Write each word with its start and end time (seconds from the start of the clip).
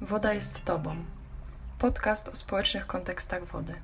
Woda 0.00 0.34
jest 0.34 0.64
Tobą. 0.64 0.96
Podcast 1.78 2.28
o 2.28 2.34
społecznych 2.34 2.86
kontekstach 2.86 3.44
wody. 3.44 3.74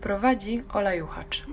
Prowadzi 0.00 0.62
Ola 0.72 0.94
Juchacz. 0.94 1.46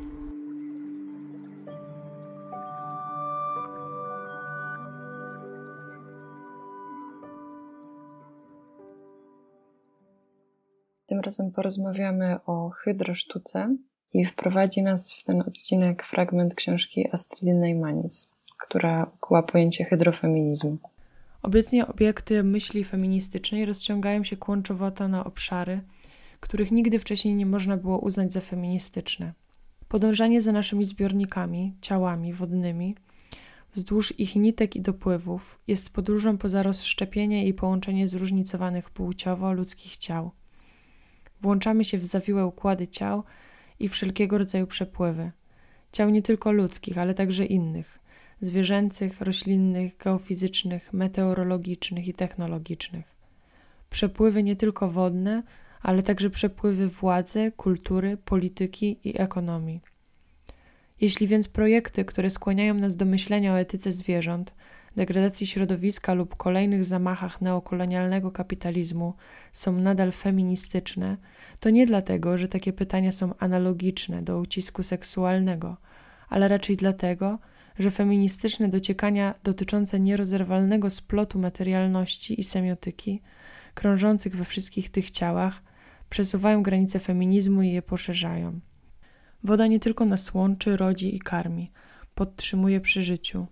Tym 11.08 11.20
razem 11.20 11.52
porozmawiamy 11.52 12.40
o 12.46 12.70
hydrosztuce 12.70 13.76
i 14.14 14.26
wprowadzi 14.26 14.84
nas 14.84 15.14
w 15.14 15.24
ten 15.24 15.42
odcinek 15.42 16.04
fragment 16.04 16.56
książki 16.56 17.10
Astridy 17.12 17.54
Neymanis, 17.54 18.32
która 18.58 19.12
ukuła 19.16 19.44
pojęcie 19.44 19.86
hydrofeminizmu. 19.86 20.78
Obecnie 21.46 21.88
obiekty 21.88 22.44
myśli 22.44 22.84
feministycznej 22.84 23.66
rozciągają 23.66 24.24
się 24.24 24.38
kłączowato 24.38 25.08
na 25.08 25.26
obszary, 25.26 25.82
których 26.40 26.72
nigdy 26.72 27.00
wcześniej 27.00 27.36
nie 27.36 27.46
można 27.46 27.78
było 27.78 28.00
uznać 28.00 28.34
za 28.34 28.42
feministyczne. 28.42 29.34
Podążanie 29.88 30.42
za 30.42 30.52
naszymi 30.52 30.86
zbiornikami, 30.86 31.76
ciałami 31.82 32.34
wodnymi, 32.34 32.96
wzdłuż 33.74 34.20
ich 34.20 34.36
nitek 34.36 34.76
i 34.76 34.82
dopływów, 34.82 35.60
jest 35.68 35.90
podróżą 35.90 36.38
poza 36.38 36.64
rozszczepienie 36.64 37.48
i 37.48 37.54
połączenie 37.54 38.08
zróżnicowanych 38.08 38.90
płciowo 38.90 39.54
ludzkich 39.54 39.98
ciał. 39.98 40.32
Włączamy 41.42 41.86
się 41.86 41.98
w 41.98 42.06
zawiłe 42.06 42.46
układy 42.46 42.88
ciał 42.88 43.24
i 43.80 43.90
wszelkiego 43.90 44.38
rodzaju 44.38 44.68
przepływy. 44.68 45.32
Ciał 45.92 46.10
nie 46.10 46.22
tylko 46.22 46.52
ludzkich, 46.52 46.98
ale 46.98 47.14
także 47.14 47.46
innych– 47.46 48.00
zwierzęcych, 48.42 49.22
roślinnych, 49.22 49.98
geofizycznych, 49.98 50.94
meteorologicznych 50.94 52.08
i 52.08 52.14
technologicznych. 52.14 53.06
Przepływy 53.90 54.44
nie 54.44 54.56
tylko 54.56 54.90
wodne, 54.90 55.44
ale 55.82 56.04
także 56.04 56.30
przepływy 56.30 56.88
władzy, 56.88 57.52
kultury, 57.58 58.18
polityki 58.18 59.00
i 59.04 59.22
ekonomii. 59.22 59.82
Jeśli 61.02 61.28
więc 61.28 61.48
projekty, 61.48 62.06
które 62.06 62.30
skłaniają 62.30 62.74
nas 62.74 62.96
do 62.96 63.06
myślenia 63.06 63.54
o 63.54 63.60
etyce 63.60 63.92
zwierząt, 63.92 64.56
degradacji 64.96 65.48
środowiska 65.48 66.14
lub 66.14 66.36
kolejnych 66.36 66.84
zamachach 66.84 67.42
neokolonialnego 67.42 68.32
kapitalizmu 68.32 69.14
są 69.52 69.72
nadal 69.72 70.12
feministyczne, 70.12 71.18
to 71.60 71.70
nie 71.70 71.86
dlatego, 71.86 72.38
że 72.38 72.48
takie 72.48 72.74
pytania 72.74 73.12
są 73.12 73.38
analogiczne 73.38 74.22
do 74.22 74.40
ucisku 74.40 74.84
seksualnego, 74.84 75.78
ale 76.30 76.48
raczej 76.48 76.78
dlatego, 76.78 77.40
że 77.80 77.92
feministyczne 77.92 78.70
dociekania 78.70 79.36
dotyczące 79.44 80.00
nierozerwalnego 80.00 80.90
splotu 80.90 81.40
materialności 81.40 82.40
i 82.40 82.44
semiotyki, 82.44 83.22
krążących 83.74 84.36
we 84.36 84.46
wszystkich 84.46 84.90
tych 84.90 85.12
ciałach, 85.12 85.62
przesuwają 86.10 86.64
granice 86.64 87.00
feminizmu 87.00 87.62
i 87.62 87.72
je 87.72 87.82
poszerzają. 87.82 88.60
Woda 89.44 89.68
nie 89.68 89.80
tylko 89.80 90.06
nas 90.06 90.34
łączy, 90.34 90.78
rodzi 90.78 91.16
i 91.16 91.20
karmi, 91.20 91.72
podtrzymuje 92.16 92.82
przy 92.82 93.04
życiu. 93.04 93.48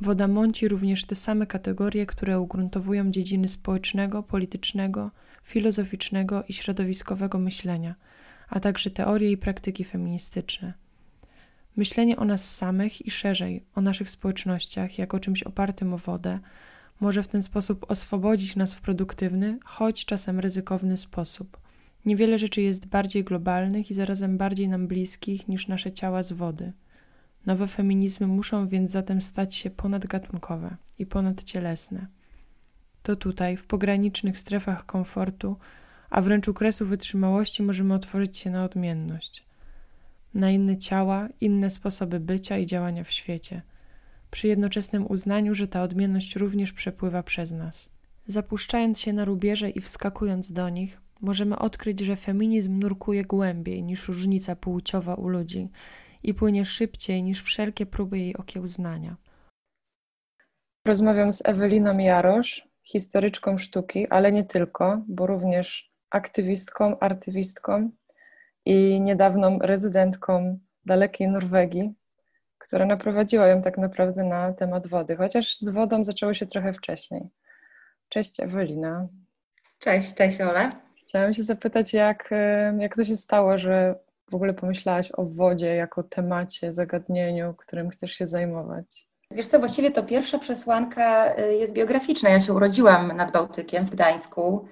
Woda 0.00 0.28
mąci 0.28 0.68
również 0.68 1.04
te 1.04 1.14
same 1.14 1.46
kategorie, 1.46 2.06
które 2.06 2.40
ugruntowują 2.40 3.10
dziedziny 3.10 3.48
społecznego, 3.48 4.22
politycznego, 4.22 5.10
filozoficznego 5.42 6.44
i 6.48 6.52
środowiskowego 6.52 7.38
myślenia, 7.38 7.94
a 8.48 8.60
także 8.60 8.90
teorie 8.90 9.30
i 9.30 9.36
praktyki 9.36 9.84
feministyczne. 9.84 10.83
Myślenie 11.76 12.16
o 12.16 12.24
nas 12.24 12.56
samych 12.56 13.06
i 13.06 13.10
szerzej 13.10 13.64
o 13.74 13.80
naszych 13.80 14.10
społecznościach 14.10 14.98
jako 14.98 15.18
czymś 15.18 15.42
opartym 15.42 15.94
o 15.94 15.98
wodę 15.98 16.38
może 17.00 17.22
w 17.22 17.28
ten 17.28 17.42
sposób 17.42 17.90
oswobodzić 17.90 18.56
nas 18.56 18.74
w 18.74 18.80
produktywny, 18.80 19.58
choć 19.64 20.04
czasem 20.04 20.40
ryzykowny 20.40 20.96
sposób. 20.98 21.58
Niewiele 22.04 22.38
rzeczy 22.38 22.62
jest 22.62 22.86
bardziej 22.86 23.24
globalnych 23.24 23.90
i 23.90 23.94
zarazem 23.94 24.38
bardziej 24.38 24.68
nam 24.68 24.86
bliskich 24.86 25.48
niż 25.48 25.68
nasze 25.68 25.92
ciała 25.92 26.22
z 26.22 26.32
wody. 26.32 26.72
Nowe 27.46 27.68
feminizmy 27.68 28.26
muszą 28.26 28.68
więc 28.68 28.92
zatem 28.92 29.20
stać 29.20 29.54
się 29.54 29.70
ponadgatunkowe 29.70 30.76
i 30.98 31.06
ponadcielesne. 31.06 32.06
To 33.02 33.16
tutaj, 33.16 33.56
w 33.56 33.66
pogranicznych 33.66 34.38
strefach 34.38 34.86
komfortu, 34.86 35.56
a 36.10 36.20
wręcz 36.20 36.48
u 36.48 36.54
kresu 36.54 36.86
wytrzymałości 36.86 37.62
możemy 37.62 37.94
otworzyć 37.94 38.38
się 38.38 38.50
na 38.50 38.64
odmienność– 38.64 39.43
na 40.34 40.50
inne 40.50 40.78
ciała, 40.78 41.28
inne 41.40 41.70
sposoby 41.70 42.20
bycia 42.20 42.58
i 42.58 42.66
działania 42.66 43.04
w 43.04 43.10
świecie, 43.10 43.62
przy 44.30 44.48
jednoczesnym 44.48 45.06
uznaniu, 45.10 45.54
że 45.54 45.68
ta 45.68 45.82
odmienność 45.82 46.36
również 46.36 46.72
przepływa 46.72 47.22
przez 47.22 47.52
nas. 47.52 47.90
Zapuszczając 48.26 49.00
się 49.00 49.12
na 49.12 49.24
rubieże 49.24 49.70
i 49.70 49.80
wskakując 49.80 50.52
do 50.52 50.68
nich, 50.68 51.00
możemy 51.20 51.58
odkryć, 51.58 52.00
że 52.00 52.16
feminizm 52.16 52.78
nurkuje 52.78 53.24
głębiej 53.24 53.82
niż 53.82 54.08
różnica 54.08 54.56
płciowa 54.56 55.14
u 55.14 55.28
ludzi 55.28 55.68
i 56.22 56.34
płynie 56.34 56.64
szybciej 56.64 57.22
niż 57.22 57.42
wszelkie 57.42 57.86
próby 57.86 58.18
jej 58.18 58.36
okiełznania. 58.36 59.16
Rozmawiam 60.86 61.32
z 61.32 61.42
Eweliną 61.44 61.98
Jarosz, 61.98 62.68
historyczką 62.82 63.58
sztuki, 63.58 64.08
ale 64.08 64.32
nie 64.32 64.44
tylko, 64.44 65.04
bo 65.08 65.26
również 65.26 65.90
aktywistką, 66.10 66.98
artywistką 66.98 67.90
i 68.66 69.00
niedawną 69.00 69.58
rezydentką 69.58 70.58
dalekiej 70.86 71.28
Norwegii, 71.28 71.94
która 72.58 72.86
naprowadziła 72.86 73.46
ją 73.46 73.62
tak 73.62 73.78
naprawdę 73.78 74.24
na 74.24 74.52
temat 74.52 74.86
wody, 74.86 75.16
chociaż 75.16 75.58
z 75.58 75.68
wodą 75.68 76.04
zaczęło 76.04 76.34
się 76.34 76.46
trochę 76.46 76.72
wcześniej. 76.72 77.28
Cześć 78.08 78.40
Ewelina. 78.40 79.08
Cześć, 79.78 80.14
cześć 80.14 80.40
Ole. 80.40 80.70
Chciałam 80.96 81.34
się 81.34 81.42
zapytać, 81.42 81.92
jak, 81.92 82.30
jak 82.78 82.96
to 82.96 83.04
się 83.04 83.16
stało, 83.16 83.58
że 83.58 83.94
w 84.30 84.34
ogóle 84.34 84.54
pomyślałaś 84.54 85.10
o 85.12 85.24
wodzie 85.24 85.74
jako 85.74 86.02
temacie, 86.02 86.72
zagadnieniu, 86.72 87.54
którym 87.54 87.90
chcesz 87.90 88.12
się 88.12 88.26
zajmować? 88.26 89.08
Wiesz 89.30 89.46
co, 89.46 89.58
właściwie 89.58 89.90
to 89.90 90.02
pierwsza 90.02 90.38
przesłanka 90.38 91.34
y, 91.38 91.54
jest 91.54 91.72
biograficzna. 91.72 92.30
Ja 92.30 92.40
się 92.40 92.52
urodziłam 92.52 93.16
nad 93.16 93.32
Bałtykiem 93.32 93.86
w 93.86 93.90
Gdańsku 93.90 94.68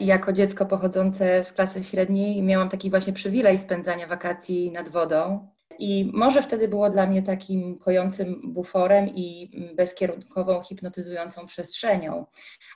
I 0.00 0.06
jako 0.06 0.32
dziecko 0.32 0.66
pochodzące 0.66 1.44
z 1.44 1.52
klasy 1.52 1.84
średniej 1.84 2.42
miałam 2.42 2.68
taki 2.68 2.90
właśnie 2.90 3.12
przywilej 3.12 3.58
spędzania 3.58 4.06
wakacji 4.06 4.70
nad 4.70 4.88
wodą. 4.88 5.48
I 5.78 6.10
może 6.14 6.42
wtedy 6.42 6.68
było 6.68 6.90
dla 6.90 7.06
mnie 7.06 7.22
takim 7.22 7.78
kojącym 7.78 8.52
buforem 8.52 9.08
i 9.08 9.50
bezkierunkową, 9.76 10.62
hipnotyzującą 10.62 11.46
przestrzenią. 11.46 12.26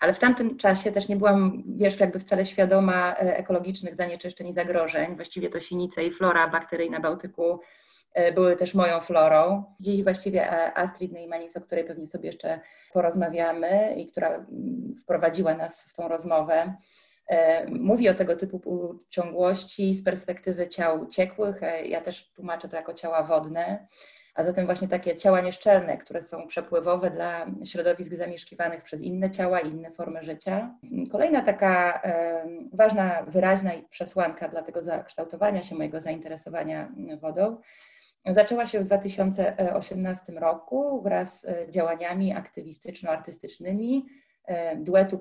Ale 0.00 0.14
w 0.14 0.18
tamtym 0.18 0.56
czasie 0.56 0.92
też 0.92 1.08
nie 1.08 1.16
byłam, 1.16 1.62
wiesz, 1.66 2.00
jakby 2.00 2.20
wcale 2.20 2.44
świadoma 2.44 3.12
e, 3.12 3.36
ekologicznych 3.36 3.94
zanieczyszczeń 3.94 4.48
i 4.48 4.52
zagrożeń. 4.52 5.16
Właściwie 5.16 5.48
to 5.48 5.60
sinice 5.60 6.04
i 6.04 6.10
flora 6.10 6.48
bakteryjna 6.48 7.00
Bałtyku 7.00 7.42
E, 7.52 7.85
były 8.34 8.56
też 8.56 8.74
moją 8.74 9.00
florą. 9.00 9.64
Dziś 9.80 10.02
właściwie 10.02 10.52
e, 10.52 10.78
Astrid 10.78 11.12
Neymanis, 11.12 11.56
o 11.56 11.60
której 11.60 11.84
pewnie 11.84 12.06
sobie 12.06 12.26
jeszcze 12.26 12.60
porozmawiamy 12.92 13.94
i 13.96 14.06
która 14.06 14.28
mm, 14.28 14.94
wprowadziła 15.02 15.54
nas 15.54 15.82
w 15.82 15.94
tą 15.94 16.08
rozmowę, 16.08 16.74
e, 17.28 17.66
mówi 17.66 18.08
o 18.08 18.14
tego 18.14 18.36
typu 18.36 18.94
ciągłości 19.10 19.94
z 19.94 20.04
perspektywy 20.04 20.68
ciał 20.68 21.06
ciekłych. 21.06 21.60
Ja 21.84 22.00
też 22.00 22.32
tłumaczę 22.32 22.68
to 22.68 22.76
jako 22.76 22.94
ciała 22.94 23.22
wodne, 23.22 23.86
a 24.34 24.44
zatem 24.44 24.66
właśnie 24.66 24.88
takie 24.88 25.16
ciała 25.16 25.40
nieszczelne, 25.40 25.98
które 25.98 26.22
są 26.22 26.46
przepływowe 26.46 27.10
dla 27.10 27.46
środowisk 27.64 28.12
zamieszkiwanych 28.12 28.82
przez 28.82 29.00
inne 29.00 29.30
ciała 29.30 29.60
i 29.60 29.68
inne 29.68 29.90
formy 29.90 30.22
życia. 30.22 30.74
Kolejna 31.12 31.42
taka 31.42 32.02
ważna, 32.72 33.22
wyraźna 33.28 33.70
przesłanka 33.90 34.48
dla 34.48 34.62
tego 34.62 34.82
zakształtowania 34.82 35.62
się 35.62 35.74
mojego 35.74 36.00
zainteresowania 36.00 36.92
wodą 37.20 37.56
Zaczęła 38.26 38.66
się 38.66 38.80
w 38.80 38.84
2018 38.84 40.32
roku 40.32 41.02
wraz 41.02 41.40
z 41.40 41.70
działaniami 41.70 42.34
aktywistyczno-artystycznymi 42.34 44.06
e, 44.44 44.76
duetu 44.76 45.20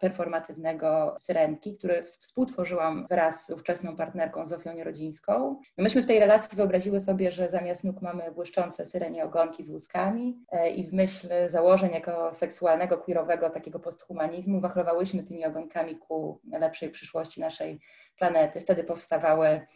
performatywnego 0.00 1.14
Syrenki, 1.18 1.76
który 1.76 2.02
współtworzyłam 2.02 3.06
wraz 3.10 3.46
z 3.46 3.50
ówczesną 3.50 3.96
partnerką 3.96 4.46
Zofią 4.46 4.74
Nierodzińską. 4.74 5.60
Myśmy 5.78 6.02
w 6.02 6.06
tej 6.06 6.20
relacji 6.20 6.56
wyobraziły 6.56 7.00
sobie, 7.00 7.30
że 7.30 7.48
zamiast 7.48 7.84
nóg 7.84 8.02
mamy 8.02 8.32
błyszczące 8.32 8.86
syrenie 8.86 9.24
ogonki 9.24 9.64
z 9.64 9.70
łuskami 9.70 10.44
e, 10.52 10.70
i 10.70 10.86
w 10.86 10.92
myśl 10.92 11.28
założeń 11.48 11.92
jako 11.92 12.32
seksualnego, 12.32 12.98
queerowego 12.98 13.50
takiego 13.50 13.78
posthumanizmu 13.78 14.60
wachlowałyśmy 14.60 15.22
tymi 15.22 15.44
ogonkami 15.44 15.96
ku 15.96 16.40
lepszej 16.52 16.90
przyszłości 16.90 17.40
naszej 17.40 17.80
planety. 18.18 18.60
Wtedy 18.60 18.84
powstawały 18.84 19.48
E, 19.48 19.66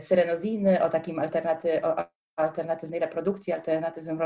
syrenoziny, 0.00 0.82
o 0.82 0.88
takim 0.88 1.18
alternaty, 1.18 1.82
o 1.82 2.19
alternatywnej 2.40 3.00
reprodukcji, 3.00 3.52
alternatywnym 3.52 4.18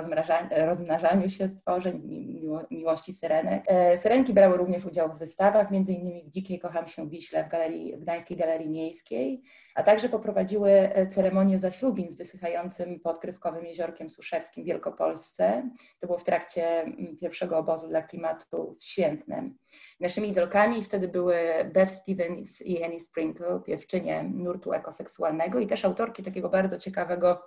rozmnażaniu 0.51 1.31
się 1.31 1.49
stworzeń, 1.49 2.03
miło, 2.45 2.61
miłości 2.71 3.13
syrenek. 3.13 3.65
E, 3.67 3.99
syrenki 3.99 4.35
brały 4.35 4.57
również 4.57 4.85
udział 4.85 5.13
w 5.13 5.19
wystawach, 5.19 5.73
innymi 5.73 6.25
w 6.25 6.31
Dzikiej 6.31 6.59
Kocham 6.59 6.87
się 6.87 7.09
Wiśle 7.09 7.45
w, 7.45 7.49
galerii, 7.49 7.97
w 7.97 8.01
Gdańskiej 8.01 8.37
Galerii 8.37 8.69
Miejskiej, 8.69 9.43
a 9.75 9.83
także 9.83 10.09
poprowadziły 10.09 10.71
e, 10.71 11.07
ceremonię 11.07 11.59
zaślubin 11.59 12.11
z 12.11 12.17
wysychającym 12.17 13.01
podkrywkowym 13.01 13.67
jeziorkiem 13.67 14.11
Suszewskim 14.11 14.65
w 14.65 14.67
Wielkopolsce. 14.67 15.71
To 16.01 16.07
było 16.07 16.19
w 16.19 16.25
trakcie 16.25 16.83
mm, 16.83 17.17
pierwszego 17.21 17.59
obozu 17.59 17.89
dla 17.89 18.03
klimatu 18.03 18.77
w 18.81 18.85
Świętnem. 18.85 19.59
Naszymi 20.01 20.29
idolkami 20.29 20.85
wtedy 20.85 21.09
były 21.09 21.37
Bev 21.75 21.91
Stevens 21.91 22.63
i 22.63 22.85
Annie 22.85 23.01
Sprinkle, 23.01 23.61
piewczynie 23.67 24.31
nurtu 24.35 24.73
ekoseksualnego 24.73 25.59
i 25.59 25.67
też 25.67 25.85
autorki 25.85 26.23
takiego 26.23 26.49
bardzo 26.49 26.79
ciekawego 26.79 27.43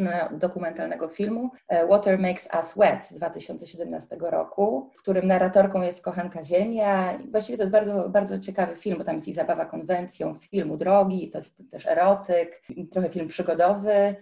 artystyczno-dokumentalnego 0.00 1.08
filmu 1.08 1.50
e, 1.68 1.86
Water 1.86 2.18
Makes 2.18 2.48
Us 2.54 2.74
Wet 2.76 3.04
z 3.04 3.14
2017 3.14 4.16
roku, 4.20 4.90
w 4.96 5.02
którym 5.02 5.26
narratorką 5.26 5.82
jest 5.82 6.02
kochanka 6.02 6.44
Ziemia. 6.44 7.12
I 7.12 7.30
właściwie 7.30 7.58
to 7.58 7.62
jest 7.62 7.72
bardzo, 7.72 8.08
bardzo 8.08 8.38
ciekawy 8.38 8.76
film, 8.76 8.98
bo 8.98 9.04
tam 9.04 9.14
jest 9.14 9.28
i 9.28 9.34
zabawa 9.34 9.64
konwencją, 9.64 10.34
filmu 10.50 10.76
drogi, 10.76 11.30
to 11.30 11.38
jest 11.38 11.70
też 11.70 11.86
erotyk, 11.86 12.62
trochę 12.92 13.08
film 13.08 13.28
przygodowy. 13.28 14.16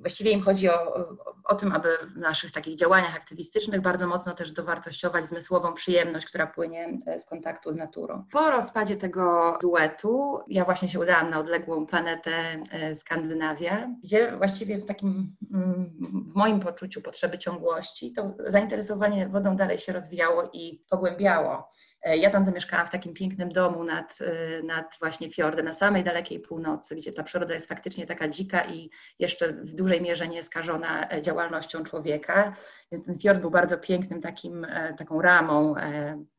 Właściwie 0.00 0.30
im 0.30 0.42
chodzi 0.42 0.68
o, 0.68 0.94
o, 0.94 1.16
o, 1.44 1.54
tym, 1.54 1.72
aby 1.72 1.88
w 2.14 2.16
naszych 2.16 2.52
takich 2.52 2.76
działaniach 2.76 3.16
aktywistycznych 3.16 3.80
bardzo 3.80 4.06
mocno 4.06 4.34
też 4.34 4.52
dowartościować 4.52 5.26
zmysłową 5.26 5.72
przyjemność, 5.72 6.26
która 6.26 6.46
płynie 6.46 6.98
e, 7.06 7.20
z 7.20 7.24
kontaktu 7.24 7.72
z 7.72 7.76
naturą. 7.76 8.24
Po 8.32 8.50
rozpadzie 8.50 8.96
tego 8.96 9.56
duetu 9.60 10.38
ja 10.48 10.64
właśnie 10.64 10.88
się 10.88 11.00
udałam 11.00 11.30
na 11.30 11.38
odległą 11.38 11.86
planetę 11.86 12.32
e, 12.70 12.96
Skandynawia, 12.96 13.88
gdzie 14.02 14.36
właściwie 14.36 14.78
w 14.78 14.84
takim, 14.84 15.36
mm, 15.52 15.92
w 16.32 16.36
moim 16.36 16.60
poczuciu 16.60 17.02
potrzeby 17.02 17.38
ciągłości, 17.38 18.12
to 18.12 18.34
zainteresowanie 18.46 19.28
wodą 19.28 19.56
dalej 19.56 19.78
się 19.78 19.92
rozwijało 19.92 20.50
i 20.52 20.84
pogłębiało. 20.90 21.70
E, 22.04 22.16
ja 22.16 22.30
tam 22.30 22.44
zamieszkałam 22.44 22.86
w 22.86 22.90
takim 22.90 23.14
pięknym 23.14 23.48
domu 23.48 23.84
nad, 23.84 24.18
e, 24.20 24.62
nad 24.62 24.96
właśnie 25.00 25.30
fiordem, 25.30 25.64
na 25.64 25.72
samej 25.72 26.04
dalekiej 26.04 26.40
północy, 26.40 26.96
gdzie 26.96 27.12
ta 27.12 27.22
przyroda 27.22 27.54
jest 27.54 27.68
faktycznie 27.68 28.06
taka 28.06 28.28
dzika 28.28 28.64
i 28.64 28.90
jeszcze 29.18 29.52
w 29.52 29.74
dużej 29.74 30.02
mierze 30.02 30.28
nieskażona 30.28 31.10
e, 31.10 31.22
działalnością 31.22 31.84
człowieka. 31.84 32.56
Więc 32.92 33.06
ten 33.06 33.18
fiord 33.18 33.40
był 33.40 33.50
bardzo 33.50 33.78
pięknym 33.78 34.20
takim, 34.20 34.66
taką 34.98 35.22
ramą. 35.22 35.74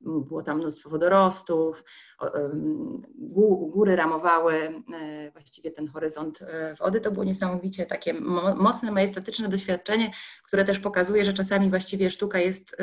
Było 0.02 0.44
tam 0.44 0.58
mnóstwo 0.58 0.90
wodorostów, 0.90 1.84
góry 3.68 3.96
ramowały 3.96 4.84
właściwie 5.32 5.72
ten 5.72 5.88
horyzont 5.88 6.40
wody. 6.80 7.02
To 7.02 7.12
było 7.12 7.24
niesamowicie 7.24 7.86
takie 7.86 8.14
mocne, 8.56 8.92
majestatyczne 8.92 9.50
doświadczenie, 9.50 10.12
które 10.44 10.66
też 10.66 10.80
pokazuje, 10.80 11.26
że 11.26 11.34
czasami 11.34 11.70
właściwie 11.70 12.10
sztuka 12.10 12.40
jest 12.40 12.78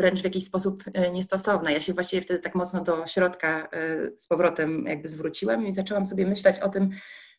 wręcz 0.00 0.20
w 0.20 0.24
jakiś 0.24 0.44
sposób 0.44 0.84
e, 0.94 1.10
niestosowna. 1.10 1.70
Ja 1.70 1.80
się 1.80 1.94
właściwie 1.94 2.22
wtedy 2.22 2.40
tak 2.40 2.54
mocno 2.54 2.80
do 2.80 3.06
środka 3.06 3.68
e, 3.72 4.10
z 4.16 4.26
powrotem 4.26 4.84
jakby 4.86 5.08
zwróciłam 5.08 5.66
i 5.66 5.72
zaczęłam 5.72 6.06
sobie 6.06 6.26
myśleć 6.26 6.58
o 6.58 6.68
tym, 6.68 6.90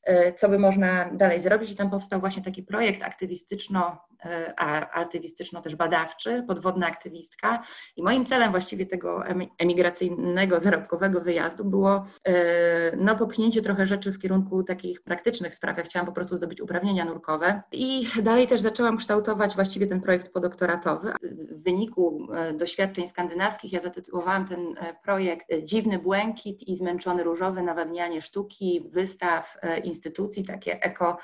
E, 0.04 0.34
co 0.34 0.50
by 0.50 0.60
można 0.60 1.10
dalej 1.13 1.42
zrobić. 1.42 1.72
I 1.72 1.75
tam 1.75 1.90
powstał 1.90 2.19
właśnie 2.19 2.44
taki 2.44 2.63
projekt 2.63 3.04
aktywistyczno, 3.04 4.02
e, 4.25 4.53
a 4.57 4.89
aktywistyczno 4.89 5.62
też 5.62 5.75
badawczy, 5.75 6.44
podwodna 6.47 6.88
aktywistka. 6.88 7.63
I 7.95 8.03
moim 8.03 8.25
celem 8.25 8.51
właściwie 8.51 8.85
tego 8.85 9.23
emigracyjnego, 9.57 10.59
zarobkowego 10.59 11.21
wyjazdu 11.21 11.65
było 11.65 12.06
e, 12.27 12.95
no, 12.97 13.15
popchnięcie 13.15 13.62
trochę 13.62 13.88
rzeczy 13.88 14.12
w 14.12 14.19
kierunku 14.19 14.63
takich 14.63 15.03
praktycznych 15.03 15.56
spraw. 15.56 15.77
Ja 15.77 15.83
chciałam 15.83 16.06
po 16.06 16.12
prostu 16.13 16.35
zdobyć 16.35 16.62
uprawnienia 16.62 17.06
nurkowe. 17.06 17.62
I 17.71 18.07
dalej 18.23 18.47
też 18.47 18.62
zaczęłam 18.62 18.97
kształtować 18.97 19.56
właściwie 19.56 19.88
ten 19.88 20.01
projekt 20.01 20.33
podoktoratowy. 20.33 21.13
W 21.21 21.63
wyniku 21.63 22.27
doświadczeń 22.53 23.07
skandynawskich 23.07 23.73
ja 23.73 23.79
zatytułowałam 23.79 24.47
ten 24.47 24.75
projekt 25.03 25.47
Dziwny 25.63 26.00
błękit 26.00 26.68
i 26.68 26.75
zmęczony 26.75 27.23
różowy, 27.23 27.62
nawadnianie 27.62 28.21
sztuki, 28.21 28.89
wystaw 28.91 29.57
instytucji, 29.83 30.44
takie 30.44 30.83
eko, 30.83 31.18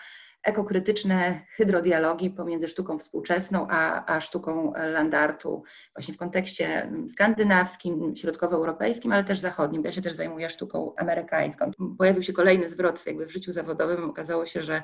ekokrytyczne 0.47 1.41
hydrodialogi 1.55 2.29
pomiędzy 2.29 2.67
sztuką 2.67 2.99
współczesną 2.99 3.67
a, 3.69 4.13
a 4.15 4.21
sztuką 4.21 4.73
landartu, 4.75 5.63
właśnie 5.95 6.13
w 6.13 6.17
kontekście 6.17 6.91
skandynawskim, 7.09 8.15
środkowoeuropejskim, 8.15 9.11
ale 9.11 9.23
też 9.23 9.39
zachodnim, 9.39 9.83
ja 9.83 9.91
się 9.91 10.01
też 10.01 10.13
zajmuję 10.13 10.49
sztuką 10.49 10.93
amerykańską. 10.97 11.71
Pojawił 11.97 12.23
się 12.23 12.33
kolejny 12.33 12.69
zwrot 12.69 13.05
jakby 13.05 13.25
w 13.25 13.31
życiu 13.31 13.51
zawodowym, 13.51 14.09
okazało 14.09 14.45
się, 14.45 14.63
że 14.63 14.83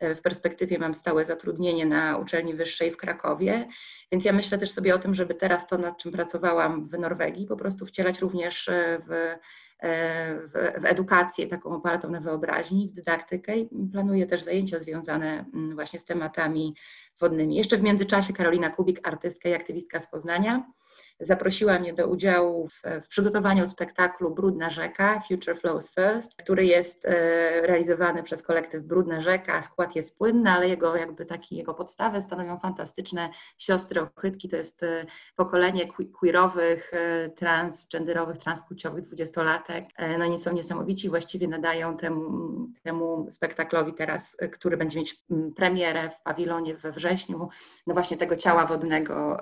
e, 0.00 0.14
w 0.14 0.22
perspektywie 0.22 0.78
mam 0.78 0.94
stałe 0.94 1.24
zatrudnienie 1.24 1.86
na 1.86 2.16
uczelni 2.16 2.54
wyższej 2.54 2.90
w 2.92 2.96
Krakowie, 2.96 3.68
więc 4.12 4.24
ja 4.24 4.32
myślę 4.32 4.58
też 4.58 4.70
sobie 4.70 4.94
o 4.94 4.98
tym, 4.98 5.14
żeby 5.14 5.34
teraz 5.34 5.66
to, 5.66 5.78
nad 5.78 5.98
czym 5.98 6.12
pracowałam 6.12 6.88
w 6.88 6.98
Norwegii, 6.98 7.46
po 7.46 7.56
prostu 7.56 7.86
wcielać 7.86 8.20
również 8.20 8.68
e, 8.68 9.00
w 9.08 9.38
w, 9.82 10.84
edukację 10.84 11.46
taką 11.46 11.70
opartą 11.70 12.10
na 12.10 12.20
wyobraźni, 12.20 12.88
w 12.88 12.92
dydaktykę 12.92 13.56
i 13.56 13.68
planuję 13.92 14.26
też 14.26 14.42
zajęcia 14.42 14.78
związane 14.78 15.44
mm, 15.54 15.74
właśnie 15.74 15.98
z 15.98 16.04
tematami 16.04 16.74
wodnymi. 17.20 17.56
Jeszcze 17.56 17.78
w 17.78 17.82
międzyczasie 17.82 18.32
Karolina 18.32 18.70
Kubik, 18.70 19.08
artystka 19.08 19.48
i 19.48 19.54
aktywistka 19.54 20.00
z 20.00 20.10
Poznania, 20.10 20.72
zaprosiła 21.20 21.78
mnie 21.78 21.92
do 21.92 22.06
udziału 22.06 22.68
w, 22.68 22.82
w, 23.04 23.08
przygotowaniu 23.08 23.66
spektaklu 23.66 24.34
Brudna 24.34 24.70
Rzeka, 24.70 25.20
Future 25.28 25.58
Flows 25.58 25.94
First, 25.94 26.36
który 26.36 26.66
jest 26.66 27.04
e, 27.04 27.10
realizowany 27.66 28.22
przez 28.22 28.42
kolektyw 28.42 28.82
Brudna 28.82 29.20
Rzeka. 29.20 29.62
Skład 29.62 29.96
jest 29.96 30.18
płynny, 30.18 30.50
ale 30.50 30.68
jego 30.68 30.96
jakby 30.96 31.26
taki, 31.26 31.56
jego 31.56 31.74
podstawę 31.74 32.22
stanowią 32.22 32.58
fantastyczne 32.58 33.30
siostry 33.58 34.00
ochytki. 34.00 34.48
To 34.48 34.56
jest 34.56 34.82
e, 34.82 35.06
pokolenie 35.36 35.88
queerowych, 36.20 36.90
e, 36.94 37.28
transgenderowych, 37.28 38.38
transpłciowych 38.38 39.04
dwudziestolatek. 39.04 39.84
No 40.18 40.24
oni 40.24 40.38
są 40.38 40.52
niesamowici, 40.52 41.08
właściwie 41.08 41.48
nadają 41.48 41.96
temu, 41.96 42.30
temu 42.82 43.26
spektaklowi 43.30 43.94
teraz, 43.94 44.36
który 44.52 44.76
będzie 44.76 44.98
mieć 44.98 45.24
premierę 45.56 46.10
w 46.10 46.22
pawilonie 46.22 46.74
we 46.76 46.92
wrześniu, 46.92 47.48
no 47.86 47.94
właśnie 47.94 48.16
tego 48.16 48.36
ciała 48.36 48.66
wodnego 48.66 49.36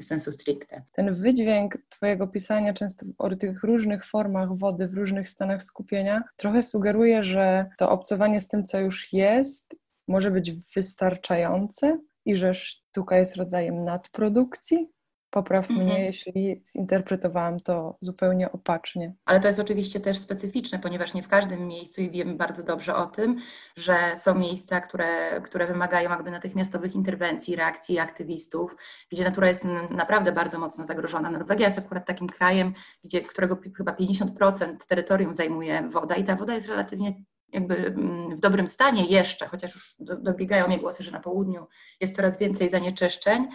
sensu 0.00 0.32
stricte. 0.32 0.82
Ten 0.92 1.14
wydźwięk 1.14 1.78
Twojego 1.88 2.26
pisania, 2.26 2.74
często 2.74 3.06
o 3.18 3.36
tych 3.36 3.62
różnych 3.62 4.04
formach 4.04 4.56
wody, 4.56 4.88
w 4.88 4.94
różnych 4.94 5.28
stanach 5.28 5.62
skupienia, 5.62 6.22
trochę 6.36 6.62
sugeruje, 6.62 7.24
że 7.24 7.66
to 7.78 7.90
obcowanie 7.90 8.40
z 8.40 8.48
tym, 8.48 8.64
co 8.64 8.80
już 8.80 9.12
jest, 9.12 9.76
może 10.08 10.30
być 10.30 10.52
wystarczające 10.76 11.98
i 12.24 12.36
że 12.36 12.54
sztuka 12.54 13.16
jest 13.18 13.36
rodzajem 13.36 13.84
nadprodukcji, 13.84 14.88
Popraw 15.38 15.70
mnie, 15.70 15.82
mhm. 15.82 16.02
jeśli 16.02 16.62
zinterpretowałam 16.72 17.60
to 17.60 17.96
zupełnie 18.00 18.52
opacznie. 18.52 19.14
Ale 19.24 19.40
to 19.40 19.48
jest 19.48 19.60
oczywiście 19.60 20.00
też 20.00 20.18
specyficzne, 20.18 20.78
ponieważ 20.78 21.14
nie 21.14 21.22
w 21.22 21.28
każdym 21.28 21.66
miejscu 21.66 22.02
i 22.02 22.10
wiemy 22.10 22.34
bardzo 22.34 22.62
dobrze 22.62 22.94
o 22.94 23.06
tym, 23.06 23.40
że 23.76 23.96
są 24.16 24.34
miejsca, 24.34 24.80
które, 24.80 25.40
które 25.40 25.66
wymagają 25.66 26.10
jakby 26.10 26.30
natychmiastowych 26.30 26.94
interwencji, 26.94 27.56
reakcji 27.56 27.98
aktywistów, 27.98 28.76
gdzie 29.12 29.24
natura 29.24 29.48
jest 29.48 29.64
naprawdę 29.90 30.32
bardzo 30.32 30.58
mocno 30.58 30.86
zagrożona. 30.86 31.30
Norwegia 31.30 31.66
jest 31.66 31.78
akurat 31.78 32.06
takim 32.06 32.28
krajem, 32.28 32.72
gdzie, 33.04 33.20
którego 33.20 33.58
chyba 33.76 33.92
50% 33.92 34.76
terytorium 34.88 35.34
zajmuje 35.34 35.88
woda 35.88 36.14
i 36.14 36.24
ta 36.24 36.36
woda 36.36 36.54
jest 36.54 36.68
relatywnie 36.68 37.14
jakby 37.52 37.76
mm, 37.76 38.36
w 38.36 38.40
dobrym 38.40 38.68
stanie 38.68 39.04
jeszcze, 39.04 39.46
chociaż 39.46 39.74
już 39.74 39.96
dobiegają 40.00 40.66
mnie 40.66 40.78
głosy, 40.78 41.02
że 41.02 41.10
na 41.10 41.20
południu 41.20 41.66
jest 42.00 42.16
coraz 42.16 42.38
więcej 42.38 42.70
zanieczyszczeń. 42.70 43.48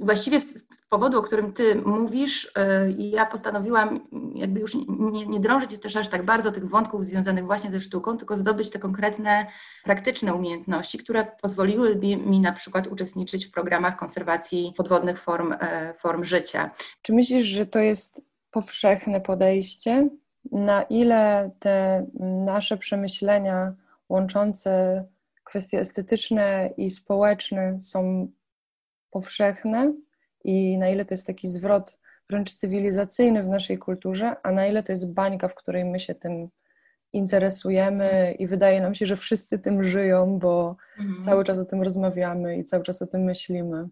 Właściwie 0.00 0.40
z 0.40 0.64
powodu, 0.88 1.18
o 1.18 1.22
którym 1.22 1.52
Ty 1.52 1.74
mówisz, 1.74 2.44
y, 2.44 2.50
ja 2.98 3.26
postanowiłam 3.26 4.00
jakby 4.34 4.60
już 4.60 4.76
nie, 4.88 5.26
nie 5.26 5.40
drążyć 5.40 5.80
też 5.80 5.96
aż 5.96 6.08
tak 6.08 6.24
bardzo 6.24 6.52
tych 6.52 6.68
wątków 6.68 7.04
związanych 7.04 7.44
właśnie 7.44 7.70
ze 7.70 7.80
sztuką, 7.80 8.16
tylko 8.16 8.36
zdobyć 8.36 8.70
te 8.70 8.78
konkretne, 8.78 9.46
praktyczne 9.84 10.34
umiejętności, 10.34 10.98
które 10.98 11.26
pozwoliły 11.42 11.96
mi 11.96 12.40
na 12.40 12.52
przykład 12.52 12.86
uczestniczyć 12.86 13.46
w 13.46 13.50
programach 13.50 13.96
konserwacji 13.96 14.72
podwodnych 14.76 15.20
form, 15.20 15.54
e, 15.60 15.94
form 15.98 16.24
życia. 16.24 16.70
Czy 17.02 17.12
myślisz, 17.12 17.46
że 17.46 17.66
to 17.66 17.78
jest 17.78 18.22
powszechne 18.50 19.20
podejście? 19.20 20.08
Na 20.52 20.82
ile 20.82 21.50
te 21.58 22.06
nasze 22.46 22.76
przemyślenia 22.76 23.74
łączące 24.08 25.04
kwestie 25.44 25.78
estetyczne 25.78 26.70
i 26.76 26.90
społeczne 26.90 27.80
są 27.80 28.28
powszechne 29.10 29.94
i 30.44 30.78
na 30.78 30.88
ile 30.88 31.04
to 31.04 31.14
jest 31.14 31.26
taki 31.26 31.48
zwrot 31.48 31.98
wręcz 32.30 32.54
cywilizacyjny 32.54 33.42
w 33.42 33.48
naszej 33.48 33.78
kulturze, 33.78 34.36
a 34.42 34.52
na 34.52 34.66
ile 34.66 34.82
to 34.82 34.92
jest 34.92 35.14
bańka, 35.14 35.48
w 35.48 35.54
której 35.54 35.84
my 35.84 36.00
się 36.00 36.14
tym 36.14 36.48
interesujemy 37.12 38.34
i 38.38 38.46
wydaje 38.46 38.80
nam 38.80 38.94
się, 38.94 39.06
że 39.06 39.16
wszyscy 39.16 39.58
tym 39.58 39.84
żyją, 39.84 40.38
bo 40.38 40.76
mhm. 40.98 41.24
cały 41.24 41.44
czas 41.44 41.58
o 41.58 41.64
tym 41.64 41.82
rozmawiamy 41.82 42.56
i 42.56 42.64
cały 42.64 42.82
czas 42.82 43.02
o 43.02 43.06
tym 43.06 43.20
myślimy. 43.22 43.88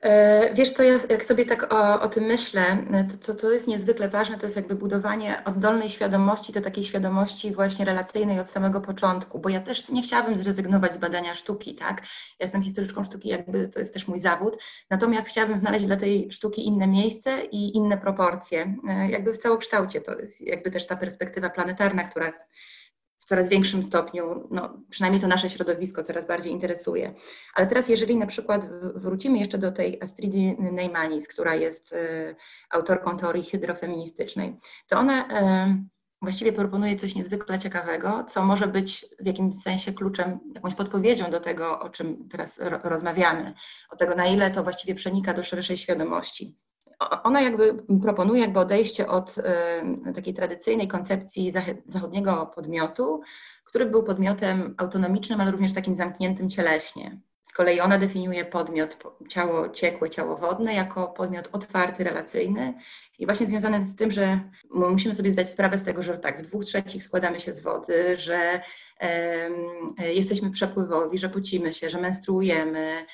E, 0.00 0.54
wiesz 0.54 0.72
co, 0.72 0.82
ja, 0.82 0.98
jak 1.08 1.24
sobie 1.24 1.46
tak 1.46 1.72
o, 1.72 2.00
o 2.00 2.08
tym 2.08 2.24
myślę, 2.24 2.84
to, 3.10 3.26
to, 3.26 3.40
to 3.40 3.50
jest 3.50 3.66
niezwykle 3.66 4.08
ważne, 4.08 4.38
to 4.38 4.46
jest 4.46 4.56
jakby 4.56 4.74
budowanie 4.74 5.42
oddolnej 5.44 5.90
świadomości, 5.90 6.52
to 6.52 6.60
takiej 6.60 6.84
świadomości 6.84 7.54
właśnie 7.54 7.84
relacyjnej 7.84 8.40
od 8.40 8.50
samego 8.50 8.80
początku, 8.80 9.38
bo 9.38 9.48
ja 9.48 9.60
też 9.60 9.88
nie 9.88 10.02
chciałabym 10.02 10.38
zrezygnować 10.38 10.94
z 10.94 10.98
badania 10.98 11.34
sztuki, 11.34 11.74
tak? 11.74 12.00
Ja 12.00 12.44
jestem 12.44 12.62
historyczką 12.62 13.04
sztuki, 13.04 13.28
jakby 13.28 13.68
to 13.68 13.78
jest 13.78 13.94
też 13.94 14.08
mój 14.08 14.20
zawód, 14.20 14.62
natomiast 14.90 15.28
chciałabym 15.28 15.58
znaleźć 15.58 15.86
dla 15.86 15.96
tej 15.96 16.32
sztuki 16.32 16.66
inne 16.66 16.86
miejsce 16.86 17.44
i 17.44 17.76
inne 17.76 17.98
proporcje, 17.98 18.74
e, 18.88 19.10
jakby 19.10 19.34
w 19.34 19.38
całokształcie, 19.38 20.00
to 20.00 20.18
jest 20.18 20.40
jakby 20.40 20.70
też 20.70 20.86
ta 20.86 20.96
perspektywa 20.96 21.50
planetarna, 21.50 22.04
która 22.04 22.32
coraz 23.28 23.48
większym 23.48 23.84
stopniu, 23.84 24.48
no, 24.50 24.82
przynajmniej 24.90 25.22
to 25.22 25.28
nasze 25.28 25.50
środowisko 25.50 26.02
coraz 26.02 26.26
bardziej 26.26 26.52
interesuje. 26.52 27.14
Ale 27.54 27.66
teraz, 27.66 27.88
jeżeli 27.88 28.16
na 28.16 28.26
przykład 28.26 28.66
wrócimy 28.94 29.38
jeszcze 29.38 29.58
do 29.58 29.72
tej 29.72 30.02
Astridy 30.02 30.56
Neymanis, 30.58 31.28
która 31.28 31.54
jest 31.54 31.92
y, 31.92 32.36
autorką 32.70 33.16
teorii 33.16 33.44
hydrofeministycznej, 33.44 34.56
to 34.86 34.98
ona 34.98 35.24
y, 35.24 35.84
właściwie 36.22 36.52
proponuje 36.52 36.96
coś 36.96 37.14
niezwykle 37.14 37.58
ciekawego, 37.58 38.24
co 38.24 38.44
może 38.44 38.66
być 38.66 39.06
w 39.20 39.26
jakimś 39.26 39.56
sensie 39.56 39.92
kluczem, 39.92 40.38
jakąś 40.54 40.74
podpowiedzią 40.74 41.30
do 41.30 41.40
tego, 41.40 41.80
o 41.80 41.90
czym 41.90 42.28
teraz 42.28 42.60
rozmawiamy, 42.82 43.54
o 43.90 43.96
tego, 43.96 44.14
na 44.14 44.26
ile 44.26 44.50
to 44.50 44.62
właściwie 44.62 44.94
przenika 44.94 45.34
do 45.34 45.44
szerszej 45.44 45.76
świadomości 45.76 46.56
ona 47.22 47.40
jakby 47.40 47.74
proponuje 48.02 48.40
jakby 48.40 48.60
odejście 48.60 49.08
od 49.08 49.38
y, 49.38 50.12
takiej 50.14 50.34
tradycyjnej 50.34 50.88
koncepcji 50.88 51.52
zachodniego 51.86 52.52
podmiotu, 52.54 53.20
który 53.64 53.86
był 53.86 54.02
podmiotem 54.02 54.74
autonomicznym, 54.76 55.40
ale 55.40 55.50
również 55.50 55.72
takim 55.72 55.94
zamkniętym 55.94 56.50
cieleśnie. 56.50 57.20
Z 57.44 57.52
kolei 57.52 57.80
ona 57.80 57.98
definiuje 57.98 58.44
podmiot, 58.44 58.96
ciało 59.28 59.68
ciekłe, 59.68 60.10
ciało 60.10 60.36
wodne, 60.36 60.74
jako 60.74 61.06
podmiot 61.06 61.48
otwarty, 61.52 62.04
relacyjny 62.04 62.74
i 63.18 63.26
właśnie 63.26 63.46
związany 63.46 63.86
z 63.86 63.96
tym, 63.96 64.10
że 64.10 64.40
musimy 64.70 65.14
sobie 65.14 65.30
zdać 65.30 65.50
sprawę 65.50 65.78
z 65.78 65.84
tego, 65.84 66.02
że 66.02 66.18
tak, 66.18 66.42
w 66.42 66.46
dwóch 66.46 66.64
trzecich 66.64 67.04
składamy 67.04 67.40
się 67.40 67.52
z 67.52 67.60
wody, 67.60 68.16
że 68.16 68.60
jesteśmy 69.98 70.50
przepływowi, 70.50 71.18
że 71.18 71.28
pocimy 71.28 71.72
się, 71.72 71.90
że 71.90 72.00
menstruujemy, 72.00 73.06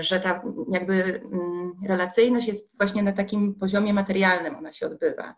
że 0.00 0.20
ta 0.20 0.42
jakby 0.72 1.20
mm, 1.32 1.72
relacyjność 1.86 2.48
jest 2.48 2.76
właśnie 2.78 3.02
na 3.02 3.12
takim 3.12 3.54
poziomie 3.54 3.92
materialnym, 3.92 4.56
ona 4.56 4.72
się 4.72 4.86
odbywa. 4.86 5.34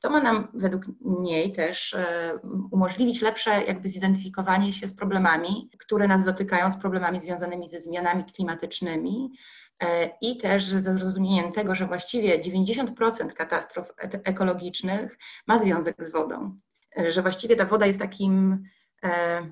To 0.00 0.10
ma 0.10 0.20
nam 0.20 0.48
według 0.54 0.84
niej 1.00 1.52
też 1.52 1.94
e, 1.94 2.38
umożliwić 2.70 3.22
lepsze 3.22 3.50
jakby 3.50 3.88
zidentyfikowanie 3.88 4.72
się 4.72 4.88
z 4.88 4.94
problemami, 4.94 5.70
które 5.78 6.08
nas 6.08 6.24
dotykają, 6.24 6.70
z 6.70 6.76
problemami 6.76 7.20
związanymi 7.20 7.68
ze 7.68 7.80
zmianami 7.80 8.24
klimatycznymi 8.24 9.30
e, 9.80 10.10
i 10.20 10.36
też 10.36 10.64
ze 10.64 10.98
zrozumieniem 10.98 11.52
tego, 11.52 11.74
że 11.74 11.86
właściwie 11.86 12.40
90% 12.40 13.32
katastrof 13.32 13.92
ekologicznych 14.24 15.18
ma 15.46 15.58
związek 15.58 15.96
z 15.98 16.12
wodą. 16.12 16.58
Że 17.08 17.22
właściwie 17.22 17.56
ta 17.56 17.64
woda 17.64 17.86
jest 17.86 18.00
takim 18.00 18.64
E, 19.04 19.42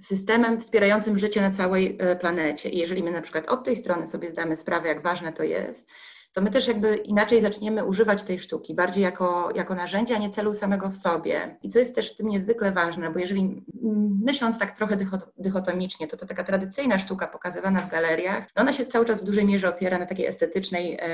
systemem 0.00 0.60
wspierającym 0.60 1.18
życie 1.18 1.40
na 1.40 1.50
całej 1.50 1.96
e, 2.00 2.16
planecie. 2.16 2.68
I 2.68 2.78
jeżeli 2.78 3.02
my 3.02 3.10
na 3.10 3.22
przykład 3.22 3.48
od 3.48 3.64
tej 3.64 3.76
strony 3.76 4.06
sobie 4.06 4.30
zdamy 4.30 4.56
sprawę, 4.56 4.88
jak 4.88 5.02
ważne 5.02 5.32
to 5.32 5.42
jest, 5.42 5.90
to 6.32 6.40
my 6.40 6.50
też 6.50 6.68
jakby 6.68 6.96
inaczej 6.96 7.40
zaczniemy 7.40 7.84
używać 7.84 8.22
tej 8.22 8.38
sztuki, 8.38 8.74
bardziej 8.74 9.02
jako, 9.02 9.48
jako 9.54 9.74
narzędzia, 9.74 10.16
a 10.16 10.18
nie 10.18 10.30
celu 10.30 10.54
samego 10.54 10.88
w 10.88 10.96
sobie. 10.96 11.58
I 11.62 11.68
co 11.68 11.78
jest 11.78 11.94
też 11.94 12.12
w 12.12 12.16
tym 12.16 12.28
niezwykle 12.28 12.72
ważne, 12.72 13.10
bo 13.10 13.18
jeżeli 13.18 13.64
myśląc 14.24 14.58
tak 14.58 14.70
trochę 14.70 14.98
dychotomicznie, 15.38 16.06
to 16.06 16.16
to 16.16 16.26
taka 16.26 16.44
tradycyjna 16.44 16.98
sztuka 16.98 17.26
pokazywana 17.26 17.80
w 17.80 17.90
galeriach, 17.90 18.46
no 18.56 18.62
ona 18.62 18.72
się 18.72 18.86
cały 18.86 19.04
czas 19.04 19.20
w 19.20 19.24
dużej 19.24 19.44
mierze 19.44 19.68
opiera 19.68 19.98
na 19.98 20.06
takiej 20.06 20.26
estetycznej 20.26 20.94
e, 20.94 21.06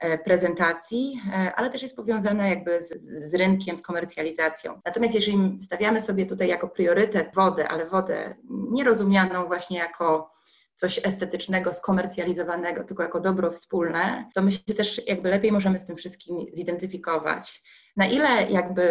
e, 0.00 0.18
prezentacji, 0.18 1.20
e, 1.32 1.54
ale 1.54 1.70
też 1.70 1.82
jest 1.82 1.96
powiązana 1.96 2.48
jakby 2.48 2.82
z, 2.82 2.88
z 3.30 3.34
rynkiem, 3.34 3.78
z 3.78 3.82
komercjalizacją. 3.82 4.80
Natomiast 4.84 5.14
jeżeli 5.14 5.58
stawiamy 5.62 6.02
sobie 6.02 6.26
tutaj 6.26 6.48
jako 6.48 6.68
priorytet 6.68 7.34
wodę, 7.34 7.68
ale 7.68 7.86
wodę 7.86 8.34
nierozumianą 8.70 9.46
właśnie 9.46 9.78
jako 9.78 10.37
coś 10.78 11.00
estetycznego, 11.04 11.74
skomercjalizowanego, 11.74 12.84
tylko 12.84 13.02
jako 13.02 13.20
dobro 13.20 13.50
wspólne, 13.50 14.30
to 14.34 14.42
my 14.42 14.52
się 14.52 14.74
też 14.76 15.02
jakby 15.06 15.30
lepiej 15.30 15.52
możemy 15.52 15.78
z 15.78 15.84
tym 15.84 15.96
wszystkim 15.96 16.36
zidentyfikować. 16.52 17.62
Na 17.96 18.06
ile 18.06 18.50
jakby 18.50 18.86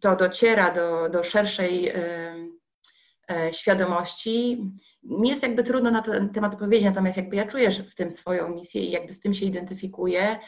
to 0.00 0.16
dociera 0.16 0.70
do, 0.74 1.08
do 1.08 1.24
szerszej 1.24 1.82
yy, 1.82 3.52
świadomości, 3.52 4.64
mi 5.02 5.28
jest 5.28 5.42
jakby 5.42 5.64
trudno 5.64 5.90
na 5.90 6.02
ten 6.02 6.28
temat 6.28 6.58
powiedzieć, 6.58 6.84
natomiast 6.84 7.16
jakby 7.16 7.36
ja 7.36 7.46
czuję 7.46 7.70
w 7.70 7.94
tym 7.94 8.10
swoją 8.10 8.48
misję 8.48 8.82
i 8.82 8.90
jakby 8.90 9.12
z 9.12 9.20
tym 9.20 9.34
się 9.34 9.46
identyfikuję 9.46 10.38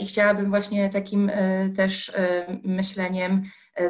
i 0.00 0.06
chciałabym 0.06 0.50
właśnie 0.50 0.90
takim 0.90 1.30
też 1.76 2.12
myśleniem 2.64 3.42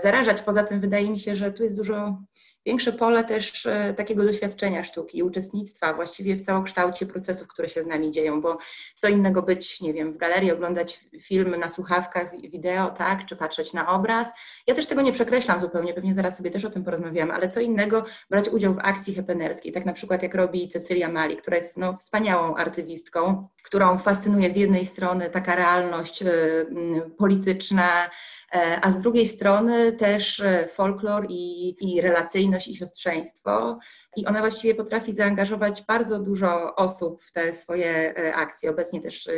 zarażać. 0.02 0.43
Poza 0.43 0.64
tym 0.64 0.81
wydaje 0.81 1.11
mi 1.11 1.19
się, 1.19 1.37
że 1.37 1.52
tu 1.52 1.62
jest 1.62 1.76
dużo 1.76 2.19
większe 2.66 2.93
pole 2.93 3.25
też 3.25 3.66
e, 3.66 3.95
takiego 3.97 4.25
doświadczenia 4.25 4.83
sztuki, 4.83 5.23
uczestnictwa 5.23 5.95
właściwie 5.95 6.37
w 6.37 6.43
całokształcie 6.43 7.07
procesów, 7.07 7.49
które 7.49 7.69
się 7.69 7.83
z 7.83 7.87
nami 7.87 8.11
dzieją, 8.11 8.40
bo 8.40 8.59
co 8.97 9.09
innego 9.09 9.43
być, 9.43 9.81
nie 9.81 9.95
wiem, 9.95 10.12
w 10.12 10.16
galerii, 10.16 10.52
oglądać 10.52 11.00
film 11.21 11.61
na 11.61 11.69
słuchawkach, 11.69 12.40
wideo, 12.40 12.90
tak, 12.90 13.26
czy 13.26 13.37
patrzeć 13.37 13.73
na 13.73 13.88
obraz. 13.88 14.28
Ja 14.66 14.75
też 14.75 14.87
tego 14.87 15.02
nie 15.02 15.12
przekreślam 15.12 15.61
zupełnie, 15.61 15.95
pewnie 15.95 16.14
zaraz 16.14 16.37
sobie 16.37 16.50
też 16.50 16.64
o 16.64 16.71
tym 16.71 16.85
porozmawiamy, 16.85 17.33
ale 17.33 17.49
co 17.49 17.61
innego 17.61 18.04
brać 18.31 18.49
udział 18.49 18.75
w 18.75 18.78
akcji 18.78 19.14
hepenerskiej, 19.14 19.73
tak 19.73 19.85
na 19.85 19.93
przykład 19.93 20.23
jak 20.23 20.35
robi 20.35 20.69
Cecylia 20.69 21.09
Mali, 21.09 21.37
która 21.37 21.57
jest 21.57 21.76
no, 21.76 21.97
wspaniałą 21.97 22.54
artywistką, 22.54 23.49
którą 23.62 23.99
fascynuje 23.99 24.50
z 24.50 24.57
jednej 24.57 24.87
strony 24.87 25.31
taka 25.31 25.57
realność 25.64 26.23
y, 26.23 26.26
y, 26.26 27.11
polityczna, 27.18 28.04
E, 28.04 28.11
a 28.54 28.90
z 28.90 29.00
drugiej 29.00 29.26
strony 29.26 29.92
też 29.92 30.40
e, 30.40 30.68
folklor 30.68 31.26
i, 31.28 31.76
i 31.80 32.00
relacyjność 32.00 32.68
i 32.68 32.75
siostrzeństwo. 32.75 33.78
I 34.16 34.26
ona 34.26 34.40
właściwie 34.40 34.75
potrafi 34.75 35.14
zaangażować 35.14 35.82
bardzo 35.82 36.18
dużo 36.18 36.75
osób 36.76 37.23
w 37.23 37.32
te 37.32 37.52
swoje 37.52 38.18
e, 38.18 38.34
akcje. 38.34 38.70
Obecnie 38.70 39.00
też 39.00 39.28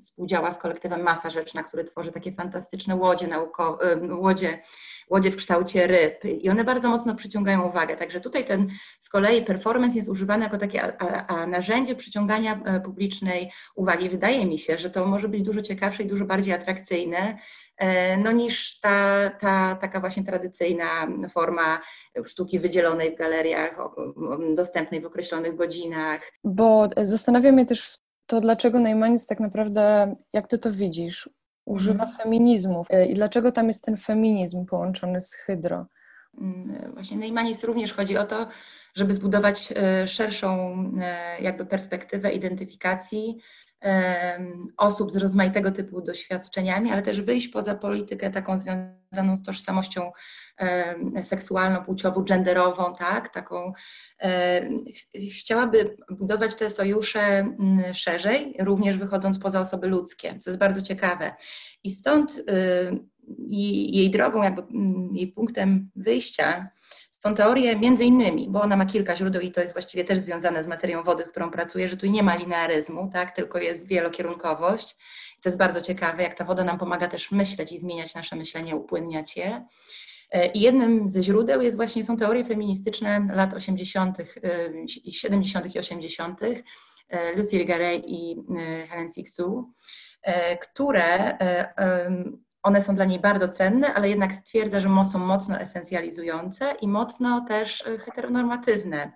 współdziała 0.00 0.52
z 0.52 0.58
kolektywem 0.58 1.02
Masa 1.02 1.30
Rzeczna, 1.30 1.62
który 1.62 1.84
tworzy 1.84 2.12
takie 2.12 2.32
fantastyczne 2.32 2.96
łodzie 2.96 3.26
naukowe, 3.26 3.98
łodzie, 4.20 4.58
łodzie 5.10 5.30
w 5.30 5.36
kształcie 5.36 5.86
ryb 5.86 6.24
i 6.24 6.50
one 6.50 6.64
bardzo 6.64 6.88
mocno 6.88 7.14
przyciągają 7.14 7.68
uwagę. 7.68 7.96
Także 7.96 8.20
tutaj 8.20 8.44
ten 8.44 8.70
z 9.00 9.08
kolei 9.08 9.44
performance 9.44 9.96
jest 9.96 10.08
używany 10.08 10.44
jako 10.44 10.58
takie 10.58 11.02
a, 11.02 11.26
a 11.26 11.46
narzędzie 11.46 11.94
przyciągania 11.94 12.60
publicznej 12.84 13.50
uwagi. 13.74 14.08
Wydaje 14.08 14.46
mi 14.46 14.58
się, 14.58 14.78
że 14.78 14.90
to 14.90 15.06
może 15.06 15.28
być 15.28 15.42
dużo 15.42 15.62
ciekawsze 15.62 16.02
i 16.02 16.06
dużo 16.06 16.24
bardziej 16.24 16.54
atrakcyjne 16.54 17.38
E, 17.71 17.71
no, 18.18 18.32
niż 18.32 18.80
ta, 18.80 19.30
ta 19.40 19.78
taka 19.80 20.00
właśnie 20.00 20.24
tradycyjna 20.24 21.06
forma 21.30 21.80
sztuki 22.24 22.58
wydzielonej 22.58 23.14
w 23.14 23.18
galeriach, 23.18 23.76
dostępnej 24.56 25.00
w 25.00 25.06
określonych 25.06 25.56
godzinach. 25.56 26.32
Bo 26.44 26.88
zastanawia 27.02 27.52
mnie 27.52 27.66
też 27.66 27.98
to, 28.26 28.40
dlaczego 28.40 28.78
Najmanis 28.78 29.26
tak 29.26 29.40
naprawdę, 29.40 30.14
jak 30.32 30.48
ty 30.48 30.58
to 30.58 30.72
widzisz, 30.72 31.30
używa 31.64 32.04
mm. 32.04 32.16
feminizmów 32.16 32.86
e, 32.90 33.06
i 33.06 33.14
dlaczego 33.14 33.52
tam 33.52 33.68
jest 33.68 33.84
ten 33.84 33.96
feminizm 33.96 34.66
połączony 34.66 35.20
z 35.20 35.34
hydro? 35.34 35.86
Mm, 36.40 36.92
właśnie 36.94 37.16
Neymanis 37.16 37.64
również 37.64 37.92
chodzi 37.92 38.16
o 38.16 38.24
to, 38.24 38.46
żeby 38.94 39.14
zbudować 39.14 39.72
e, 39.76 40.08
szerszą 40.08 40.74
jakby 41.40 41.66
perspektywę 41.66 42.32
identyfikacji 42.32 43.38
osób 44.76 45.10
z 45.10 45.16
rozmaitego 45.16 45.72
typu 45.72 46.00
doświadczeniami, 46.00 46.92
ale 46.92 47.02
też 47.02 47.20
wyjść 47.20 47.48
poza 47.48 47.74
politykę 47.74 48.30
taką 48.30 48.58
związaną 48.58 49.36
z 49.36 49.42
tożsamością 49.42 50.10
seksualną, 51.22 51.84
płciową, 51.84 52.24
genderową, 52.24 52.94
tak, 52.98 53.28
taką 53.28 53.72
chciałaby 55.30 55.96
budować 56.10 56.54
te 56.54 56.70
sojusze 56.70 57.20
mm, 57.20 57.94
szerzej, 57.94 58.56
również 58.60 58.98
wychodząc 58.98 59.38
poza 59.38 59.60
osoby 59.60 59.86
ludzkie, 59.86 60.38
co 60.38 60.50
jest 60.50 60.60
bardzo 60.60 60.82
ciekawe. 60.82 61.32
I 61.84 61.90
stąd 61.90 62.42
jej 63.48 64.10
drogą, 64.10 64.42
jakby 64.42 64.62
mm, 64.62 65.10
jej 65.12 65.28
punktem 65.28 65.90
wyjścia 65.96 66.70
są 67.22 67.34
teorie 67.34 67.76
między 67.76 68.04
innymi, 68.04 68.48
bo 68.50 68.62
ona 68.62 68.76
ma 68.76 68.86
kilka 68.86 69.16
źródeł 69.16 69.42
i 69.42 69.52
to 69.52 69.60
jest 69.60 69.72
właściwie 69.72 70.04
też 70.04 70.18
związane 70.18 70.64
z 70.64 70.68
materią 70.68 71.02
wody, 71.02 71.24
którą 71.24 71.50
pracuje, 71.50 71.88
że 71.88 71.96
tu 71.96 72.06
nie 72.06 72.22
ma 72.22 72.36
linearyzmu, 72.36 73.10
tak, 73.12 73.36
tylko 73.36 73.58
jest 73.58 73.86
wielokierunkowość. 73.86 74.96
I 75.38 75.42
to 75.42 75.48
jest 75.48 75.58
bardzo 75.58 75.82
ciekawe, 75.82 76.22
jak 76.22 76.34
ta 76.34 76.44
woda 76.44 76.64
nam 76.64 76.78
pomaga 76.78 77.08
też 77.08 77.30
myśleć 77.30 77.72
i 77.72 77.78
zmieniać 77.78 78.14
nasze 78.14 78.36
myślenie, 78.36 78.76
upłynniać 78.76 79.36
je. 79.36 79.66
I 80.54 80.60
jednym 80.60 81.08
ze 81.10 81.22
źródeł 81.22 81.62
jest 81.62 81.76
właśnie, 81.76 82.04
są 82.04 82.16
teorie 82.16 82.44
feministyczne 82.44 83.28
lat 83.34 83.54
80., 83.54 84.18
70. 85.10 85.74
i 85.74 85.78
80., 85.78 86.40
Lucy 87.36 87.58
Rigaret 87.58 88.02
i 88.06 88.36
e, 88.58 88.86
Helen 88.86 89.08
Sixu, 89.10 89.72
które 90.60 91.38
one 92.62 92.82
są 92.82 92.94
dla 92.94 93.04
niej 93.04 93.20
bardzo 93.20 93.48
cenne, 93.48 93.94
ale 93.94 94.08
jednak 94.08 94.32
stwierdza, 94.32 94.80
że 94.80 94.88
są 95.04 95.18
mocno 95.18 95.60
esencjalizujące 95.60 96.74
i 96.80 96.88
mocno 96.88 97.44
też 97.48 97.86
e, 97.86 97.98
heteronormatywne. 97.98 99.12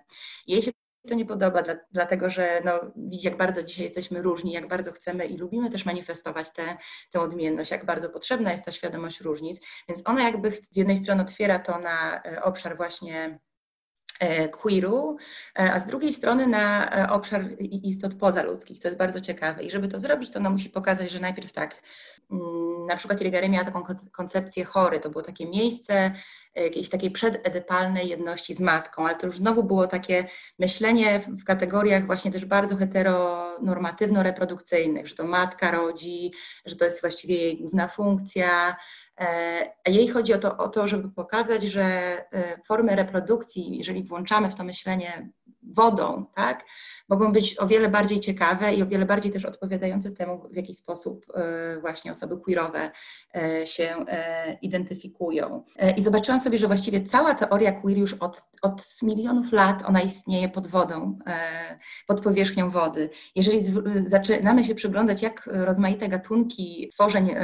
Jej 0.47 0.63
się 0.63 0.71
to 1.07 1.15
nie 1.15 1.25
podoba, 1.25 1.61
dla, 1.61 1.75
dlatego 1.91 2.29
że 2.29 2.61
no, 2.65 2.71
widzi, 2.95 3.27
jak 3.27 3.37
bardzo 3.37 3.63
dzisiaj 3.63 3.85
jesteśmy 3.85 4.21
różni, 4.21 4.51
jak 4.51 4.67
bardzo 4.67 4.91
chcemy 4.91 5.25
i 5.25 5.37
lubimy 5.37 5.69
też 5.69 5.85
manifestować 5.85 6.53
tę, 6.53 6.77
tę 7.11 7.19
odmienność, 7.19 7.71
jak 7.71 7.85
bardzo 7.85 8.09
potrzebna 8.09 8.51
jest 8.51 8.65
ta 8.65 8.71
świadomość 8.71 9.21
różnic. 9.21 9.61
Więc 9.87 10.01
ona 10.05 10.23
jakby 10.23 10.51
z 10.71 10.75
jednej 10.75 10.97
strony 10.97 11.21
otwiera 11.21 11.59
to 11.59 11.79
na 11.79 12.23
e, 12.23 12.43
obszar 12.43 12.77
właśnie 12.77 13.39
queeru, 14.61 15.17
e, 15.59 15.73
a 15.73 15.79
z 15.79 15.85
drugiej 15.85 16.13
strony 16.13 16.47
na 16.47 16.89
obszar 17.11 17.45
istot 17.59 18.15
pozaludzkich, 18.15 18.79
co 18.79 18.87
jest 18.87 18.97
bardzo 18.97 19.21
ciekawe. 19.21 19.63
I 19.63 19.71
żeby 19.71 19.87
to 19.87 19.99
zrobić, 19.99 20.31
to 20.31 20.39
ona 20.39 20.49
musi 20.49 20.69
pokazać, 20.69 21.11
że 21.11 21.19
najpierw 21.19 21.53
tak, 21.53 21.81
mm, 22.31 22.85
na 22.87 22.97
przykład 22.97 23.21
Irigaray 23.21 23.49
miała 23.49 23.65
taką 23.65 23.83
koncepcję 24.11 24.65
chory, 24.65 24.99
to 24.99 25.09
było 25.09 25.23
takie 25.23 25.45
miejsce, 25.45 26.11
jakiejś 26.63 26.89
takiej 26.89 27.11
przededypalnej 27.11 28.07
jedności 28.07 28.53
z 28.53 28.61
matką, 28.61 29.05
ale 29.05 29.15
to 29.15 29.27
już 29.27 29.37
znowu 29.37 29.63
było 29.63 29.87
takie 29.87 30.25
myślenie 30.59 31.19
w 31.19 31.43
kategoriach 31.43 32.05
właśnie 32.05 32.31
też 32.31 32.45
bardzo 32.45 32.75
heteronormatywno-reprodukcyjnych, 32.75 35.07
że 35.07 35.15
to 35.15 35.23
matka 35.23 35.71
rodzi, 35.71 36.31
że 36.65 36.75
to 36.75 36.85
jest 36.85 37.01
właściwie 37.01 37.35
jej 37.35 37.57
główna 37.57 37.87
funkcja, 37.87 38.69
e, 38.69 38.75
a 39.85 39.89
jej 39.89 40.07
chodzi 40.07 40.33
o 40.33 40.37
to, 40.37 40.57
o 40.57 40.67
to, 40.67 40.87
żeby 40.87 41.09
pokazać, 41.11 41.63
że 41.63 41.83
e, 41.83 42.61
formy 42.67 42.95
reprodukcji, 42.95 43.77
jeżeli 43.77 44.03
włączamy 44.03 44.49
w 44.49 44.55
to 44.55 44.63
myślenie 44.63 45.29
wodą, 45.73 46.25
tak, 46.35 46.65
mogą 47.09 47.31
być 47.31 47.59
o 47.59 47.67
wiele 47.67 47.89
bardziej 47.89 48.19
ciekawe 48.19 48.73
i 48.73 48.83
o 48.83 48.87
wiele 48.87 49.05
bardziej 49.05 49.31
też 49.31 49.45
odpowiadające 49.45 50.11
temu, 50.11 50.49
w 50.51 50.55
jaki 50.55 50.73
sposób 50.73 51.25
e, 51.35 51.79
właśnie 51.81 52.11
osoby 52.11 52.37
queerowe 52.37 52.91
e, 53.35 53.67
się 53.67 53.95
e, 54.07 54.53
identyfikują. 54.61 55.63
I 55.97 56.03
zobaczyłam 56.03 56.39
sobie, 56.39 56.57
że 56.57 56.67
właściwie 56.67 57.01
cała 57.01 57.35
teoria 57.35 57.71
queer 57.71 57.97
już 57.97 58.13
od, 58.13 58.41
od 58.61 58.83
milionów 59.01 59.51
lat 59.51 59.83
ona 59.85 60.01
istnieje 60.01 60.49
pod 60.49 60.67
wodą, 60.67 61.19
pod 62.07 62.21
powierzchnią 62.21 62.69
wody. 62.69 63.09
Jeżeli 63.35 63.65
zaczynamy 64.05 64.63
się 64.63 64.75
przyglądać, 64.75 65.21
jak 65.21 65.49
rozmaite 65.51 66.07
gatunki 66.07 66.89
tworzeń 66.93 67.35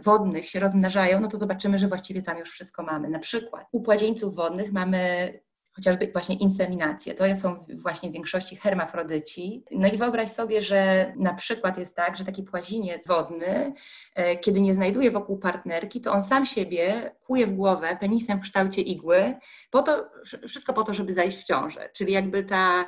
wodnych 0.00 0.48
się 0.48 0.60
rozmnażają, 0.60 1.20
no 1.20 1.28
to 1.28 1.36
zobaczymy, 1.36 1.78
że 1.78 1.88
właściwie 1.88 2.22
tam 2.22 2.38
już 2.38 2.50
wszystko 2.50 2.82
mamy. 2.82 3.08
Na 3.08 3.18
przykład 3.18 3.66
u 3.72 3.80
płazieńców 3.82 4.34
wodnych 4.34 4.72
mamy 4.72 5.32
chociażby 5.72 6.10
właśnie 6.12 6.34
inseminację. 6.34 7.14
To 7.14 7.36
są 7.36 7.64
właśnie 7.82 8.10
w 8.10 8.12
większości 8.12 8.56
hermafrodyci. 8.56 9.64
No 9.70 9.88
i 9.88 9.96
wyobraź 9.96 10.30
sobie, 10.30 10.62
że 10.62 11.12
na 11.16 11.34
przykład 11.34 11.78
jest 11.78 11.96
tak, 11.96 12.16
że 12.16 12.24
taki 12.24 12.42
płaziniec 12.42 13.06
wodny, 13.06 13.72
e, 14.14 14.36
kiedy 14.36 14.60
nie 14.60 14.74
znajduje 14.74 15.10
wokół 15.10 15.38
partnerki, 15.38 16.00
to 16.00 16.12
on 16.12 16.22
sam 16.22 16.46
siebie 16.46 17.14
kuje 17.26 17.46
w 17.46 17.54
głowę 17.54 17.96
penisem 18.00 18.38
w 18.38 18.42
kształcie 18.42 18.82
igły, 18.82 19.34
po 19.70 19.82
to, 19.82 20.10
wszystko 20.48 20.72
po 20.72 20.84
to, 20.84 20.94
żeby 20.94 21.14
zajść 21.14 21.38
w 21.38 21.44
ciążę. 21.44 21.90
Czyli 21.92 22.12
jakby 22.12 22.44
ta 22.44 22.86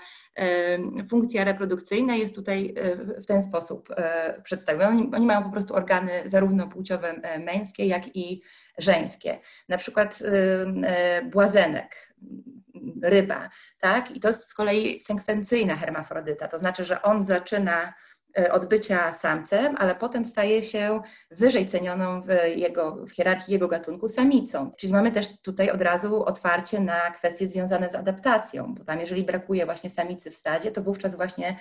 funkcja 1.10 1.44
reprodukcyjna 1.44 2.16
jest 2.16 2.34
tutaj 2.34 2.74
e, 2.76 2.96
w 3.20 3.26
ten 3.26 3.42
sposób 3.42 3.90
e, 3.90 4.40
przedstawiona. 4.42 4.88
Oni, 4.88 5.10
oni 5.14 5.26
mają 5.26 5.42
po 5.42 5.50
prostu 5.50 5.74
organy 5.74 6.10
zarówno 6.26 6.68
płciowe 6.68 7.20
męskie, 7.38 7.86
jak 7.86 8.16
i 8.16 8.42
żeńskie. 8.78 9.38
Na 9.68 9.78
przykład 9.78 10.22
błazenek, 11.32 12.14
ryba, 13.02 13.50
tak? 13.80 14.16
I 14.16 14.20
to 14.20 14.28
jest 14.28 14.48
z 14.48 14.54
kolei 14.54 15.00
sekwencyjna 15.00 15.76
hermafrodyta, 15.76 16.48
to 16.48 16.58
znaczy, 16.58 16.84
że 16.84 17.02
on 17.02 17.24
zaczyna 17.24 17.94
e, 18.38 18.52
od 18.52 18.66
bycia 18.66 19.12
samcem, 19.12 19.76
ale 19.78 19.94
potem 19.94 20.24
staje 20.24 20.62
się 20.62 21.00
wyżej 21.30 21.66
cenioną 21.66 22.22
w, 22.22 22.28
jego, 22.56 23.06
w 23.06 23.10
hierarchii 23.10 23.52
jego 23.52 23.68
gatunku 23.68 24.08
samicą. 24.08 24.72
Czyli 24.76 24.92
mamy 24.92 25.12
też 25.12 25.40
tutaj 25.40 25.70
od 25.70 25.82
razu 25.82 26.24
otwarcie 26.24 26.80
na 26.80 27.10
kwestie 27.10 27.48
związane 27.48 27.88
z 27.88 27.94
adaptacją, 27.94 28.74
bo 28.74 28.84
tam 28.84 29.00
jeżeli 29.00 29.24
brakuje 29.24 29.64
właśnie 29.64 29.90
samicy 29.90 30.30
w 30.30 30.34
stadzie, 30.34 30.70
to 30.70 30.82
wówczas 30.82 31.14
właśnie 31.14 31.56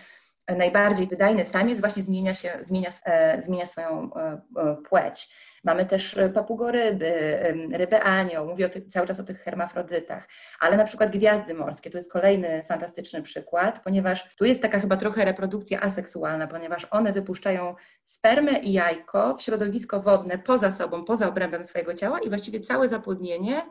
najbardziej 0.47 1.07
wydajny 1.07 1.45
samiec 1.45 1.79
właśnie 1.79 2.03
zmienia, 2.03 2.33
się, 2.33 2.51
zmienia, 2.61 2.89
e, 3.05 3.41
zmienia 3.41 3.65
swoją 3.65 4.13
e, 4.13 4.41
e, 4.57 4.77
płeć. 4.89 5.29
Mamy 5.63 5.85
też 5.85 6.15
papugoryby, 6.33 7.39
ryby 7.71 8.01
anioł, 8.01 8.47
mówię 8.47 8.69
cały 8.69 9.07
czas 9.07 9.19
o 9.19 9.23
tych 9.23 9.39
hermafrodytach, 9.39 10.27
ale 10.59 10.77
na 10.77 10.83
przykład 10.83 11.11
gwiazdy 11.11 11.53
morskie, 11.53 11.89
to 11.89 11.97
jest 11.97 12.11
kolejny 12.11 12.63
fantastyczny 12.67 13.21
przykład, 13.21 13.83
ponieważ 13.83 14.35
tu 14.35 14.45
jest 14.45 14.61
taka 14.61 14.79
chyba 14.79 14.97
trochę 14.97 15.25
reprodukcja 15.25 15.81
aseksualna, 15.81 16.47
ponieważ 16.47 16.87
one 16.91 17.13
wypuszczają 17.13 17.75
spermę 18.03 18.59
i 18.59 18.73
jajko 18.73 19.37
w 19.37 19.41
środowisko 19.41 20.01
wodne 20.01 20.37
poza 20.37 20.71
sobą, 20.71 21.05
poza 21.05 21.27
obrębem 21.27 21.65
swojego 21.65 21.93
ciała 21.93 22.19
i 22.19 22.29
właściwie 22.29 22.59
całe 22.59 22.89
zapłodnienie 22.89 23.61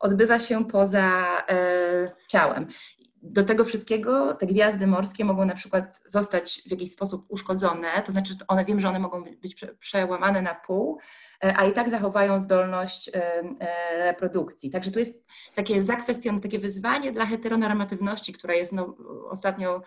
odbywa 0.00 0.38
się 0.38 0.64
poza 0.64 1.24
e, 1.48 2.10
ciałem 2.26 2.66
do 3.22 3.44
tego 3.44 3.64
wszystkiego 3.64 4.34
te 4.34 4.46
gwiazdy 4.46 4.86
morskie 4.86 5.24
mogą 5.24 5.44
na 5.44 5.54
przykład 5.54 6.02
zostać 6.04 6.62
w 6.66 6.70
jakiś 6.70 6.92
sposób 6.92 7.26
uszkodzone, 7.28 8.02
to 8.06 8.12
znaczy 8.12 8.34
one 8.48 8.64
wiem, 8.64 8.80
że 8.80 8.88
one 8.88 8.98
mogą 8.98 9.24
być 9.24 9.64
przełamane 9.78 10.42
na 10.42 10.54
pół, 10.54 10.98
e, 11.44 11.56
a 11.56 11.66
i 11.66 11.72
tak 11.72 11.90
zachowają 11.90 12.40
zdolność 12.40 13.08
e, 13.08 13.12
e, 13.14 14.04
reprodukcji. 14.04 14.70
Także 14.70 14.90
tu 14.90 14.98
jest 14.98 15.24
takie 15.56 15.82
zakwestion, 15.82 16.40
takie 16.40 16.58
wyzwanie 16.58 17.12
dla 17.12 17.26
heteronormatywności, 17.26 18.32
która 18.32 18.54
jest 18.54 18.72
no, 18.72 18.96
ostatnio 19.30 19.82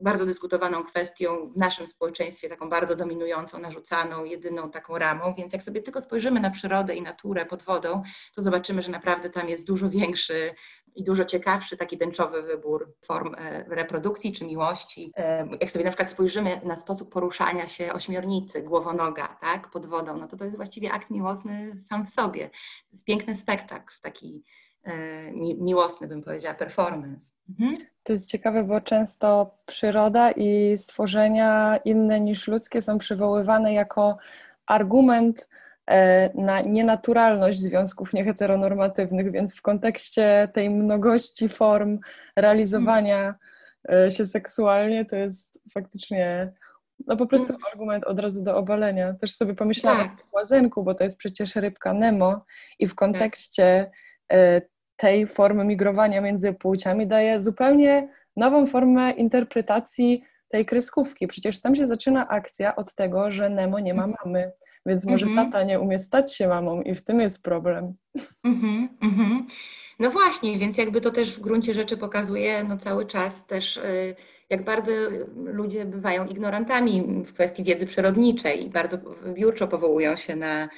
bardzo 0.00 0.26
dyskutowaną 0.26 0.84
kwestią 0.84 1.50
w 1.54 1.56
naszym 1.56 1.86
społeczeństwie, 1.86 2.48
taką 2.48 2.70
bardzo 2.70 2.96
dominującą, 2.96 3.58
narzucaną, 3.58 4.24
jedyną 4.24 4.70
taką 4.70 4.98
ramą. 4.98 5.34
Więc 5.34 5.52
jak 5.52 5.62
sobie 5.62 5.82
tylko 5.82 6.00
spojrzymy 6.00 6.40
na 6.40 6.50
przyrodę 6.50 6.94
i 6.94 7.02
naturę 7.02 7.46
pod 7.46 7.62
wodą, 7.62 8.02
to 8.34 8.42
zobaczymy, 8.42 8.82
że 8.82 8.90
naprawdę 8.90 9.30
tam 9.30 9.48
jest 9.48 9.66
dużo 9.66 9.90
większy 9.90 10.54
i 10.94 11.04
dużo 11.04 11.24
ciekawszy 11.24 11.76
taki 11.76 11.98
tęczowy 11.98 12.42
wybór 12.42 12.94
form 13.04 13.34
e, 13.38 13.64
reprodukcji 13.68 14.32
czy 14.32 14.44
miłości. 14.44 15.12
E, 15.16 15.48
jak 15.60 15.70
sobie 15.70 15.84
na 15.84 15.90
przykład 15.90 16.10
spojrzymy 16.10 16.60
na 16.64 16.76
sposób 16.76 17.12
poruszania 17.12 17.66
się 17.66 17.92
ośmiornicy, 17.92 18.62
głowonoga, 18.62 19.36
tak, 19.40 19.70
pod 19.70 19.86
wodą, 19.86 20.16
no 20.16 20.28
to 20.28 20.36
to 20.36 20.44
jest 20.44 20.56
właściwie 20.56 20.92
akt 20.92 21.10
miłosny 21.10 21.72
sam 21.88 22.06
w 22.06 22.08
sobie. 22.08 22.48
To 22.50 22.92
jest 22.92 23.04
piękny 23.04 23.34
spektakl, 23.34 23.94
taki 24.02 24.44
miłosny, 25.34 26.08
bym 26.08 26.22
powiedziała, 26.22 26.54
performance. 26.54 27.30
Mhm. 27.48 27.76
To 28.02 28.12
jest 28.12 28.30
ciekawe, 28.30 28.64
bo 28.64 28.80
często 28.80 29.58
przyroda 29.66 30.30
i 30.30 30.76
stworzenia 30.76 31.78
inne 31.84 32.20
niż 32.20 32.48
ludzkie 32.48 32.82
są 32.82 32.98
przywoływane 32.98 33.72
jako 33.72 34.18
argument 34.66 35.48
E, 35.88 36.30
na 36.34 36.60
nienaturalność 36.60 37.58
związków 37.58 38.12
nieheteronormatywnych, 38.12 39.32
więc 39.32 39.54
w 39.54 39.62
kontekście 39.62 40.48
tej 40.52 40.70
mnogości 40.70 41.48
form 41.48 41.98
realizowania 42.36 43.34
e, 43.92 44.10
się 44.10 44.26
seksualnie 44.26 45.04
to 45.04 45.16
jest 45.16 45.62
faktycznie 45.74 46.52
no 47.06 47.16
po 47.16 47.26
prostu 47.26 47.48
mm. 47.48 47.60
argument 47.72 48.04
od 48.04 48.20
razu 48.20 48.42
do 48.42 48.56
obalenia. 48.56 49.14
Też 49.14 49.34
sobie 49.34 49.54
pomyślałam 49.54 50.08
tak. 50.08 50.20
o 50.20 50.36
łazenku, 50.36 50.84
bo 50.84 50.94
to 50.94 51.04
jest 51.04 51.18
przecież 51.18 51.56
rybka 51.56 51.92
Nemo 51.92 52.44
i 52.78 52.86
w 52.86 52.94
kontekście 52.94 53.90
tak. 53.90 53.98
Tej 54.96 55.26
formy 55.26 55.64
migrowania 55.64 56.20
między 56.20 56.52
płciami 56.52 57.06
daje 57.06 57.40
zupełnie 57.40 58.08
nową 58.36 58.66
formę 58.66 59.10
interpretacji 59.10 60.22
tej 60.48 60.66
kreskówki. 60.66 61.26
Przecież 61.26 61.60
tam 61.60 61.76
się 61.76 61.86
zaczyna 61.86 62.28
akcja 62.28 62.76
od 62.76 62.94
tego, 62.94 63.30
że 63.30 63.50
Nemo 63.50 63.80
nie 63.80 63.94
ma 63.94 64.04
mm. 64.04 64.16
mamy. 64.24 64.52
Więc 64.86 65.04
może 65.06 65.26
mm 65.26 65.38
-hmm. 65.38 65.52
tata 65.52 65.64
nie 65.64 65.80
umie 65.80 65.98
stać 65.98 66.34
się 66.34 66.48
mamą 66.48 66.82
i 66.82 66.94
w 66.94 67.04
tym 67.04 67.20
jest 67.20 67.42
problem. 67.42 67.94
Mm 68.44 68.88
-hmm, 69.02 69.42
No 69.98 70.10
właśnie, 70.10 70.58
więc 70.58 70.78
jakby 70.78 71.00
to 71.00 71.10
też 71.10 71.36
w 71.36 71.40
gruncie 71.40 71.74
rzeczy 71.74 71.96
pokazuje 71.96 72.64
no 72.64 72.76
cały 72.76 73.06
czas 73.06 73.46
też, 73.46 73.76
y, 73.76 74.16
jak 74.50 74.64
bardzo 74.64 74.92
ludzie 75.36 75.84
bywają 75.84 76.26
ignorantami 76.26 77.24
w 77.26 77.32
kwestii 77.32 77.64
wiedzy 77.64 77.86
przyrodniczej 77.86 78.66
i 78.66 78.70
bardzo 78.70 78.98
biurczo 79.34 79.68
powołują 79.68 80.16
się 80.16 80.36
na 80.36 80.68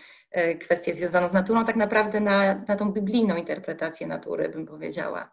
kwestię 0.61 0.95
związaną 0.95 1.29
z 1.29 1.33
naturą, 1.33 1.65
tak 1.65 1.77
naprawdę 1.77 2.21
na, 2.21 2.55
na 2.69 2.77
tą 2.77 2.93
biblijną 2.93 3.37
interpretację 3.37 4.07
natury, 4.07 4.49
bym 4.49 4.67
powiedziała. 4.67 5.31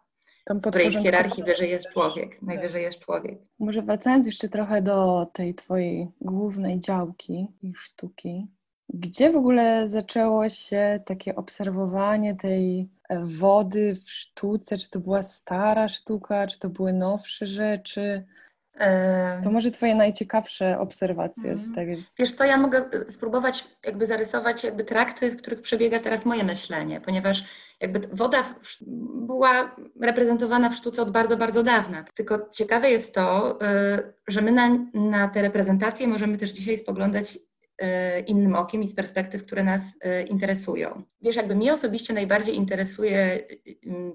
w 0.50 0.60
której 0.60 0.90
w 0.90 1.02
hierarchii 1.02 1.44
wyżej 1.44 1.70
jest 1.70 1.88
człowiek, 1.92 2.42
najwyżej 2.42 2.82
jest 2.82 2.98
człowiek. 2.98 3.38
Może 3.58 3.82
wracając 3.82 4.26
jeszcze 4.26 4.48
trochę 4.48 4.82
do 4.82 5.26
tej 5.32 5.54
twojej 5.54 6.08
głównej 6.20 6.80
działki 6.80 7.48
i 7.62 7.74
sztuki, 7.74 8.46
gdzie 8.88 9.30
w 9.30 9.36
ogóle 9.36 9.88
zaczęło 9.88 10.48
się 10.48 11.00
takie 11.06 11.36
obserwowanie 11.36 12.34
tej 12.34 12.88
e, 13.08 13.24
wody 13.24 13.94
w 13.94 14.10
sztuce? 14.10 14.76
Czy 14.78 14.90
to 14.90 15.00
była 15.00 15.22
stara 15.22 15.88
sztuka, 15.88 16.46
czy 16.46 16.58
to 16.58 16.68
były 16.68 16.92
nowsze 16.92 17.46
rzeczy? 17.46 18.24
To 19.44 19.50
może 19.50 19.70
Twoje 19.70 19.94
najciekawsze 19.94 20.78
obserwacje 20.78 21.56
z 21.56 21.68
mhm. 21.68 21.74
tego. 21.74 22.02
Wiesz 22.18 22.32
co, 22.32 22.44
ja 22.44 22.56
mogę 22.56 22.84
e, 22.92 23.10
spróbować 23.10 23.64
jakby 23.86 24.06
zarysować 24.06 24.64
jakby 24.64 24.84
trakty, 24.84 25.30
w 25.30 25.36
których 25.36 25.62
przebiega 25.62 26.00
teraz 26.00 26.24
moje 26.24 26.44
myślenie, 26.44 27.00
ponieważ 27.00 27.44
jakby 27.80 28.08
woda 28.12 28.44
była 29.26 29.76
reprezentowana 30.00 30.70
w 30.70 30.76
sztuce 30.76 31.02
od 31.02 31.10
bardzo, 31.10 31.36
bardzo 31.36 31.62
dawna. 31.62 32.04
Tylko 32.14 32.48
ciekawe 32.52 32.90
jest 32.90 33.14
to, 33.14 33.58
e, 33.62 34.02
że 34.28 34.42
my 34.42 34.52
na, 34.52 34.68
na 34.94 35.28
te 35.28 35.42
reprezentacje 35.42 36.08
możemy 36.08 36.38
też 36.38 36.50
dzisiaj 36.50 36.78
spoglądać 36.78 37.38
innym 38.26 38.54
okiem 38.54 38.82
i 38.82 38.88
z 38.88 38.94
perspektyw, 38.94 39.46
które 39.46 39.64
nas 39.64 39.82
e, 40.00 40.22
interesują. 40.22 41.02
wiesz, 41.20 41.36
jakby 41.36 41.54
mnie 41.54 41.72
osobiście 41.72 42.14
najbardziej 42.14 42.56
interesuje 42.56 43.40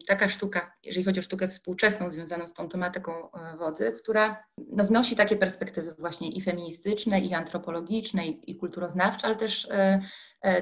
taka 0.07 0.29
sztuka, 0.29 0.73
jeżeli 0.83 1.05
chodzi 1.05 1.19
o 1.19 1.23
sztukę 1.23 1.47
współczesną 1.47 2.11
związaną 2.11 2.47
z 2.47 2.53
tą 2.53 2.69
tematyką 2.69 3.11
wody, 3.57 3.91
która 3.91 4.43
no, 4.57 4.83
wnosi 4.83 5.15
takie 5.15 5.35
perspektywy 5.35 5.95
właśnie 5.99 6.29
i 6.29 6.41
feministyczne, 6.41 7.19
i 7.19 7.33
antropologiczne, 7.33 8.27
i, 8.27 8.51
i 8.51 8.55
kulturoznawcze, 8.55 9.27
ale 9.27 9.35
też 9.35 9.67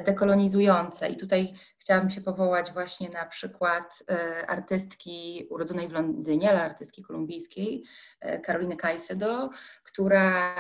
dekolonizujące. 0.06 1.10
I 1.10 1.18
tutaj 1.18 1.54
chciałabym 1.82 2.10
się 2.10 2.22
powołać 2.22 2.72
właśnie 2.72 3.10
na 3.10 3.26
przykład 3.26 4.04
artystki 4.48 5.48
urodzonej 5.50 5.88
w 5.88 5.92
Londynie, 5.92 6.50
ale 6.50 6.64
artystki 6.64 7.04
kolumbijskiej, 7.04 7.84
Karoliny 8.44 8.78
Caicedo, 8.78 9.50
która, 9.84 10.56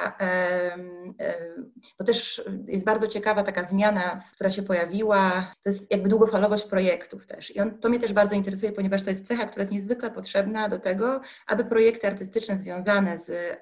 bo 1.99 2.05
też 2.05 2.43
jest 2.67 2.86
bardzo 2.86 3.07
ciekawa 3.07 3.43
taka 3.43 3.63
zmiana, 3.63 4.21
która 4.34 4.51
się 4.51 4.63
pojawiła, 4.63 5.53
to 5.63 5.69
jest 5.69 5.91
jakby 5.91 6.10
długofalowość 6.10 6.65
projektów 6.65 7.27
też. 7.27 7.55
I 7.55 7.60
on, 7.60 7.79
to 7.79 7.89
mnie 7.89 7.99
też 7.99 8.13
bardzo 8.13 8.36
interesuje, 8.36 8.71
ponieważ 8.71 9.03
to 9.03 9.10
jest 9.10 9.27
cecha, 9.27 9.45
która 9.45 9.62
jest 9.62 9.73
niezwykle 9.73 10.12
potrzebna 10.12 10.69
do 10.69 10.79
tego, 10.79 11.21
aby 11.47 11.65
projekty 11.65 12.07
artystyczne 12.07 12.57
związane 12.57 13.19
z 13.19 13.60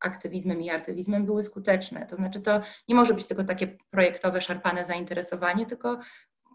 aktywizmem 0.00 0.62
i 0.62 0.70
artywizmem 0.70 1.26
były 1.26 1.42
skuteczne. 1.42 2.06
To 2.06 2.16
znaczy 2.16 2.40
to 2.40 2.60
nie 2.88 2.94
może 2.94 3.14
być 3.14 3.26
tylko 3.26 3.44
takie 3.44 3.76
projektowe, 3.90 4.40
szarpane 4.40 4.84
zainteresowanie, 4.84 5.66
tylko 5.66 6.00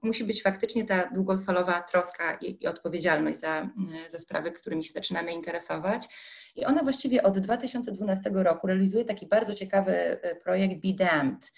musi 0.01 0.23
być 0.23 0.43
faktycznie 0.43 0.85
ta 0.85 1.09
długofalowa 1.09 1.81
troska 1.81 2.37
i, 2.41 2.63
i 2.63 2.67
odpowiedzialność 2.67 3.39
za, 3.39 3.69
za 4.09 4.19
sprawy, 4.19 4.51
którymi 4.51 4.85
się 4.85 4.91
zaczynamy 4.93 5.33
interesować. 5.33 6.07
I 6.55 6.65
ona 6.65 6.83
właściwie 6.83 7.23
od 7.23 7.39
2012 7.39 8.29
roku 8.33 8.67
realizuje 8.67 9.05
taki 9.05 9.27
bardzo 9.27 9.55
ciekawy 9.55 9.93
e, 9.93 10.35
projekt 10.35 10.81
Be 10.81 10.93
Damned. 11.05 11.51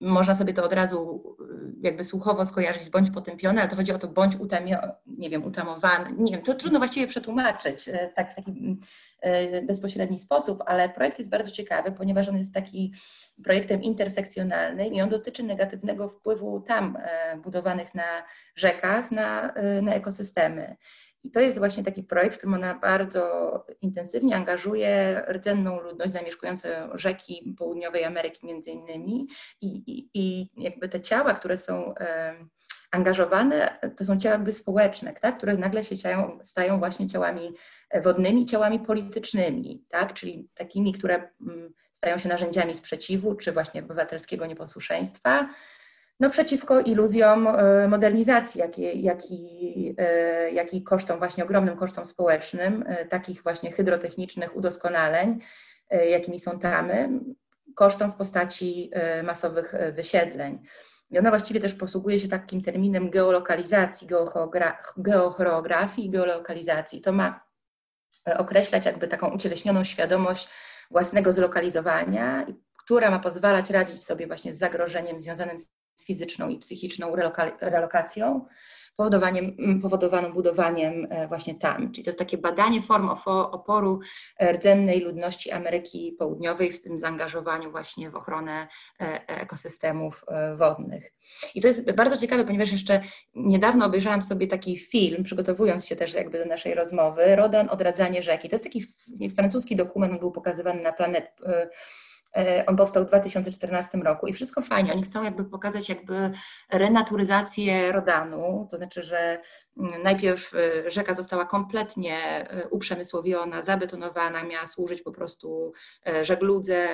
Można 0.00 0.34
sobie 0.34 0.52
to 0.52 0.64
od 0.64 0.72
razu 0.72 1.24
e, 1.40 1.44
jakby 1.80 2.04
słuchowo 2.04 2.46
skojarzyć 2.46 2.90
bądź 2.90 3.10
potępiony, 3.10 3.60
ale 3.60 3.70
to 3.70 3.76
chodzi 3.76 3.92
o 3.92 3.98
to 3.98 4.08
bądź 4.08 4.36
utamio, 4.36 4.78
nie 5.06 5.30
wiem, 5.30 5.44
utamowany. 5.44 6.14
Nie 6.18 6.32
wiem, 6.32 6.42
to 6.42 6.54
trudno 6.54 6.78
właściwie 6.78 7.06
przetłumaczyć 7.06 7.88
e, 7.88 8.10
tak, 8.14 8.32
w 8.32 8.34
taki 8.34 8.80
bezpośredni 9.62 10.18
sposób, 10.18 10.62
ale 10.66 10.88
projekt 10.88 11.18
jest 11.18 11.30
bardzo 11.30 11.50
ciekawy, 11.50 11.92
ponieważ 11.92 12.28
on 12.28 12.36
jest 12.36 12.54
taki 12.54 12.94
projektem 13.44 13.82
intersekcjonalnym 13.82 14.94
i 14.94 15.02
on 15.02 15.08
dotyczy 15.08 15.42
negatywnego 15.42 16.08
wpływu 16.08 16.60
tam 16.60 16.98
budowanych 17.42 17.94
na 17.94 18.22
rzekach 18.54 19.10
na, 19.10 19.54
na 19.82 19.94
ekosystemy. 19.94 20.76
I 21.22 21.30
to 21.30 21.40
jest 21.40 21.58
właśnie 21.58 21.84
taki 21.84 22.02
projekt, 22.02 22.34
w 22.34 22.38
którym 22.38 22.54
ona 22.54 22.74
bardzo 22.74 23.52
intensywnie 23.80 24.36
angażuje 24.36 25.22
rdzenną 25.32 25.80
ludność 25.80 26.12
zamieszkującą 26.12 26.68
rzeki 26.94 27.54
południowej 27.58 28.04
Ameryki 28.04 28.46
między 28.46 28.70
innymi 28.70 29.26
i, 29.60 29.68
i, 29.86 30.10
i 30.14 30.50
jakby 30.56 30.88
te 30.88 31.00
ciała, 31.00 31.34
które 31.34 31.56
są 31.56 31.94
angażowane, 32.90 33.78
to 33.96 34.04
są 34.04 34.20
ciała 34.20 34.32
jakby 34.32 34.52
społeczne, 34.52 35.12
tak? 35.12 35.36
które 35.36 35.56
nagle 35.56 35.84
się 35.84 35.98
ciają, 35.98 36.38
stają 36.42 36.78
właśnie 36.78 37.06
ciałami 37.06 37.52
wodnymi, 38.02 38.46
ciałami 38.46 38.80
politycznymi, 38.80 39.84
tak? 39.88 40.14
czyli 40.14 40.48
takimi, 40.54 40.92
które 40.92 41.30
mm, 41.40 41.72
stają 41.92 42.18
się 42.18 42.28
narzędziami 42.28 42.74
sprzeciwu 42.74 43.34
czy 43.34 43.52
właśnie 43.52 43.82
obywatelskiego 43.82 44.46
nieposłuszeństwa 44.46 45.48
no, 46.20 46.30
przeciwko 46.30 46.80
iluzjom 46.80 47.46
e, 47.46 47.88
modernizacji, 47.88 48.60
jaki, 48.60 49.02
jaki, 49.02 49.94
e, 49.98 50.50
jaki 50.50 50.82
kosztom, 50.82 51.18
właśnie 51.18 51.44
ogromnym 51.44 51.76
kosztom 51.76 52.06
społecznym, 52.06 52.84
e, 52.86 53.06
takich 53.06 53.42
właśnie 53.42 53.72
hydrotechnicznych 53.72 54.56
udoskonaleń, 54.56 55.38
jakimi 56.10 56.38
są 56.38 56.58
tamy, 56.58 57.08
kosztom 57.74 58.12
w 58.12 58.14
postaci 58.14 58.90
masowych 59.22 59.74
wysiedleń. 59.92 60.58
I 61.10 61.18
ona 61.18 61.30
właściwie 61.30 61.60
też 61.60 61.74
posługuje 61.74 62.20
się 62.20 62.28
takim 62.28 62.62
terminem 62.62 63.10
geolokalizacji, 63.10 64.08
geochoreografii 64.96 66.06
i 66.06 66.10
geolokalizacji. 66.10 67.00
To 67.00 67.12
ma 67.12 67.40
określać 68.36 68.86
jakby 68.86 69.08
taką 69.08 69.34
ucieleśnioną 69.34 69.84
świadomość 69.84 70.48
własnego 70.90 71.32
zlokalizowania, 71.32 72.46
która 72.84 73.10
ma 73.10 73.18
pozwalać 73.18 73.70
radzić 73.70 74.02
sobie 74.02 74.26
właśnie 74.26 74.54
z 74.54 74.58
zagrożeniem 74.58 75.18
związanym 75.18 75.58
z 75.58 75.70
z 75.98 76.04
fizyczną 76.04 76.48
i 76.48 76.58
psychiczną 76.58 77.12
relokacją, 77.60 78.46
powodowaniem, 78.96 79.56
powodowaną 79.82 80.32
budowaniem 80.32 81.06
e, 81.10 81.28
właśnie 81.28 81.54
tam. 81.54 81.92
Czyli 81.92 82.04
to 82.04 82.08
jest 82.08 82.18
takie 82.18 82.38
badanie 82.38 82.82
form 82.82 83.08
oporu 83.26 84.00
rdzennej 84.52 85.00
ludności 85.00 85.50
Ameryki 85.50 86.16
Południowej, 86.18 86.72
w 86.72 86.82
tym 86.82 86.98
zaangażowaniu 86.98 87.70
właśnie 87.70 88.10
w 88.10 88.16
ochronę 88.16 88.68
e, 89.00 89.28
ekosystemów 89.28 90.24
e, 90.28 90.56
wodnych. 90.56 91.12
I 91.54 91.60
to 91.60 91.68
jest 91.68 91.92
bardzo 91.92 92.16
ciekawe, 92.16 92.44
ponieważ 92.44 92.72
jeszcze 92.72 93.00
niedawno 93.34 93.86
obejrzałam 93.86 94.22
sobie 94.22 94.46
taki 94.46 94.78
film, 94.78 95.24
przygotowując 95.24 95.86
się 95.86 95.96
też 95.96 96.14
jakby 96.14 96.38
do 96.38 96.44
naszej 96.44 96.74
rozmowy, 96.74 97.36
Rodan 97.36 97.68
Odradzanie 97.68 98.22
rzeki. 98.22 98.48
To 98.48 98.54
jest 98.54 98.64
taki 98.64 98.84
francuski 99.36 99.76
dokument, 99.76 100.12
on 100.12 100.18
był 100.18 100.32
pokazywany 100.32 100.82
na 100.82 100.92
planet 100.92 101.28
E, 101.46 101.68
on 102.66 102.76
powstał 102.76 103.04
w 103.04 103.06
2014 103.06 103.98
roku 103.98 104.26
i 104.26 104.32
wszystko 104.32 104.62
fajnie. 104.62 104.92
Oni 104.92 105.02
chcą 105.02 105.22
jakby 105.22 105.44
pokazać 105.44 105.88
jakby 105.88 106.30
renaturyzację 106.72 107.92
Rodanu, 107.92 108.68
to 108.70 108.76
znaczy, 108.76 109.02
że 109.02 109.40
mm, 109.78 110.02
najpierw 110.02 110.54
e, 110.54 110.90
rzeka 110.90 111.14
została 111.14 111.44
kompletnie 111.44 112.16
e, 112.50 112.68
uprzemysłowiona, 112.68 113.62
zabetonowana, 113.62 114.44
miała 114.44 114.66
służyć 114.66 115.02
po 115.02 115.12
prostu 115.12 115.72
żegludze 116.22 116.88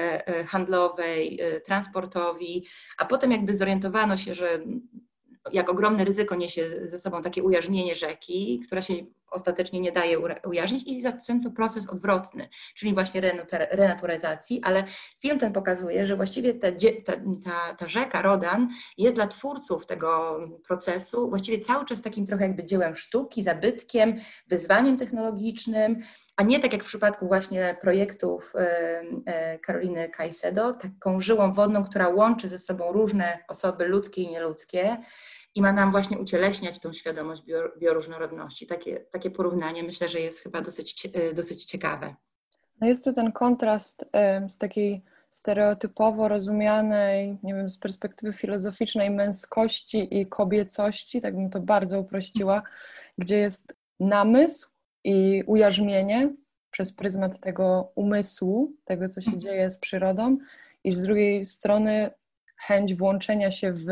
handlowej, 0.46 1.40
transportowi, 1.66 2.66
a 2.98 3.04
potem 3.04 3.32
jakby 3.32 3.56
zorientowano 3.56 4.16
się, 4.16 4.34
że 4.34 4.60
jak 5.52 5.68
ogromne 5.68 6.04
ryzyko 6.04 6.34
niesie 6.34 6.70
ze 6.88 6.98
sobą 6.98 7.22
takie 7.22 7.42
ujarzmienie 7.42 7.94
rzeki, 7.94 8.62
która 8.66 8.82
się 8.82 8.94
ostatecznie 9.34 9.80
nie 9.80 9.92
daje 9.92 10.18
ujarznić 10.46 10.88
i 10.88 11.02
zaczęto 11.02 11.50
proces 11.50 11.88
odwrotny, 11.88 12.48
czyli 12.74 12.94
właśnie 12.94 13.20
renaturyzacji, 13.70 14.60
ale 14.62 14.84
film 15.20 15.38
ten 15.38 15.52
pokazuje, 15.52 16.06
że 16.06 16.16
właściwie 16.16 16.54
ta, 16.54 16.68
ta, 17.04 17.74
ta 17.78 17.88
rzeka 17.88 18.22
Rodan 18.22 18.68
jest 18.98 19.14
dla 19.14 19.26
twórców 19.26 19.86
tego 19.86 20.40
procesu 20.66 21.28
właściwie 21.28 21.60
cały 21.60 21.84
czas 21.84 22.02
takim 22.02 22.26
trochę 22.26 22.44
jakby 22.44 22.64
dziełem 22.64 22.96
sztuki, 22.96 23.42
zabytkiem, 23.42 24.14
wyzwaniem 24.46 24.98
technologicznym, 24.98 26.02
a 26.36 26.42
nie 26.42 26.60
tak 26.60 26.72
jak 26.72 26.82
w 26.82 26.86
przypadku 26.86 27.26
właśnie 27.26 27.76
projektów 27.80 28.52
Karoliny 29.62 30.08
Caicedo, 30.08 30.74
taką 30.74 31.20
żyłą 31.20 31.52
wodną, 31.52 31.84
która 31.84 32.08
łączy 32.08 32.48
ze 32.48 32.58
sobą 32.58 32.92
różne 32.92 33.38
osoby 33.48 33.88
ludzkie 33.88 34.22
i 34.22 34.30
nieludzkie 34.30 34.96
i 35.54 35.62
ma 35.62 35.72
nam 35.72 35.90
właśnie 35.90 36.18
ucieleśniać 36.18 36.78
tą 36.78 36.92
świadomość 36.92 37.42
bioróżnorodności. 37.78 38.66
Takie, 38.66 39.00
takie 39.00 39.30
porównanie 39.30 39.82
myślę, 39.82 40.08
że 40.08 40.20
jest 40.20 40.40
chyba 40.40 40.60
dosyć, 40.60 41.08
e, 41.12 41.34
dosyć 41.34 41.64
ciekawe. 41.64 42.14
No 42.80 42.86
jest 42.86 43.04
tu 43.04 43.12
ten 43.12 43.32
kontrast 43.32 44.04
z 44.48 44.58
takiej 44.58 45.02
stereotypowo 45.30 46.28
rozumianej, 46.28 47.38
nie 47.42 47.54
wiem, 47.54 47.70
z 47.70 47.78
perspektywy 47.78 48.32
filozoficznej 48.32 49.10
męskości 49.10 50.20
i 50.20 50.26
kobiecości, 50.26 51.20
tak 51.20 51.34
bym 51.34 51.50
to 51.50 51.60
bardzo 51.60 52.00
uprościła, 52.00 52.62
gdzie 53.18 53.38
jest 53.38 53.76
namysł 54.00 54.70
i 55.04 55.42
ujarzmienie 55.46 56.34
przez 56.70 56.92
pryzmat 56.92 57.40
tego 57.40 57.92
umysłu, 57.94 58.72
tego, 58.84 59.08
co 59.08 59.20
się 59.20 59.38
dzieje 59.38 59.70
z 59.70 59.78
przyrodą, 59.78 60.38
i 60.84 60.92
z 60.92 61.02
drugiej 61.02 61.44
strony 61.44 62.10
chęć 62.56 62.94
włączenia 62.94 63.50
się 63.50 63.72
w, 63.72 63.86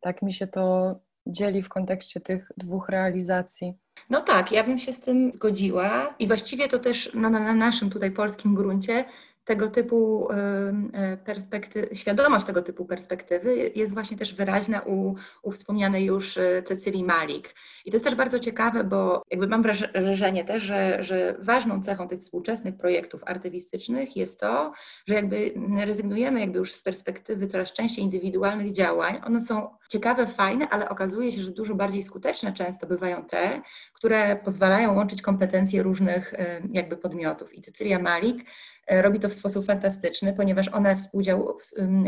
tak 0.00 0.22
mi 0.22 0.32
się 0.32 0.46
to 0.46 0.96
dzieli 1.26 1.62
w 1.62 1.68
kontekście 1.68 2.20
tych 2.20 2.52
dwóch 2.56 2.88
realizacji. 2.88 3.74
No 4.10 4.20
tak, 4.20 4.52
ja 4.52 4.64
bym 4.64 4.78
się 4.78 4.92
z 4.92 5.00
tym 5.00 5.32
zgodziła 5.32 6.14
i 6.18 6.26
właściwie 6.26 6.68
to 6.68 6.78
też 6.78 7.10
no, 7.14 7.30
na, 7.30 7.40
na 7.40 7.54
naszym 7.54 7.90
tutaj 7.90 8.10
polskim 8.10 8.54
gruncie 8.54 9.04
tego 9.46 9.70
typu 9.70 10.28
e, 10.32 11.16
perspektywy, 11.16 11.96
świadomość 11.96 12.46
tego 12.46 12.62
typu 12.62 12.84
perspektywy 12.84 13.70
jest 13.74 13.94
właśnie 13.94 14.16
też 14.16 14.34
wyraźna 14.34 14.80
u, 14.80 15.14
u 15.42 15.52
wspomnianej 15.52 16.04
już 16.04 16.38
e, 16.38 16.62
Cecylii 16.62 17.04
Malik. 17.04 17.54
I 17.84 17.90
to 17.90 17.94
jest 17.96 18.04
też 18.04 18.14
bardzo 18.14 18.38
ciekawe, 18.38 18.84
bo 18.84 19.22
jakby 19.30 19.46
mam 19.46 19.62
wrażenie 19.62 20.44
też, 20.44 20.62
że, 20.62 21.04
że 21.04 21.36
ważną 21.38 21.82
cechą 21.82 22.08
tych 22.08 22.20
współczesnych 22.20 22.76
projektów 22.76 23.20
artywistycznych 23.26 24.16
jest 24.16 24.40
to, 24.40 24.72
że 25.06 25.14
jakby 25.14 25.54
rezygnujemy 25.84 26.40
jakby 26.40 26.58
już 26.58 26.72
z 26.72 26.82
perspektywy 26.82 27.46
coraz 27.46 27.72
częściej 27.72 28.04
indywidualnych 28.04 28.72
działań. 28.72 29.20
One 29.26 29.40
są 29.40 29.68
ciekawe, 29.88 30.26
fajne, 30.26 30.68
ale 30.68 30.88
okazuje 30.88 31.32
się, 31.32 31.42
że 31.42 31.50
dużo 31.50 31.74
bardziej 31.74 32.02
skuteczne 32.02 32.52
często 32.52 32.86
bywają 32.86 33.24
te, 33.24 33.62
które 33.92 34.36
pozwalają 34.36 34.94
łączyć 34.94 35.22
kompetencje 35.22 35.82
różnych 35.82 36.34
e, 36.34 36.60
jakby 36.72 36.96
podmiotów. 36.96 37.54
I 37.54 37.62
Cecylia 37.62 37.98
Malik 37.98 38.44
E, 38.86 39.02
robi 39.02 39.20
to 39.20 39.28
w 39.28 39.34
sposób 39.34 39.66
fantastyczny, 39.66 40.32
ponieważ 40.32 40.68
ona 40.68 40.96
współdział, 40.96 41.58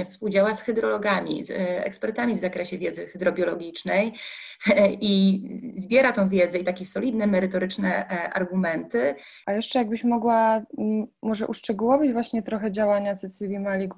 współdziała 0.09 0.55
z 0.55 0.63
hydrologami, 0.63 1.45
z 1.45 1.51
e, 1.51 1.85
ekspertami 1.85 2.35
w 2.35 2.41
zakresie 2.41 2.79
wiedzy 2.79 3.07
hydrobiologicznej 3.07 4.13
i 5.01 5.43
zbiera 5.77 6.13
tą 6.13 6.29
wiedzę 6.29 6.59
i 6.59 6.65
takie 6.65 6.87
solidne, 6.87 7.27
merytoryczne 7.27 8.07
argumenty. 8.33 9.15
A 9.47 9.53
jeszcze 9.53 9.79
jakbyś 9.79 10.05
mogła 10.05 10.63
może 11.23 11.47
uszczegółowić 11.47 12.13
właśnie 12.13 12.43
trochę 12.43 12.71
działania 12.71 13.15
Cecylii 13.15 13.59
Malik? 13.59 13.95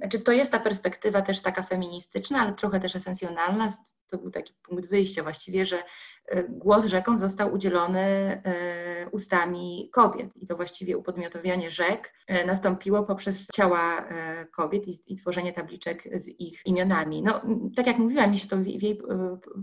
Znaczy, 0.00 0.20
to 0.20 0.32
jest 0.32 0.52
ta 0.52 0.60
perspektywa 0.60 1.22
też 1.22 1.40
taka 1.40 1.62
feministyczna, 1.62 2.40
ale 2.40 2.52
trochę 2.52 2.80
też 2.80 2.96
esencjonalna, 2.96 3.72
to 4.10 4.18
był 4.18 4.30
taki 4.30 4.54
punkt 4.62 4.88
wyjścia. 4.88 5.22
Właściwie, 5.22 5.66
że 5.66 5.82
e, 6.26 6.44
głos 6.48 6.84
rzekom 6.84 7.18
został 7.18 7.52
udzielony 7.52 8.00
e, 8.00 9.08
ustami 9.10 9.90
kobiet. 9.92 10.36
I 10.36 10.46
to 10.46 10.56
właściwie 10.56 10.96
upodmiotowianie 10.96 11.70
rzek 11.70 12.12
nastąpiło 12.46 13.02
poprzez 13.02 13.46
ciała 13.54 14.08
kobiet 14.52 14.88
i, 14.88 14.98
i 15.06 15.16
tworzenie 15.16 15.52
tabliczek 15.52 16.02
z 16.22 16.28
ich 16.28 16.66
imionami. 16.66 17.22
No, 17.22 17.40
tak 17.76 17.86
jak 17.86 17.98
mówiłam, 17.98 18.30
mi 18.30 18.38
się 18.38 18.48
to 18.48 18.56
w, 18.56 18.62
w 18.62 18.82
jej 18.82 19.02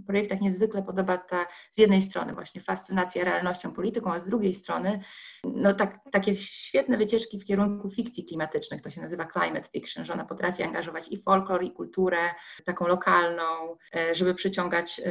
projektach 0.07 0.41
niezwykle 0.41 0.83
podoba 0.83 1.17
ta 1.17 1.45
z 1.71 1.77
jednej 1.77 2.01
strony 2.01 2.33
właśnie 2.33 2.61
fascynacja 2.61 3.23
realnością, 3.23 3.71
polityką, 3.71 4.13
a 4.13 4.19
z 4.19 4.25
drugiej 4.25 4.53
strony 4.53 4.99
no, 5.43 5.73
tak, 5.73 5.99
takie 6.11 6.35
świetne 6.35 6.97
wycieczki 6.97 7.39
w 7.39 7.45
kierunku 7.45 7.89
fikcji 7.89 8.25
klimatycznych, 8.25 8.81
to 8.81 8.89
się 8.89 9.01
nazywa 9.01 9.25
climate 9.25 9.69
fiction, 9.73 10.05
że 10.05 10.13
ona 10.13 10.25
potrafi 10.25 10.63
angażować 10.63 11.07
i 11.11 11.21
folklor, 11.21 11.63
i 11.63 11.71
kulturę 11.71 12.17
taką 12.65 12.87
lokalną, 12.87 13.43
e, 13.95 14.15
żeby 14.15 14.33
przyciągać 14.37 15.01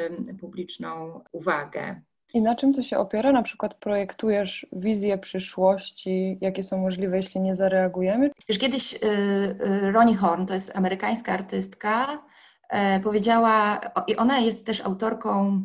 publiczną 0.40 1.20
uwagę. 1.32 2.00
I 2.34 2.42
na 2.42 2.54
czym 2.54 2.74
to 2.74 2.82
się 2.82 2.98
opiera? 2.98 3.32
Na 3.32 3.42
przykład 3.42 3.74
projektujesz 3.74 4.66
wizję 4.72 5.18
przyszłości, 5.18 6.38
jakie 6.40 6.62
są 6.62 6.78
możliwe, 6.78 7.16
jeśli 7.16 7.40
nie 7.40 7.54
zareagujemy? 7.54 8.30
Już 8.48 8.58
kiedyś 8.58 8.94
y, 8.94 8.98
y, 9.06 9.92
Ronnie 9.92 10.16
Horn, 10.16 10.46
to 10.46 10.54
jest 10.54 10.76
amerykańska 10.76 11.32
artystka, 11.32 12.22
e, 12.68 13.00
powiedziała, 13.00 13.80
i 14.06 14.16
ona 14.16 14.38
jest 14.38 14.66
też 14.66 14.80
autorką 14.80 15.62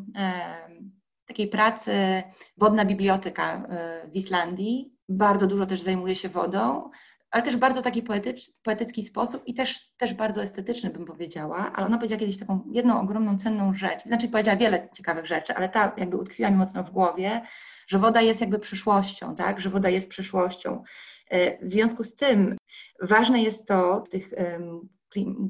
takiej 1.26 1.48
pracy 1.48 1.94
Wodna 2.58 2.86
Biblioteka 2.86 3.68
w 4.12 4.16
Islandii. 4.16 4.94
Bardzo 5.10 5.48
dużo 5.48 5.66
też 5.66 5.82
zajmuje 5.82 6.16
się 6.16 6.30
wodą 6.30 6.90
ale 7.32 7.44
też 7.44 7.56
w 7.56 7.60
bardzo 7.60 7.82
taki 7.82 8.02
poetycz, 8.04 8.52
poetycki 8.64 9.04
sposób 9.04 9.44
i 9.46 9.54
też, 9.54 9.92
też 9.98 10.14
bardzo 10.14 10.44
estetyczny, 10.44 10.90
bym 10.90 11.06
powiedziała. 11.06 11.72
Ale 11.76 11.88
ona 11.88 11.98
powiedziała 11.98 12.20
kiedyś 12.20 12.40
taką 12.40 12.64
jedną 12.72 13.02
ogromną, 13.02 13.38
cenną 13.38 13.74
rzecz. 13.74 14.04
Znaczy, 14.06 14.30
powiedziała 14.30 14.58
wiele 14.58 14.90
ciekawych 14.94 15.26
rzeczy, 15.26 15.56
ale 15.56 15.70
ta 15.70 15.92
jakby 15.98 16.18
utkwiła 16.18 16.50
mi 16.50 16.58
mocno 16.58 16.84
w 16.84 16.92
głowie, 16.92 17.42
że 17.88 18.00
woda 18.00 18.22
jest 18.22 18.42
jakby 18.42 18.60
przyszłością, 18.60 19.36
tak? 19.36 19.60
Że 19.60 19.70
woda 19.70 19.90
jest 19.90 20.10
przyszłością. 20.10 20.84
E, 21.30 21.68
w 21.68 21.72
związku 21.72 22.04
z 22.04 22.16
tym 22.16 22.58
ważne 23.02 23.42
jest 23.42 23.68
to 23.68 24.04
w 24.06 24.10
tych 24.10 24.34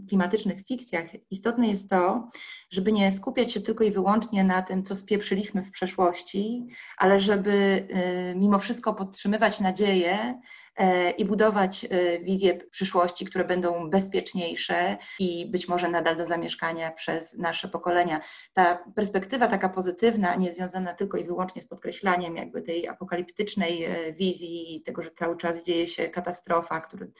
klimatycznych 0.10 0.66
fikcjach, 0.66 1.06
istotne 1.32 1.68
jest 1.68 1.90
to, 1.90 2.30
żeby 2.70 2.92
nie 2.92 3.12
skupiać 3.12 3.54
się 3.54 3.62
tylko 3.62 3.84
i 3.84 3.92
wyłącznie 3.92 4.44
na 4.44 4.62
tym, 4.62 4.84
co 4.84 4.96
spieprzyliśmy 4.96 5.64
w 5.64 5.72
przeszłości, 5.72 6.68
ale 6.98 7.20
żeby 7.20 7.88
y, 8.32 8.36
mimo 8.36 8.60
wszystko 8.60 8.94
podtrzymywać 8.94 9.60
nadzieję 9.60 10.42
e, 10.76 11.12
i 11.12 11.26
budować 11.26 11.84
y, 11.86 12.20
wizje 12.24 12.58
przyszłości, 12.72 13.26
które 13.26 13.46
będą 13.46 13.90
bezpieczniejsze 13.90 14.98
i 15.20 15.46
być 15.46 15.68
może 15.68 15.90
nadal 15.90 16.18
do 16.18 16.26
zamieszkania 16.26 16.92
przez 16.92 17.38
nasze 17.38 17.68
pokolenia. 17.68 18.22
Ta 18.54 18.84
perspektywa 18.96 19.48
taka 19.48 19.70
pozytywna, 19.70 20.36
nie 20.36 20.54
związana 20.54 20.94
tylko 20.94 21.18
i 21.18 21.24
wyłącznie 21.24 21.62
z 21.62 21.68
podkreślaniem 21.68 22.36
jakby 22.36 22.62
tej 22.62 22.88
apokaliptycznej 22.88 23.84
e, 23.84 24.14
wizji, 24.14 24.82
tego, 24.86 25.04
że 25.04 25.12
cały 25.12 25.38
czas 25.38 25.64
dzieje 25.64 25.88
się 25.88 26.10
katastrofa, 26.10 26.82
który 26.82 27.12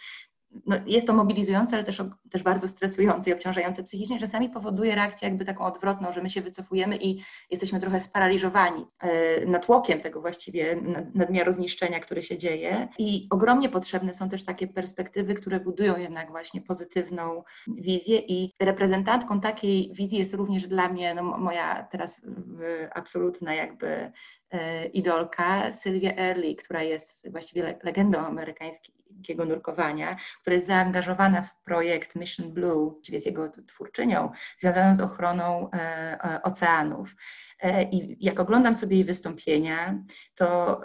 no, 0.68 0.76
jest 0.86 1.08
to 1.08 1.14
mobilizujące, 1.14 1.76
ale 1.76 1.86
też, 1.86 2.04
też 2.32 2.44
bardzo 2.44 2.68
stresujące 2.68 3.30
i 3.30 3.34
obciążające 3.34 3.84
psychicznie. 3.84 4.20
Czasami 4.20 4.50
powoduje 4.50 4.96
reakcję 4.96 5.28
jakby 5.28 5.46
taką 5.46 5.66
odwrotną, 5.66 6.14
że 6.14 6.22
my 6.22 6.30
się 6.30 6.42
wycofujemy 6.42 6.98
i 6.98 7.22
jesteśmy 7.52 7.80
trochę 7.80 8.00
sparaliżowani 8.00 8.86
e, 9.00 9.46
natłokiem 9.46 10.00
tego 10.00 10.22
właściwie 10.22 10.82
nadmiaru 11.16 11.54
zniszczenia, 11.54 12.00
które 12.00 12.24
się 12.24 12.38
dzieje. 12.38 12.88
I 12.98 13.28
ogromnie 13.30 13.70
potrzebne 13.70 14.14
są 14.14 14.30
też 14.30 14.46
takie 14.46 14.68
perspektywy, 14.68 15.34
które 15.34 15.60
budują 15.60 15.98
jednak 15.98 16.32
właśnie 16.32 16.62
pozytywną 16.62 17.44
wizję 17.68 18.20
i 18.20 18.54
reprezentantką 18.62 19.42
takiej 19.42 19.92
wizji 19.94 20.20
jest 20.20 20.34
również 20.34 20.68
dla 20.68 20.90
mnie 20.90 21.16
no, 21.16 21.24
moja 21.24 21.88
teraz 21.92 22.22
absolutna 22.94 23.54
jakby 23.54 24.12
e, 24.52 24.86
idolka 24.86 25.74
Sylwia 25.74 26.16
Early, 26.16 26.56
która 26.56 26.84
jest 26.84 27.32
właściwie 27.32 27.80
legendą 27.84 28.20
amerykańskiego 29.22 29.46
nurkowania, 29.46 30.16
która 30.42 30.54
jest 30.54 30.68
zaangażowana 30.68 31.42
w 31.42 31.64
projekt 31.64 32.16
Mission 32.16 32.54
Blue, 32.54 32.92
właściwie 32.92 33.16
jest 33.16 33.26
jego 33.26 33.52
twórczynią, 33.68 34.32
związaną 34.58 34.96
z 34.96 35.02
ochroną 35.02 35.72
e, 35.72 35.78
e, 36.24 36.42
oceanów. 36.44 37.16
E, 37.60 37.84
I 37.84 38.18
jak 38.26 38.40
oglądam 38.40 38.76
sobie 38.76 38.96
jej 38.96 39.06
wystąpienia, 39.06 40.04
to 40.36 40.82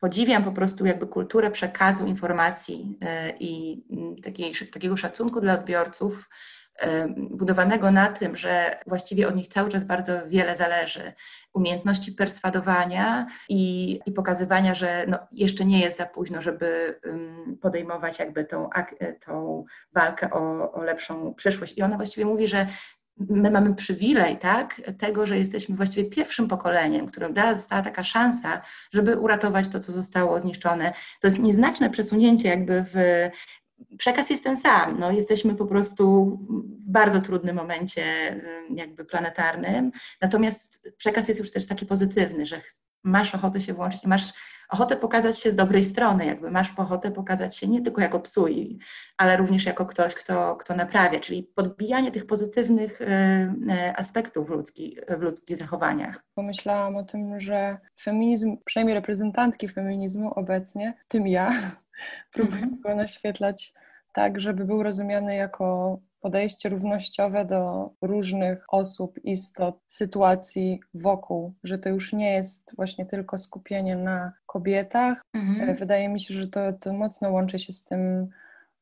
podziwiam 0.00 0.44
po 0.44 0.52
prostu 0.52 0.86
jakby 0.86 1.06
kulturę 1.06 1.50
przekazu 1.50 2.06
informacji 2.06 2.98
i 3.40 3.82
takiej, 4.24 4.54
takiego 4.72 4.96
szacunku 4.96 5.40
dla 5.40 5.54
odbiorców, 5.54 6.28
budowanego 7.30 7.90
na 7.90 8.12
tym, 8.12 8.36
że 8.36 8.78
właściwie 8.86 9.28
od 9.28 9.36
nich 9.36 9.48
cały 9.48 9.70
czas 9.70 9.84
bardzo 9.84 10.12
wiele 10.26 10.56
zależy. 10.56 11.12
Umiejętności 11.54 12.12
perswadowania 12.12 13.26
i, 13.48 13.92
i 14.06 14.12
pokazywania, 14.12 14.74
że 14.74 15.04
no, 15.08 15.18
jeszcze 15.32 15.64
nie 15.64 15.80
jest 15.80 15.96
za 15.96 16.06
późno, 16.06 16.42
żeby 16.42 17.00
podejmować 17.60 18.18
jakby 18.18 18.44
tą, 18.44 18.68
tą 19.26 19.64
walkę 19.92 20.30
o, 20.30 20.72
o 20.72 20.82
lepszą 20.82 21.34
przyszłość. 21.34 21.78
I 21.78 21.82
ona 21.82 21.96
właściwie 21.96 22.26
mówi, 22.26 22.48
że 22.48 22.66
my 23.18 23.50
mamy 23.50 23.74
przywilej, 23.74 24.38
tak, 24.38 24.80
tego, 24.98 25.26
że 25.26 25.38
jesteśmy 25.38 25.76
właściwie 25.76 26.10
pierwszym 26.10 26.48
pokoleniem, 26.48 27.06
którym 27.06 27.34
została 27.54 27.82
taka 27.82 28.04
szansa, 28.04 28.62
żeby 28.92 29.18
uratować 29.18 29.68
to, 29.68 29.80
co 29.80 29.92
zostało 29.92 30.40
zniszczone. 30.40 30.92
To 31.20 31.26
jest 31.26 31.38
nieznaczne 31.38 31.90
przesunięcie 31.90 32.48
jakby 32.48 32.84
w 32.84 32.94
przekaz 33.98 34.30
jest 34.30 34.44
ten 34.44 34.56
sam. 34.56 34.98
No, 34.98 35.10
jesteśmy 35.10 35.54
po 35.54 35.66
prostu 35.66 36.26
w 36.50 36.90
bardzo 36.90 37.20
trudnym 37.20 37.56
momencie, 37.56 38.02
jakby 38.70 39.04
planetarnym. 39.04 39.92
Natomiast 40.20 40.92
przekaz 40.96 41.28
jest 41.28 41.40
już 41.40 41.50
też 41.50 41.66
taki 41.66 41.86
pozytywny, 41.86 42.46
że 42.46 42.60
masz 43.04 43.34
ochotę 43.34 43.60
się 43.60 43.74
włączyć, 43.74 44.04
masz 44.04 44.32
ochotę 44.68 44.96
pokazać 44.96 45.38
się 45.38 45.50
z 45.50 45.56
dobrej 45.56 45.84
strony, 45.84 46.26
jakby 46.26 46.50
masz 46.50 46.72
ochotę 46.76 47.10
pokazać 47.10 47.56
się 47.56 47.68
nie 47.68 47.82
tylko 47.82 48.00
jako 48.00 48.20
psuj, 48.20 48.78
ale 49.16 49.36
również 49.36 49.66
jako 49.66 49.86
ktoś, 49.86 50.14
kto, 50.14 50.56
kto 50.56 50.74
naprawia, 50.74 51.20
czyli 51.20 51.42
podbijanie 51.54 52.12
tych 52.12 52.26
pozytywnych 52.26 53.00
e, 53.02 53.06
e, 53.68 53.96
aspektów 53.96 54.46
w, 54.46 54.50
ludzki, 54.50 54.96
w 55.18 55.22
ludzkich 55.22 55.56
zachowaniach. 55.56 56.24
Pomyślałam 56.34 56.96
o 56.96 57.02
tym, 57.02 57.40
że 57.40 57.78
feminizm, 58.00 58.56
przynajmniej 58.64 58.94
reprezentantki 58.94 59.68
feminizmu 59.68 60.32
obecnie, 60.34 60.94
w 61.04 61.08
tym 61.08 61.26
ja, 61.26 61.52
próbuję 62.32 62.62
-hmm. 62.62 62.80
go 62.80 62.94
naświetlać 62.94 63.74
tak, 64.12 64.40
żeby 64.40 64.64
był 64.64 64.82
rozumiany 64.82 65.34
jako 65.34 65.98
podejście 66.20 66.68
równościowe 66.68 67.44
do 67.44 67.90
różnych 68.02 68.64
osób, 68.68 69.24
istot, 69.24 69.80
sytuacji 69.86 70.80
wokół, 70.94 71.54
że 71.64 71.78
to 71.78 71.88
już 71.88 72.12
nie 72.12 72.32
jest 72.32 72.72
właśnie 72.76 73.06
tylko 73.06 73.38
skupienie 73.38 73.96
na 73.96 74.32
kobietach. 74.46 75.22
Mhm. 75.34 75.76
Wydaje 75.76 76.08
mi 76.08 76.20
się, 76.20 76.34
że 76.34 76.46
to, 76.46 76.72
to 76.72 76.92
mocno 76.92 77.30
łączy 77.30 77.58
się 77.58 77.72
z 77.72 77.84
tym 77.84 78.28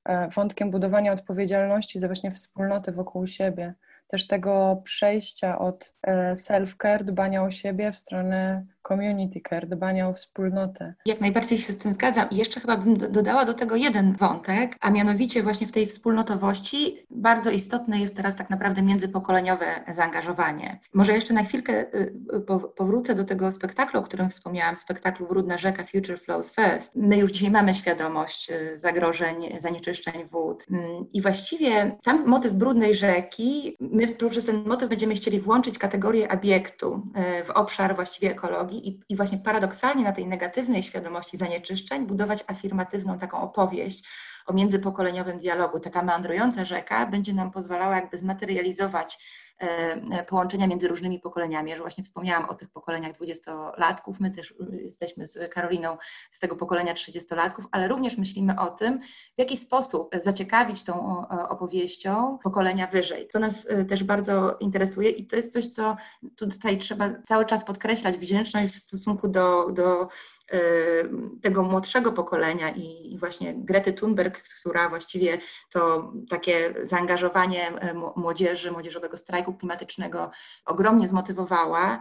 e, 0.05 0.29
wątkiem 0.29 0.70
budowania 0.70 1.12
odpowiedzialności 1.12 1.98
za 1.98 2.07
właśnie 2.07 2.33
wspólnotę 2.33 2.92
wokół 2.92 3.27
siebie. 3.27 3.74
Też 4.07 4.27
tego 4.27 4.81
przejścia 4.85 5.59
od 5.59 5.94
e, 6.03 6.33
self-care, 6.33 7.05
dbania 7.05 7.42
o 7.42 7.50
siebie 7.50 7.92
w 7.92 7.98
stronę 7.98 8.66
community 8.88 9.40
care, 9.49 9.66
dbania 9.66 10.09
o 10.09 10.12
wspólnotę. 10.12 10.94
Jak 11.07 11.20
najbardziej 11.20 11.59
się 11.59 11.73
z 11.73 11.79
tym 11.79 11.94
zgadzam 11.94 12.31
i 12.31 12.37
jeszcze 12.37 12.61
chyba 12.61 12.77
bym 12.77 12.99
dodała 12.99 13.44
do 13.44 13.55
tego 13.55 13.77
jeden 13.77 14.12
wątek, 14.12 14.77
a 14.81 14.90
mianowicie 14.90 15.42
właśnie 15.42 15.66
w 15.66 15.73
tej 15.73 15.87
wspólnotowości 15.87 17.07
bardzo 17.11 17.51
istotne 17.51 18.01
jest 18.01 18.16
teraz 18.16 18.37
tak 18.37 18.51
naprawdę 18.51 18.83
międzypokoleniowe 18.83 19.66
zaangażowanie. 19.94 20.81
Może 20.94 21.12
jeszcze 21.12 21.35
na 21.35 21.44
chwilkę 21.44 21.73
y, 21.73 22.14
y, 22.35 22.70
powrócę 22.77 23.14
do 23.14 23.25
tego 23.25 23.53
spektaklu, 23.53 24.01
o 24.01 24.03
którym 24.03 24.31
wspomniałam, 24.31 24.77
spektaklu 24.77 25.27
Brudna 25.27 25.59
Rzeka 25.59 25.85
Future 25.85 26.20
Flows 26.20 26.53
First. 26.53 26.92
My 26.94 27.16
już 27.16 27.33
dzisiaj 27.33 27.51
mamy 27.51 27.75
świadomość 27.75 28.51
y, 28.51 28.79
zagrożeń, 28.79 29.37
zanieczyszczeń 29.61 30.25
wód 30.31 30.66
mm, 30.70 31.07
i 31.12 31.23
właściwie 31.23 31.97
tam 32.03 32.27
motyw 32.27 32.53
brudnej 32.53 32.94
rzeki, 32.94 33.77
my 33.81 34.07
poprzez 34.07 34.47
ten 34.47 34.64
motyw 34.68 34.88
będziemy 34.88 35.14
chcieli 35.14 35.40
włączyć 35.40 35.79
kategorię 35.79 36.29
obiektu 36.29 37.03
w 37.44 37.51
obszar 37.51 37.97
właściwie 37.97 38.31
ekologii, 38.31 38.73
i, 38.78 39.00
i 39.08 39.16
właśnie 39.16 39.38
paradoksalnie 39.38 40.04
na 40.04 40.12
tej 40.12 40.26
negatywnej 40.26 40.82
świadomości 40.82 41.37
zanieczyszczeń 41.37 42.06
budować 42.06 42.44
afirmatywną 42.46 43.18
taką 43.18 43.40
opowieść 43.40 44.04
o 44.46 44.52
międzypokoleniowym 44.52 45.38
dialogu. 45.38 45.80
Taka 45.80 46.02
meandrująca 46.02 46.64
rzeka 46.64 47.06
będzie 47.06 47.32
nam 47.32 47.50
pozwalała 47.50 47.96
jakby 47.96 48.18
zmaterializować 48.18 49.18
połączenia 50.28 50.66
między 50.66 50.88
różnymi 50.88 51.20
pokoleniami. 51.20 51.76
że 51.76 51.80
właśnie 51.80 52.04
wspomniałam 52.04 52.48
o 52.48 52.54
tych 52.54 52.70
pokoleniach 52.70 53.12
dwudziestolatków, 53.12 54.20
my 54.20 54.30
też 54.30 54.50
y, 54.50 54.82
jesteśmy 54.82 55.26
z 55.26 55.52
Karoliną 55.52 55.96
z 56.32 56.40
tego 56.40 56.56
pokolenia 56.56 56.94
trzydziestolatków, 56.94 57.64
ale 57.70 57.88
również 57.88 58.18
myślimy 58.18 58.60
o 58.60 58.70
tym, 58.70 59.00
w 59.34 59.38
jaki 59.38 59.56
sposób 59.56 60.14
zaciekawić 60.22 60.84
tą 60.84 61.28
opowieścią 61.28 62.38
pokolenia 62.42 62.86
wyżej. 62.86 63.28
To 63.32 63.38
nas 63.38 63.64
y, 63.64 63.84
też 63.84 64.04
bardzo 64.04 64.56
interesuje 64.60 65.10
i 65.10 65.26
to 65.26 65.36
jest 65.36 65.52
coś, 65.52 65.66
co 65.66 65.96
tutaj 66.36 66.78
trzeba 66.78 67.10
cały 67.28 67.46
czas 67.46 67.64
podkreślać, 67.64 68.16
wdzięczność 68.16 68.74
w 68.74 68.76
stosunku 68.76 69.28
do, 69.28 69.70
do 69.72 70.08
tego 71.42 71.62
młodszego 71.62 72.12
pokolenia 72.12 72.70
i 72.70 73.16
właśnie 73.18 73.54
Grety 73.57 73.92
Thunberg, 73.92 74.42
która 74.61 74.88
właściwie 74.88 75.38
to 75.72 76.12
takie 76.30 76.74
zaangażowanie 76.80 77.72
młodzieży, 78.16 78.72
młodzieżowego 78.72 79.16
strajku 79.16 79.54
klimatycznego 79.54 80.30
ogromnie 80.66 81.09
zmotywowała 81.09 82.00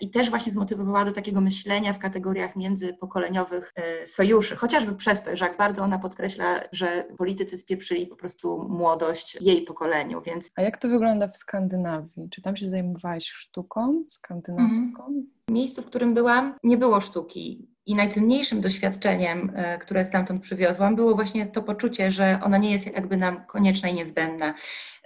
i 0.00 0.10
też 0.10 0.30
właśnie 0.30 0.52
zmotywowała 0.52 1.04
do 1.04 1.12
takiego 1.12 1.40
myślenia 1.40 1.92
w 1.92 1.98
kategoriach 1.98 2.56
międzypokoleniowych 2.56 3.74
sojuszy, 4.06 4.56
chociażby 4.56 4.94
przez 4.94 5.22
to, 5.22 5.36
że 5.36 5.44
jak 5.44 5.56
bardzo 5.56 5.82
ona 5.82 5.98
podkreśla, 5.98 6.60
że 6.72 7.04
politycy 7.18 7.58
spieprzyli 7.58 8.06
po 8.06 8.16
prostu 8.16 8.66
młodość 8.68 9.38
jej 9.40 9.62
pokoleniu, 9.62 10.22
więc... 10.22 10.50
A 10.56 10.62
jak 10.62 10.76
to 10.76 10.88
wygląda 10.88 11.28
w 11.28 11.36
Skandynawii? 11.36 12.28
Czy 12.30 12.42
tam 12.42 12.56
się 12.56 12.66
zajmowałaś 12.66 13.28
sztuką 13.28 14.04
skandynawską? 14.08 15.06
Mhm. 15.06 15.37
Miejscu, 15.48 15.82
w 15.82 15.86
którym 15.86 16.14
byłam, 16.14 16.54
nie 16.62 16.76
było 16.76 17.00
sztuki. 17.00 17.68
I 17.86 17.94
najcenniejszym 17.94 18.60
doświadczeniem, 18.60 19.52
e, 19.54 19.78
które 19.78 20.04
stamtąd 20.04 20.42
przywiozłam, 20.42 20.96
było 20.96 21.14
właśnie 21.14 21.46
to 21.46 21.62
poczucie, 21.62 22.10
że 22.10 22.40
ona 22.44 22.58
nie 22.58 22.72
jest 22.72 22.86
jakby 22.86 23.16
nam 23.16 23.46
konieczna 23.46 23.88
i 23.88 23.94
niezbędna. 23.94 24.54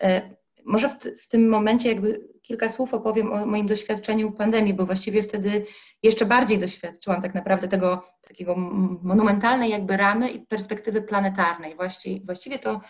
E, 0.00 0.30
może 0.64 0.88
w, 0.88 0.94
w, 0.94 1.28
tym 1.28 1.48
momencie 1.48 1.88
jakby 1.88 2.28
kilka 2.42 2.68
słów 2.68 2.94
opowiem 2.94 3.32
o 3.32 3.46
moim 3.46 3.66
doświadczeniu 3.66 4.32
pandemii, 4.32 4.74
bo 4.74 4.86
właściwie 4.86 5.22
wtedy 5.22 5.64
jeszcze 6.02 6.26
bardziej 6.26 6.58
doświadczyłam 6.58 7.22
tak 7.22 7.34
naprawdę 7.34 7.68
tego 7.68 8.04
takiego 8.28 8.56
monumentalnej 9.02 9.70
jakby 9.70 9.96
ramy 9.96 10.30
i 10.30 10.40
perspektywy 10.40 11.02
planetarnej. 11.02 11.76
Właściwie, 11.76 12.26
właściwie 12.26 12.58
to 12.58 12.80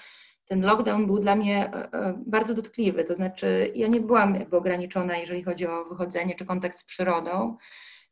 ten 0.53 0.63
lockdown 0.63 1.07
był 1.07 1.19
dla 1.19 1.37
mnie 1.37 1.71
e, 1.75 2.15
bardzo 2.27 2.55
dotkliwy, 2.55 3.05
to 3.05 3.15
znaczy 3.15 3.73
ja 3.75 3.87
nie 3.87 4.01
byłam 4.01 4.35
jakby 4.35 4.57
ograniczona, 4.57 5.17
jeżeli 5.17 5.43
chodzi 5.43 5.67
o 5.67 5.85
wychodzenie 5.85 6.35
czy 6.35 6.47
kontakt 6.47 6.79
z 6.79 6.85
przyrodą, 6.85 7.57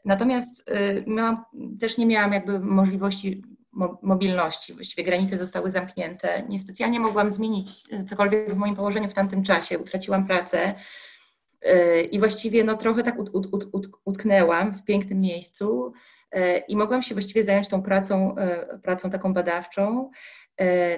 Natomiast 0.05 0.71
y, 0.71 1.05
miałam, 1.07 1.45
też 1.81 1.99
nie 1.99 2.07
miałam 2.07 2.33
jakby 2.33 2.61
możliwości 2.61 3.43
mobilności, 4.03 4.75
właściwie 4.75 5.05
granice 5.05 5.39
zostały 5.39 5.71
zamknięte. 5.71 6.43
Niespecjalnie 6.49 7.01
mogłam 7.01 7.33
zmienić 7.33 7.93
y, 7.93 8.05
cokolwiek 8.05 8.55
w 8.55 8.57
moim 8.57 8.77
położeniu 8.77 9.09
w 9.09 9.15
tamtym 9.15 9.43
czasie. 9.43 9.79
Utraciłam 9.79 10.27
pracę 10.27 10.75
y, 11.67 12.01
i 12.03 12.19
właściwie 12.19 12.65
no, 12.65 12.77
trochę 12.77 13.03
tak 13.03 13.19
ut, 13.19 13.31
ut, 13.33 13.69
ut, 13.73 13.89
utknęłam 14.05 14.75
w 14.75 14.85
pięknym 14.85 15.21
miejscu 15.21 15.93
i 16.69 16.77
mogłam 16.77 17.03
się 17.03 17.15
właściwie 17.15 17.45
zająć 17.45 17.69
tą 17.69 17.83
pracą, 17.83 18.35
pracą 18.83 19.11
taką 19.11 19.35
badawczą. 19.35 20.11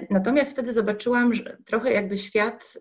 Natomiast 0.09 0.51
wtedy 0.51 0.73
zobaczyłam 0.73 1.33
że 1.33 1.57
trochę 1.65 1.91
jakby 1.93 2.17
świat 2.17 2.73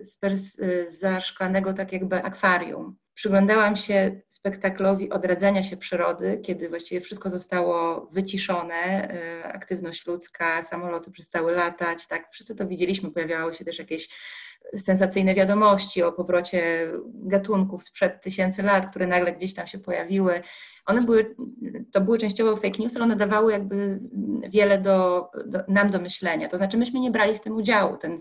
z, 0.00 0.18
z 0.34 0.98
zaszklanego 1.00 1.72
tak 1.72 1.92
jakby 1.92 2.22
akwarium. 2.22 2.96
Przyglądałam 3.14 3.76
się 3.76 4.20
spektaklowi 4.28 5.10
odradzania 5.10 5.62
się 5.62 5.76
przyrody, 5.76 6.40
kiedy 6.44 6.68
właściwie 6.68 7.00
wszystko 7.00 7.30
zostało 7.30 8.06
wyciszone, 8.12 9.14
aktywność 9.44 10.06
ludzka, 10.06 10.62
samoloty 10.62 11.10
przestały 11.10 11.52
latać, 11.52 12.06
tak, 12.06 12.28
wszyscy 12.32 12.54
to 12.54 12.66
widzieliśmy, 12.66 13.10
pojawiały 13.10 13.54
się 13.54 13.64
też 13.64 13.78
jakieś 13.78 14.08
sensacyjne 14.76 15.34
wiadomości 15.34 16.02
o 16.02 16.12
powrocie 16.12 16.92
gatunków 17.04 17.84
sprzed 17.84 18.22
tysięcy 18.22 18.62
lat, 18.62 18.90
które 18.90 19.06
nagle 19.06 19.32
gdzieś 19.32 19.54
tam 19.54 19.66
się 19.66 19.78
pojawiły. 19.78 20.42
One 20.86 21.02
były, 21.02 21.36
to 21.92 22.00
były 22.00 22.18
częściowo 22.18 22.56
fake 22.56 22.78
news, 22.78 22.96
ale 22.96 23.04
one 23.04 23.16
dawały 23.16 23.52
jakby 23.52 24.00
wiele 24.48 24.78
do, 24.78 25.30
do, 25.46 25.58
nam 25.68 25.90
do 25.90 26.00
myślenia. 26.00 26.48
To 26.48 26.56
znaczy 26.56 26.78
myśmy 26.78 27.00
nie 27.00 27.10
brali 27.10 27.36
w 27.36 27.40
tym 27.40 27.56
udziału. 27.56 27.96
Ten 27.96 28.20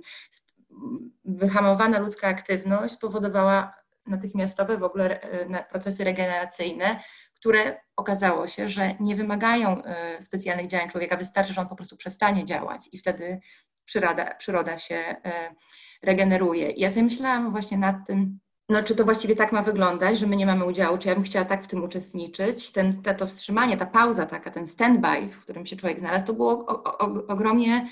wyhamowana 1.25 1.99
ludzka 1.99 2.27
aktywność 2.27 2.93
spowodowała 2.93 3.73
natychmiastowe 4.07 4.77
w 4.77 4.83
ogóle 4.83 5.21
e, 5.21 5.63
procesy 5.63 6.03
regeneracyjne, 6.03 6.99
które 7.35 7.81
okazało 7.95 8.47
się, 8.47 8.69
że 8.69 8.95
nie 8.99 9.15
wymagają 9.15 9.83
e, 9.83 10.21
specjalnych 10.21 10.67
działań 10.67 10.89
człowieka, 10.89 11.17
wystarczy, 11.17 11.53
że 11.53 11.61
on 11.61 11.67
po 11.67 11.75
prostu 11.75 11.97
przestanie 11.97 12.45
działać 12.45 12.89
i 12.91 12.97
wtedy 12.97 13.39
przyroda, 13.85 14.35
przyroda 14.35 14.77
się 14.77 14.95
e, 14.95 15.55
regeneruje. 16.03 16.71
Ja 16.71 16.89
sobie 16.89 17.03
myślałam 17.03 17.51
właśnie 17.51 17.77
nad 17.77 17.95
tym, 18.07 18.39
no, 18.69 18.83
czy 18.83 18.95
to 18.95 19.05
właściwie 19.05 19.35
tak 19.35 19.51
ma 19.51 19.61
wyglądać, 19.61 20.19
że 20.19 20.27
my 20.27 20.35
nie 20.35 20.45
mamy 20.45 20.65
udziału, 20.65 20.97
czy 20.97 21.07
ja 21.07 21.15
bym 21.15 21.23
chciała 21.23 21.45
tak 21.45 21.63
w 21.63 21.67
tym 21.67 21.83
uczestniczyć. 21.83 22.71
Ten, 22.71 23.01
to, 23.01 23.13
to 23.13 23.27
wstrzymanie, 23.27 23.77
ta 23.77 23.85
pauza 23.85 24.25
taka, 24.25 24.51
ten 24.51 24.65
stand-by, 24.65 25.29
w 25.29 25.39
którym 25.39 25.65
się 25.65 25.75
człowiek 25.75 25.99
znalazł, 25.99 26.25
to 26.25 26.33
było 26.33 26.65
o, 26.65 26.83
o, 26.83 27.27
ogromnie 27.27 27.87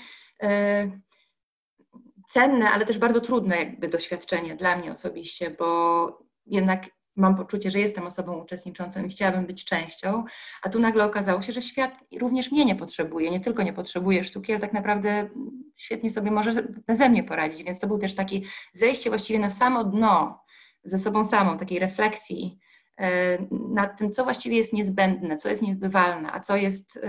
cenne, 2.28 2.70
ale 2.70 2.86
też 2.86 2.98
bardzo 2.98 3.20
trudne 3.20 3.56
jakby 3.56 3.88
doświadczenie 3.88 4.56
dla 4.56 4.76
mnie 4.76 4.92
osobiście, 4.92 5.50
bo 5.50 6.18
jednak 6.46 6.84
mam 7.16 7.36
poczucie, 7.36 7.70
że 7.70 7.78
jestem 7.78 8.06
osobą 8.06 8.42
uczestniczącą 8.42 9.04
i 9.04 9.08
chciałabym 9.08 9.46
być 9.46 9.64
częścią, 9.64 10.24
a 10.62 10.68
tu 10.68 10.80
nagle 10.80 11.04
okazało 11.04 11.42
się, 11.42 11.52
że 11.52 11.62
świat 11.62 11.92
również 12.20 12.52
mnie 12.52 12.64
nie 12.64 12.76
potrzebuje, 12.76 13.30
nie 13.30 13.40
tylko 13.40 13.62
nie 13.62 13.72
potrzebuje 13.72 14.24
sztuki, 14.24 14.52
ale 14.52 14.60
tak 14.60 14.72
naprawdę 14.72 15.30
świetnie 15.76 16.10
sobie 16.10 16.30
może 16.30 16.52
beze 16.86 17.08
mnie 17.08 17.24
poradzić, 17.24 17.64
więc 17.64 17.78
to 17.78 17.86
był 17.86 17.98
też 17.98 18.14
taki 18.14 18.44
zejście 18.72 19.10
właściwie 19.10 19.38
na 19.38 19.50
samo 19.50 19.84
dno 19.84 20.44
ze 20.84 20.98
sobą 20.98 21.24
samą, 21.24 21.58
takiej 21.58 21.78
refleksji 21.78 22.58
nad 23.50 23.98
tym, 23.98 24.10
co 24.12 24.24
właściwie 24.24 24.56
jest 24.56 24.72
niezbędne, 24.72 25.36
co 25.36 25.48
jest 25.48 25.62
niezbywalne, 25.62 26.32
a 26.32 26.40
co 26.40 26.56
jest 26.56 27.00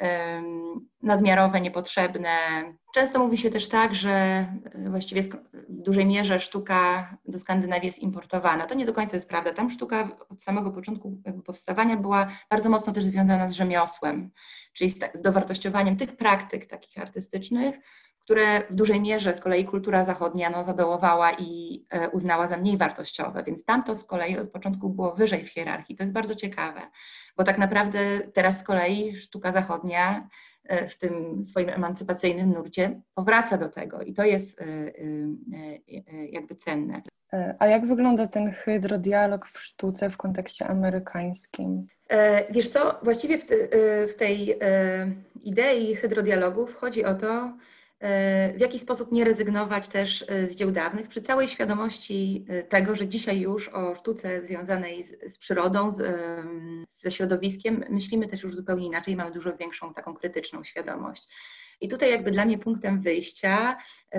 e, 0.00 0.42
nadmiarowe, 1.02 1.60
niepotrzebne. 1.60 2.30
Często 2.94 3.18
mówi 3.18 3.38
się 3.38 3.50
też 3.50 3.68
tak, 3.68 3.94
że 3.94 4.10
e, 4.10 4.90
właściwie 4.90 5.22
w 5.22 5.28
dużej 5.68 6.06
mierze 6.06 6.40
sztuka 6.40 7.10
do 7.24 7.38
Skandynawii 7.38 7.86
jest 7.86 7.98
importowana. 7.98 8.66
To 8.66 8.74
nie 8.74 8.86
do 8.86 8.92
końca 8.92 9.16
jest 9.16 9.28
prawda. 9.28 9.52
Tam 9.52 9.70
sztuka 9.70 10.08
od 10.28 10.42
samego 10.42 10.70
początku 10.70 11.22
powstawania 11.46 11.96
była 11.96 12.28
bardzo 12.50 12.70
mocno 12.70 12.92
też 12.92 13.04
związana 13.04 13.48
z 13.48 13.52
rzemiosłem, 13.52 14.30
czyli 14.72 14.90
z 15.14 15.22
dowartościowaniem 15.22 15.96
tych 15.96 16.16
praktyk 16.16 16.66
takich 16.66 16.98
artystycznych, 16.98 17.76
które 18.30 18.62
w 18.70 18.74
dużej 18.74 19.00
mierze 19.00 19.34
z 19.34 19.40
kolei 19.40 19.64
kultura 19.64 20.04
zachodnia 20.04 20.50
no, 20.50 20.64
zadołowała 20.64 21.32
i 21.32 21.82
e, 21.90 22.08
uznała 22.08 22.48
za 22.48 22.56
mniej 22.56 22.78
wartościowe, 22.78 23.42
więc 23.46 23.64
tamto 23.64 23.96
z 23.96 24.04
kolei 24.04 24.38
od 24.38 24.50
początku 24.50 24.88
było 24.88 25.14
wyżej 25.14 25.44
w 25.44 25.48
hierarchii. 25.48 25.96
To 25.96 26.02
jest 26.02 26.12
bardzo 26.12 26.34
ciekawe, 26.34 26.80
bo 27.36 27.44
tak 27.44 27.58
naprawdę 27.58 27.98
teraz 28.34 28.58
z 28.58 28.62
kolei 28.62 29.16
sztuka 29.16 29.52
zachodnia 29.52 30.28
e, 30.64 30.88
w 30.88 30.98
tym 30.98 31.42
swoim 31.42 31.68
emancypacyjnym 31.68 32.52
nurcie 32.52 33.00
powraca 33.14 33.58
do 33.58 33.68
tego 33.68 34.02
i 34.02 34.14
to 34.14 34.24
jest 34.24 34.60
e, 34.60 34.64
jakby 36.30 36.54
cenne. 36.54 37.02
A 37.58 37.66
jak 37.66 37.86
wygląda 37.86 38.26
ten 38.26 38.50
hydrodialog 38.50 39.46
w 39.46 39.60
sztuce 39.60 40.10
w 40.10 40.16
kontekście 40.16 40.66
amerykańskim? 40.66 41.86
Wiesz 42.50 42.68
co, 42.68 42.98
właściwie 43.02 43.38
w, 43.38 43.46
te, 43.46 43.54
w 44.08 44.14
tej 44.14 44.58
idei 45.42 45.96
hydrodialogów 45.96 46.74
chodzi 46.74 47.04
o 47.04 47.14
to, 47.14 47.52
w 48.56 48.60
jaki 48.60 48.78
sposób 48.78 49.12
nie 49.12 49.24
rezygnować 49.24 49.88
też 49.88 50.24
e, 50.28 50.46
z 50.46 50.56
dzieł 50.56 50.70
dawnych, 50.70 51.08
przy 51.08 51.20
całej 51.20 51.48
świadomości 51.48 52.44
e, 52.48 52.62
tego, 52.62 52.94
że 52.94 53.08
dzisiaj 53.08 53.40
już 53.40 53.68
o 53.68 53.94
sztuce 53.94 54.44
związanej 54.44 55.04
z, 55.04 55.32
z 55.32 55.38
przyrodą, 55.38 55.90
z, 55.90 56.02
ze 56.88 57.10
środowiskiem 57.10 57.84
myślimy 57.90 58.28
też 58.28 58.42
już 58.42 58.54
zupełnie 58.54 58.86
inaczej, 58.86 59.16
mamy 59.16 59.30
dużo 59.30 59.56
większą 59.56 59.94
taką 59.94 60.14
krytyczną 60.14 60.64
świadomość. 60.64 61.28
I 61.80 61.88
tutaj 61.88 62.10
jakby 62.10 62.30
dla 62.30 62.44
mnie 62.44 62.58
punktem 62.58 63.00
wyjścia 63.00 63.76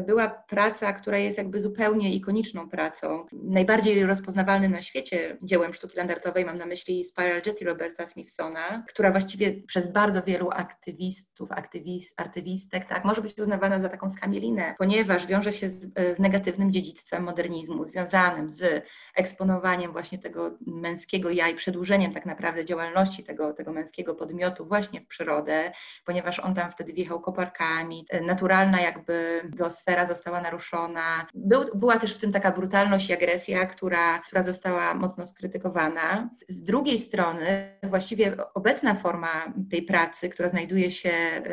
była 0.07 0.29
praca, 0.29 0.93
która 0.93 1.17
jest 1.17 1.37
jakby 1.37 1.61
zupełnie 1.61 2.15
ikoniczną 2.15 2.69
pracą. 2.69 3.25
Najbardziej 3.31 4.05
rozpoznawalnym 4.05 4.71
na 4.71 4.81
świecie 4.81 5.37
dziełem 5.41 5.73
sztuki 5.73 5.97
landartowej 5.97 6.45
mam 6.45 6.57
na 6.57 6.65
myśli 6.65 7.03
Spiral 7.03 7.41
Jetty 7.45 7.65
Roberta 7.65 8.07
Smithsona, 8.07 8.83
która 8.87 9.11
właściwie 9.11 9.63
przez 9.63 9.91
bardzo 9.91 10.23
wielu 10.23 10.49
aktywistów, 10.51 11.51
aktywist, 11.51 12.21
artywistek, 12.21 12.87
tak, 12.87 13.05
może 13.05 13.21
być 13.21 13.39
uznawana 13.39 13.81
za 13.81 13.89
taką 13.89 14.09
skamielinę, 14.09 14.75
ponieważ 14.77 15.27
wiąże 15.27 15.53
się 15.53 15.69
z, 15.69 15.93
z 16.15 16.19
negatywnym 16.19 16.71
dziedzictwem 16.71 17.23
modernizmu, 17.23 17.85
związanym 17.85 18.49
z 18.49 18.85
eksponowaniem 19.15 19.91
właśnie 19.91 20.17
tego 20.17 20.57
męskiego 20.67 21.29
ja 21.29 21.49
i 21.49 21.55
przedłużeniem 21.55 22.13
tak 22.13 22.25
naprawdę 22.25 22.65
działalności 22.65 23.23
tego, 23.23 23.53
tego 23.53 23.71
męskiego 23.71 24.15
podmiotu 24.15 24.65
właśnie 24.65 25.01
w 25.01 25.07
przyrodę, 25.07 25.71
ponieważ 26.05 26.39
on 26.39 26.55
tam 26.55 26.71
wtedy 26.71 26.93
wjechał 26.93 27.21
koparkami, 27.51 28.05
naturalna 28.21 28.81
jakby 28.81 29.41
geosfera 29.43 29.81
sfera 29.81 30.05
została 30.05 30.41
naruszona. 30.41 31.27
Był, 31.33 31.65
była 31.75 31.99
też 31.99 32.15
w 32.15 32.19
tym 32.19 32.31
taka 32.31 32.51
brutalność 32.51 33.09
i 33.09 33.13
agresja, 33.13 33.65
która, 33.65 34.19
która 34.19 34.43
została 34.43 34.93
mocno 34.93 35.25
skrytykowana. 35.25 36.29
Z 36.47 36.63
drugiej 36.63 36.99
strony, 36.99 37.77
właściwie 37.83 38.37
obecna 38.53 38.95
forma 38.95 39.53
tej 39.71 39.83
pracy, 39.83 40.29
która 40.29 40.49
znajduje 40.49 40.91
się 40.91 41.11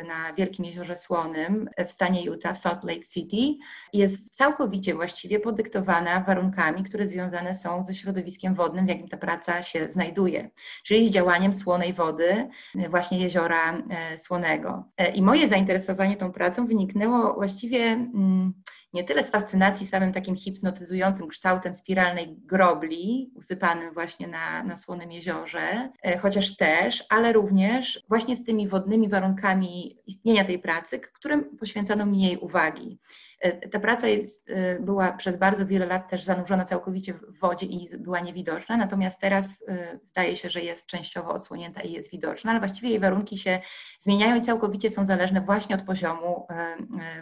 na 0.08 0.34
Wielkim 0.34 0.64
Jeziorze 0.64 0.96
Słonym 0.96 1.68
w 1.86 1.92
stanie 1.92 2.24
Utah, 2.24 2.54
w 2.54 2.58
Salt 2.58 2.84
Lake 2.84 3.04
City, 3.14 3.64
jest 3.92 4.36
całkowicie 4.36 4.94
właściwie 4.94 5.40
podyktowana 5.40 6.20
warunkami, 6.20 6.84
które 6.84 7.08
związane 7.08 7.54
są 7.54 7.84
ze 7.84 7.94
środowiskiem 7.94 8.54
wodnym, 8.54 8.86
w 8.86 8.88
jakim 8.88 9.08
ta 9.08 9.16
praca 9.16 9.62
się 9.62 9.90
znajduje, 9.90 10.50
czyli 10.84 11.06
z 11.06 11.10
działaniem 11.10 11.54
słonej 11.54 11.92
wody, 11.92 12.48
właśnie 12.90 13.18
jeziora 13.18 13.78
e, 13.78 14.18
słonego. 14.18 14.84
E, 14.96 15.10
I 15.10 15.22
moje 15.22 15.48
zainteresowanie 15.48 15.87
tą 16.16 16.32
pracą 16.32 16.66
wyniknęło 16.66 17.34
właściwie 17.34 17.84
Mm, 17.92 18.52
nie 18.92 19.04
tyle 19.04 19.24
z 19.24 19.30
fascynacji 19.30 19.86
samym 19.86 20.12
takim 20.12 20.36
hipnotyzującym 20.36 21.28
kształtem 21.28 21.74
spiralnej 21.74 22.36
grobli, 22.38 23.30
usypanym 23.34 23.94
właśnie 23.94 24.26
na, 24.26 24.62
na 24.62 24.76
Słonym 24.76 25.12
Jeziorze, 25.12 25.92
e, 26.02 26.18
chociaż 26.18 26.56
też, 26.56 27.04
ale 27.08 27.32
również 27.32 28.04
właśnie 28.08 28.36
z 28.36 28.44
tymi 28.44 28.68
wodnymi 28.68 29.08
warunkami 29.08 29.98
istnienia 30.06 30.44
tej 30.44 30.58
pracy, 30.58 31.00
którym 31.00 31.56
poświęcano 31.56 32.06
mniej 32.06 32.38
uwagi. 32.38 32.98
E, 33.40 33.68
ta 33.68 33.80
praca 33.80 34.08
jest, 34.08 34.50
e, 34.50 34.80
była 34.80 35.12
przez 35.12 35.36
bardzo 35.36 35.66
wiele 35.66 35.86
lat 35.86 36.10
też 36.10 36.24
zanurzona 36.24 36.64
całkowicie 36.64 37.14
w 37.14 37.38
wodzie 37.40 37.66
i 37.66 37.88
była 37.98 38.20
niewidoczna, 38.20 38.76
natomiast 38.76 39.20
teraz 39.20 39.64
zdaje 40.04 40.36
się, 40.36 40.50
że 40.50 40.60
jest 40.60 40.86
częściowo 40.86 41.30
odsłonięta 41.30 41.80
i 41.80 41.92
jest 41.92 42.10
widoczna, 42.10 42.50
ale 42.50 42.60
właściwie 42.60 42.88
jej 42.88 43.00
warunki 43.00 43.38
się 43.38 43.60
zmieniają 44.00 44.36
i 44.36 44.42
całkowicie 44.42 44.90
są 44.90 45.04
zależne 45.04 45.40
właśnie 45.40 45.76
od 45.76 45.82
poziomu 45.82 46.46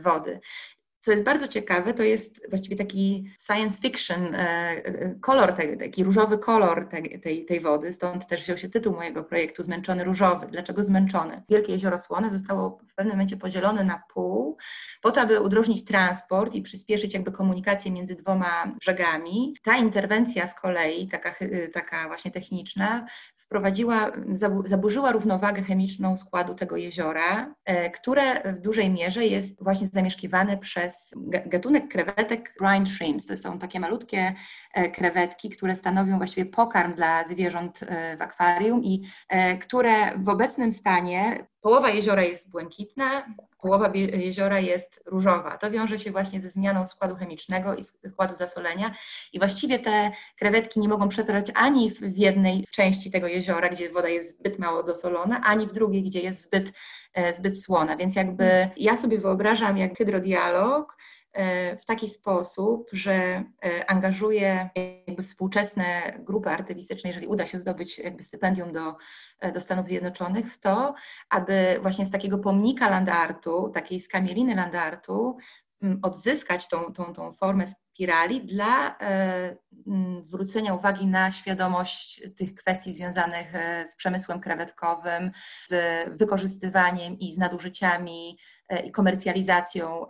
wody. 0.05 0.41
Co 1.07 1.13
jest 1.13 1.25
bardzo 1.25 1.49
ciekawe, 1.49 1.95
to 1.95 2.03
jest 2.03 2.51
właściwie 2.51 2.77
taki 2.77 3.31
science 3.47 3.81
fiction 3.81 4.35
e, 4.35 4.39
e, 4.39 5.15
kolor, 5.21 5.55
taki 5.79 6.05
różowy 6.05 6.39
kolor 6.39 6.89
tej, 7.23 7.45
tej, 7.47 7.61
wody, 7.61 7.93
stąd 7.93 8.27
też 8.27 8.43
wziął 8.43 8.59
się 8.59 8.69
tytuł 8.69 8.95
mojego 8.95 9.25
projektu 9.25 9.63
Zmęczony 9.63 10.05
Różowy. 10.05 10.47
Dlaczego 10.47 10.85
zmęczony? 10.85 11.43
Wielkie 11.49 11.73
Jezioro 11.73 11.99
Słone 11.99 12.31
zostało 12.31 12.79
w 12.89 12.95
pewnym 12.95 13.15
momencie 13.15 13.37
podzielone 13.37 13.85
na 13.85 14.03
pół, 14.15 14.57
po 15.03 15.11
to, 15.11 15.21
aby 15.21 15.41
udrożnić 15.41 15.85
transport 15.85 16.55
i 16.55 16.63
przyspieszyć 16.63 17.15
jakby 17.15 17.33
komunikację 17.33 17.91
między 17.91 18.15
dwoma 18.15 18.75
brzegami. 18.81 19.57
Ta 19.63 19.77
interwencja 19.77 20.47
z 20.47 20.61
kolei, 20.61 21.09
taka, 21.09 21.35
taka 21.73 22.07
właśnie 22.07 22.31
techniczna, 22.31 23.07
wprowadziła, 23.47 24.13
zaburzyła 24.65 25.13
równowagę 25.13 25.63
chemiczną 25.63 26.17
składu 26.17 26.55
tego 26.55 26.77
jeziora, 26.77 27.55
e, 27.65 27.91
które 27.91 28.53
w 28.53 28.61
dużej 28.61 28.91
mierze 28.91 29.27
jest 29.27 29.65
właśnie 29.65 29.87
zamieszkiwane 29.87 30.59
przez 30.59 31.15
gatunek 31.47 31.89
krewetek 31.89 32.55
brine 32.61 32.87
shrimps. 32.87 33.27
To 33.27 33.37
są 33.37 33.59
takie 33.59 33.81
malutkie 33.81 34.35
e, 34.75 34.91
krewetki, 34.91 35.51
które 35.51 35.77
stanowią 35.77 36.17
właściwie 36.17 36.47
pokarm 36.51 36.95
dla 36.95 37.29
zwierząt 37.29 37.81
e, 37.83 38.17
w 38.17 38.23
akwarium 38.23 38.85
i 38.85 39.03
które 39.61 40.19
w 40.19 40.29
obecnym 40.29 40.73
stanie 40.73 41.47
Połowa 41.67 41.91
jeziora 41.91 42.23
jest 42.23 42.51
błękitna, 42.51 43.27
połowa 43.67 43.93
jeziora 43.95 44.61
jest 44.61 45.03
różowa. 45.07 45.59
To 45.59 45.71
wiąże 45.71 45.99
się 45.99 46.11
właśnie 46.11 46.41
ze 46.41 46.51
zmianą 46.51 46.87
składu 46.87 47.17
chemicznego 47.17 47.75
i 47.75 47.85
składu 47.85 48.35
zasolenia. 48.35 48.95
I 49.33 49.39
właściwie 49.39 49.79
te 49.79 50.11
krewetki 50.39 50.81
nie 50.81 50.89
mogą 50.89 51.09
przetrwać 51.09 51.47
ani 51.55 51.91
w 51.91 52.17
jednej 52.19 52.65
części 52.71 53.11
tego 53.11 53.27
jeziora, 53.27 53.69
gdzie 53.69 53.91
woda 53.91 54.09
jest 54.09 54.39
zbyt 54.39 54.59
mało 54.59 54.83
dosolona, 54.83 55.41
ani 55.41 55.67
w 55.67 55.73
drugiej, 55.73 56.03
gdzie 56.03 56.21
jest 56.21 56.43
zbyt, 56.43 56.73
e, 57.15 57.35
zbyt 57.35 57.63
słona. 57.63 57.97
Więc 57.97 58.17
jakby 58.17 58.69
ja 58.77 58.97
sobie 58.97 59.19
wyobrażam 59.19 59.79
jak 59.79 59.99
hydrodialog, 59.99 60.97
w 61.83 61.85
taki 61.87 62.09
sposób, 62.09 62.89
że 62.93 63.13
e, 63.13 63.45
angażuje 63.91 64.71
jakby 65.07 65.23
współczesne 65.23 66.19
grupy 66.19 66.51
artystyczne, 66.51 67.11
jeżeli 67.11 67.27
uda 67.27 67.47
się 67.47 67.59
zdobyć 67.59 67.99
jakby 67.99 68.23
stypendium 68.23 68.73
do, 68.73 68.97
e, 69.41 69.53
do 69.53 69.61
Stanów 69.61 69.89
Zjednoczonych, 69.89 70.55
w 70.55 70.61
to, 70.61 70.95
aby 71.31 71.79
właśnie 71.83 72.07
z 72.07 72.11
takiego 72.11 72.39
pomnika 72.39 72.91
landartu, 72.91 73.71
takiej 73.75 74.01
skamieliny 74.01 74.55
landartu, 74.55 75.37
odzyskać 76.03 76.69
tą, 76.69 76.93
tą, 76.93 77.13
tą 77.13 77.33
formę 77.33 77.65
spirali 77.67 78.47
dla 78.47 78.99
zwrócenia 80.21 80.75
uwagi 80.75 81.07
na 81.07 81.33
świadomość 81.33 82.23
tych 82.37 82.55
kwestii 82.55 82.93
związanych 82.93 83.53
z 83.91 83.97
przemysłem 83.97 84.41
krewetkowym, 84.41 85.31
z 85.67 85.75
wykorzystywaniem 86.19 87.19
i 87.19 87.35
z 87.35 87.39
nadużyciami 87.39 88.39
E, 88.39 88.56
i 88.85 88.93
komercjalizacją 88.93 90.07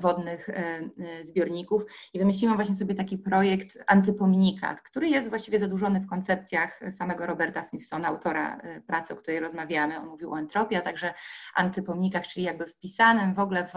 wodnych 0.00 0.48
e, 0.48 0.80
zbiorników. 1.22 1.82
I 2.14 2.18
wymyśliłam 2.18 2.56
właśnie 2.56 2.74
sobie 2.74 2.94
taki 2.94 3.18
projekt 3.18 3.78
antypomnikat, 3.86 4.80
który 4.80 5.08
jest 5.08 5.28
właściwie 5.28 5.58
zadłużony 5.58 6.00
w 6.00 6.06
koncepcjach 6.06 6.80
samego 6.92 7.26
Roberta 7.26 7.62
Smithsona, 7.62 8.08
autora 8.08 8.56
e, 8.56 8.80
pracy, 8.80 9.14
o 9.14 9.16
której 9.16 9.40
rozmawiamy. 9.40 9.98
On 9.98 10.06
mówił 10.06 10.32
o 10.32 10.38
entropii, 10.38 10.76
a 10.76 10.80
także 10.80 11.14
antypomnikach, 11.54 12.26
czyli 12.26 12.46
jakby 12.46 12.66
wpisanym 12.66 13.34
w 13.34 13.38
ogóle 13.38 13.66
w, 13.66 13.72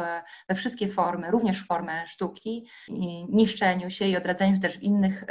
we 0.50 0.56
wszystkie 0.56 0.88
formy, 0.88 1.32
również 1.32 1.64
w 1.64 1.68
formę 1.68 2.08
sztuki, 2.08 2.70
niszczeniu 3.30 3.90
się 3.90 4.06
i 4.06 4.18
odradzaniu 4.18 4.56
się 4.56 4.62
też 4.62 4.78
w 4.78 4.82
innych 4.82 5.24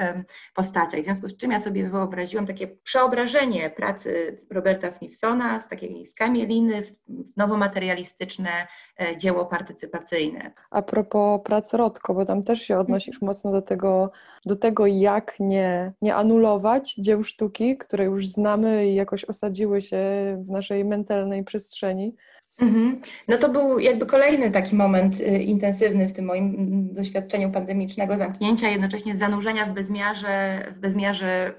postaciach. 0.55 1.01
W 1.01 1.05
związku 1.05 1.29
z 1.29 1.37
czym 1.37 1.51
ja 1.51 1.61
sobie 1.61 1.91
wyobraziłam 1.91 2.47
takie 2.47 2.69
przeobrażenie 2.69 3.71
pracy 3.71 4.37
Roberta 4.51 4.93
Smithsona 4.93 5.61
z 5.61 5.69
takiej 5.69 6.07
skamieliny 6.07 6.83
w 6.83 6.93
nowomaterialistyczne 7.37 8.60
E, 9.01 9.17
dzieło 9.17 9.47
partycypacyjne. 9.47 10.53
A 10.71 10.83
propos 10.83 11.41
prac 11.45 11.73
bo 12.09 12.25
tam 12.25 12.43
też 12.43 12.63
się 12.63 12.79
odnosisz 12.79 13.15
mhm. 13.15 13.27
mocno 13.27 13.53
do 13.53 13.63
tego, 13.63 14.11
do 14.47 14.57
tego 14.57 14.87
jak 14.87 15.35
nie, 15.41 15.93
nie 16.03 16.15
anulować 16.15 16.95
dzieł 16.95 17.25
sztuki, 17.25 17.77
które 17.77 18.05
już 18.05 18.29
znamy 18.29 18.89
i 18.89 18.95
jakoś 18.95 19.25
osadziły 19.25 19.83
się 19.83 19.99
w 20.47 20.51
naszej 20.51 20.85
mentalnej 20.85 21.45
przestrzeni. 21.45 22.15
Mhm. 22.61 23.01
No 23.29 23.39
to 23.39 23.49
był 23.49 23.79
jakby 23.79 24.07
kolejny 24.07 24.51
taki 24.51 24.75
moment 24.77 25.21
y, 25.21 25.25
intensywny 25.43 26.09
w 26.09 26.13
tym 26.13 26.25
moim 26.25 26.45
mm, 26.45 26.95
doświadczeniu 26.95 27.51
pandemicznego 27.51 28.17
zamknięcia, 28.17 28.69
jednocześnie 28.69 29.17
zanurzenia 29.17 29.67
w 29.67 29.73
bezmiarze, 29.73 30.67
w 30.77 30.79
bezmiarze 30.81 31.55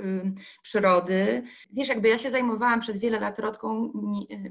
przyrody. 0.61 1.43
Wiesz, 1.73 1.87
jakby 1.87 2.07
ja 2.07 2.17
się 2.17 2.31
zajmowałam 2.31 2.79
przez 2.79 2.97
wiele 2.97 3.19
lat 3.19 3.39
Rodką, 3.39 3.91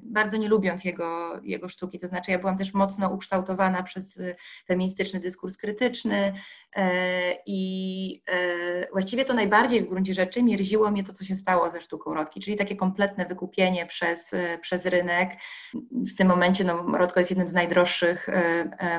bardzo 0.02 0.36
nie 0.36 0.48
lubiąc 0.48 0.84
jego, 0.84 1.40
jego 1.42 1.68
sztuki, 1.68 1.98
to 1.98 2.06
znaczy 2.06 2.30
ja 2.30 2.38
byłam 2.38 2.58
też 2.58 2.74
mocno 2.74 3.10
ukształtowana 3.10 3.82
przez 3.82 4.16
y, 4.16 4.36
feministyczny 4.66 5.20
dyskurs 5.20 5.56
krytyczny, 5.56 6.32
E, 6.76 7.36
I 7.46 8.22
e, 8.26 8.90
właściwie 8.92 9.24
to 9.24 9.34
najbardziej 9.34 9.82
w 9.82 9.88
gruncie 9.88 10.14
rzeczy 10.14 10.42
mierziło 10.42 10.90
mnie 10.90 11.04
to, 11.04 11.12
co 11.12 11.24
się 11.24 11.34
stało 11.34 11.70
ze 11.70 11.80
sztuką 11.80 12.14
Rodki, 12.14 12.40
czyli 12.40 12.56
takie 12.56 12.76
kompletne 12.76 13.26
wykupienie 13.26 13.86
przez, 13.86 14.30
przez 14.60 14.86
rynek. 14.86 15.30
W 15.92 16.16
tym 16.16 16.28
momencie 16.28 16.39
no, 16.64 16.98
Rodko 16.98 17.20
jest 17.20 17.30
jednym 17.30 17.48
z 17.48 17.54
najdroższych 17.54 18.28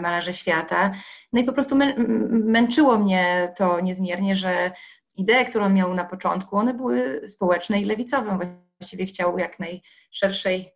malarzy 0.01 0.33
świata. 0.33 0.91
No 1.33 1.41
i 1.41 1.43
po 1.43 1.53
prostu 1.53 1.75
męczyło 2.29 2.99
mnie 2.99 3.53
to 3.57 3.79
niezmiernie, 3.79 4.35
że 4.35 4.71
idee, 5.17 5.45
które 5.49 5.65
on 5.65 5.73
miał 5.73 5.93
na 5.93 6.05
początku, 6.05 6.57
one 6.57 6.73
były 6.73 7.21
społeczne 7.27 7.81
i 7.81 7.85
lewicowe 7.85 8.39
właściwie 8.81 9.05
chciał 9.05 9.37
jak 9.37 9.59
najszerszej 9.59 10.73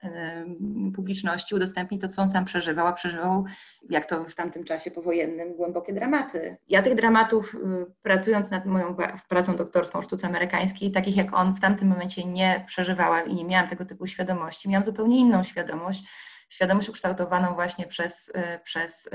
publiczności 0.96 1.56
udostępnić 1.56 2.02
to, 2.02 2.08
co 2.08 2.22
on 2.22 2.30
sam 2.30 2.46
przeżywał, 2.46 2.88
a 2.88 2.94
przeżywał, 2.94 3.46
jak 3.90 4.06
to 4.06 4.26
w 4.26 4.36
tamtym 4.36 4.64
czasie 4.64 4.92
powojennym, 4.92 5.56
głębokie 5.56 5.94
dramaty. 5.94 6.58
Ja 6.68 6.82
tych 6.82 6.96
dramatów, 6.96 7.56
y, 7.56 7.58
pracując 8.02 8.52
nad 8.52 8.66
moją 8.66 8.96
pracą 9.30 9.56
doktorską 9.56 10.00
o 10.00 10.02
sztuce 10.02 10.28
amerykańskiej, 10.28 10.92
takich 10.92 11.18
jak 11.18 11.34
on 11.34 11.56
w 11.56 11.60
tamtym 11.60 11.88
momencie 11.88 12.26
nie 12.26 12.64
przeżywałam 12.68 13.30
i 13.30 13.36
nie 13.36 13.46
miałam 13.46 13.70
tego 13.70 13.86
typu 13.86 14.08
świadomości. 14.08 14.70
Miałam 14.70 14.84
zupełnie 14.84 15.18
inną 15.18 15.44
świadomość, 15.44 16.04
świadomość 16.50 16.90
ukształtowaną 16.90 17.54
właśnie 17.54 17.88
przez, 17.88 18.30
y, 18.30 18.60
przez, 18.64 19.10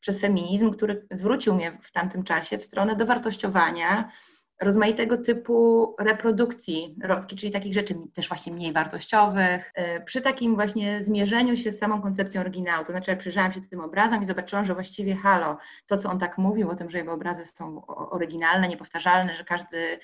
przez 0.00 0.20
feminizm, 0.20 0.70
który 0.70 1.06
zwrócił 1.10 1.54
mnie 1.54 1.78
w 1.82 1.92
tamtym 1.92 2.24
czasie 2.24 2.58
w 2.58 2.64
stronę 2.64 2.96
dowartościowania 2.96 4.12
rozmaitego 4.62 5.18
typu 5.18 5.94
reprodukcji 5.98 6.96
rodki, 7.02 7.36
czyli 7.36 7.52
takich 7.52 7.74
rzeczy 7.74 7.94
też 8.14 8.28
właśnie 8.28 8.52
mniej 8.52 8.72
wartościowych. 8.72 9.72
Y, 9.78 10.04
przy 10.04 10.20
takim 10.20 10.54
właśnie 10.54 11.04
zmierzeniu 11.04 11.56
się 11.56 11.72
z 11.72 11.78
samą 11.78 12.02
koncepcją 12.02 12.40
oryginału, 12.40 12.84
to 12.84 12.92
znaczy 12.92 13.10
ja 13.10 13.16
przyjrzałam 13.16 13.52
się 13.52 13.60
tym 13.60 13.80
obrazom 13.80 14.22
i 14.22 14.26
zobaczyłam, 14.26 14.64
że 14.64 14.74
właściwie 14.74 15.16
halo, 15.16 15.58
to 15.86 15.96
co 15.96 16.10
on 16.10 16.18
tak 16.18 16.38
mówił 16.38 16.70
o 16.70 16.76
tym, 16.76 16.90
że 16.90 16.98
jego 16.98 17.12
obrazy 17.12 17.44
są 17.44 17.86
oryginalne, 17.86 18.68
niepowtarzalne, 18.68 19.36
że 19.36 19.44
każdy 19.44 19.98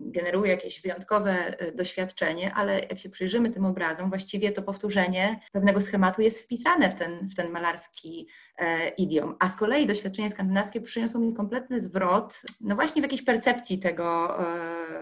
generuje 0.00 0.50
jakieś 0.50 0.82
wyjątkowe 0.82 1.58
e, 1.58 1.72
doświadczenie, 1.72 2.54
ale 2.54 2.80
jak 2.80 2.98
się 2.98 3.10
przyjrzymy 3.10 3.50
tym 3.50 3.64
obrazom, 3.64 4.08
właściwie 4.08 4.52
to 4.52 4.62
powtórzenie 4.62 5.40
pewnego 5.52 5.80
schematu 5.80 6.22
jest 6.22 6.42
wpisane 6.42 6.90
w 6.90 6.94
ten, 6.94 7.28
w 7.28 7.34
ten 7.34 7.50
malarski 7.50 8.28
e, 8.58 8.88
idiom. 8.88 9.36
A 9.38 9.48
z 9.48 9.56
kolei 9.56 9.86
doświadczenie 9.86 10.30
skandynawskie 10.30 10.80
przyniosło 10.80 11.20
mi 11.20 11.34
kompletny 11.34 11.82
zwrot, 11.82 12.42
no 12.60 12.74
właśnie 12.74 13.02
w 13.02 13.04
jakiejś 13.04 13.22
percepcji 13.22 13.78
tego. 13.78 14.38
E, 14.40 14.99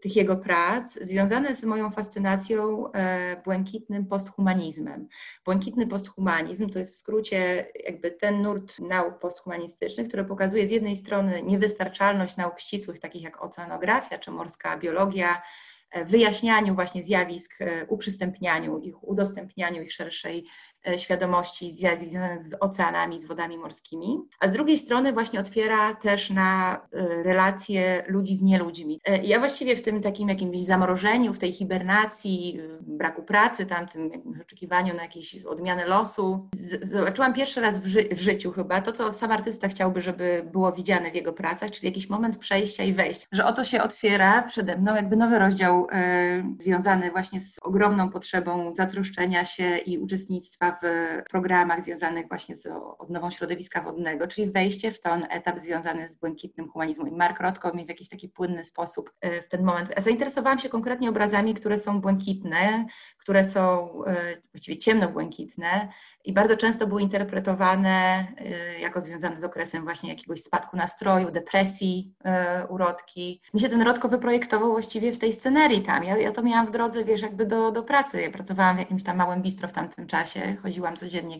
tych 0.00 0.16
jego 0.16 0.36
prac 0.36 0.92
związane 0.92 1.56
z 1.56 1.64
moją 1.64 1.90
fascynacją 1.90 2.92
e, 2.92 3.42
błękitnym 3.44 4.06
posthumanizmem. 4.06 5.08
Błękitny 5.44 5.86
posthumanizm 5.86 6.68
to 6.68 6.78
jest 6.78 6.92
w 6.92 6.96
skrócie 6.96 7.66
jakby 7.84 8.10
ten 8.10 8.42
nurt 8.42 8.78
nauk 8.78 9.18
posthumanistycznych, 9.18 10.08
który 10.08 10.24
pokazuje 10.24 10.66
z 10.66 10.70
jednej 10.70 10.96
strony 10.96 11.42
niewystarczalność 11.42 12.36
nauk 12.36 12.60
ścisłych, 12.60 13.00
takich 13.00 13.22
jak 13.22 13.44
oceanografia 13.44 14.18
czy 14.18 14.30
morska 14.30 14.78
biologia, 14.78 15.42
wyjaśnianiu 16.04 16.74
właśnie 16.74 17.04
zjawisk, 17.04 17.54
e, 17.60 17.86
uprzystępnianiu 17.86 18.78
ich, 18.78 19.08
udostępnianiu 19.08 19.82
ich 19.82 19.92
szerszej 19.92 20.46
e, 20.88 20.98
świadomości 20.98 21.72
związanych 21.72 22.44
z 22.44 22.56
oceanami, 22.60 23.20
z 23.20 23.24
wodami 23.24 23.58
morskimi, 23.58 24.18
a 24.40 24.48
z 24.48 24.52
drugiej 24.52 24.78
strony 24.78 25.12
właśnie 25.12 25.40
otwiera 25.40 25.94
też 25.94 26.30
na 26.30 26.80
e, 26.92 27.22
relacje 27.22 28.04
ludzi 28.08 28.36
z 28.36 28.42
nieludźmi. 28.42 29.00
E, 29.04 29.24
ja 29.24 29.38
właściwie 29.38 29.76
w 29.76 29.82
tym 29.82 30.02
takim 30.02 30.28
jakimś 30.28 30.60
zamrożeniu, 30.60 31.34
w 31.34 31.38
tej 31.38 31.52
hibernacji, 31.52 32.60
braku 32.80 33.22
pracy, 33.22 33.66
tam 33.66 33.88
tym 33.88 34.10
oczekiwaniu 34.42 34.94
na 34.94 35.02
jakieś 35.02 35.44
odmianę 35.44 35.86
losu, 35.86 36.48
zobaczyłam 36.82 37.34
pierwszy 37.34 37.60
raz 37.60 37.78
w, 37.78 37.86
ży 37.86 38.08
w 38.12 38.20
życiu 38.20 38.52
chyba 38.52 38.80
to, 38.80 38.92
co 38.92 39.12
sam 39.12 39.32
artysta 39.32 39.68
chciałby, 39.68 40.00
żeby 40.00 40.48
było 40.52 40.72
widziane 40.72 41.10
w 41.10 41.14
jego 41.14 41.32
pracach, 41.32 41.70
czyli 41.70 41.86
jakiś 41.86 42.08
moment 42.08 42.38
przejścia 42.38 42.84
i 42.84 42.92
wejścia, 42.92 43.26
że 43.32 43.44
oto 43.44 43.64
się 43.64 43.82
otwiera 43.82 44.42
przede 44.42 44.76
mną 44.76 44.94
jakby 44.94 45.16
nowy 45.16 45.38
rozdział 45.38 45.86
związany 46.58 47.10
właśnie 47.10 47.40
z 47.40 47.58
ogromną 47.62 48.10
potrzebą 48.10 48.74
zatroszczenia 48.74 49.44
się 49.44 49.78
i 49.78 49.98
uczestnictwa 49.98 50.69
w 50.82 50.86
programach 51.30 51.82
związanych 51.82 52.28
właśnie 52.28 52.56
z 52.56 52.66
odnową 52.98 53.30
środowiska 53.30 53.82
wodnego, 53.82 54.26
czyli 54.28 54.50
wejście 54.50 54.92
w 54.92 55.00
ten 55.00 55.26
etap 55.30 55.58
związany 55.58 56.10
z 56.10 56.14
błękitnym 56.14 56.68
humanizmem. 56.68 57.08
I 57.08 57.16
Mark 57.16 57.40
Rotko 57.40 57.74
mi 57.74 57.86
w 57.86 57.88
jakiś 57.88 58.08
taki 58.08 58.28
płynny 58.28 58.64
sposób 58.64 59.12
e, 59.20 59.42
w 59.42 59.48
ten 59.48 59.64
moment. 59.64 59.90
Zainteresowałam 59.98 60.58
się 60.58 60.68
konkretnie 60.68 61.10
obrazami, 61.10 61.54
które 61.54 61.78
są 61.78 62.00
błękitne, 62.00 62.86
które 63.30 63.44
są 63.44 63.90
e, 64.04 64.36
właściwie 64.52 64.78
ciemnobłękitne 64.78 65.88
i 66.24 66.32
bardzo 66.32 66.56
często 66.56 66.86
były 66.86 67.02
interpretowane 67.02 68.26
e, 68.38 68.80
jako 68.80 69.00
związane 69.00 69.40
z 69.40 69.44
okresem 69.44 69.84
właśnie 69.84 70.10
jakiegoś 70.10 70.40
spadku 70.40 70.76
nastroju, 70.76 71.30
depresji 71.30 72.14
urodki. 72.68 73.40
Mi 73.54 73.60
się 73.60 73.68
ten 73.68 73.82
Rotko 73.82 74.08
wyprojektował 74.08 74.72
właściwie 74.72 75.12
w 75.12 75.18
tej 75.18 75.32
scenerii 75.32 75.82
tam. 75.82 76.04
Ja, 76.04 76.16
ja 76.16 76.32
to 76.32 76.42
miałam 76.42 76.66
w 76.66 76.70
drodze, 76.70 77.04
wiesz, 77.04 77.22
jakby 77.22 77.46
do, 77.46 77.70
do 77.70 77.82
pracy. 77.82 78.20
Ja 78.20 78.30
pracowałam 78.30 78.76
w 78.76 78.78
jakimś 78.78 79.04
tam 79.04 79.16
małym 79.16 79.42
bistro 79.42 79.68
w 79.68 79.72
tamtym 79.72 80.06
czasie, 80.06 80.56
chodziłam 80.62 80.96
codziennie 80.96 81.38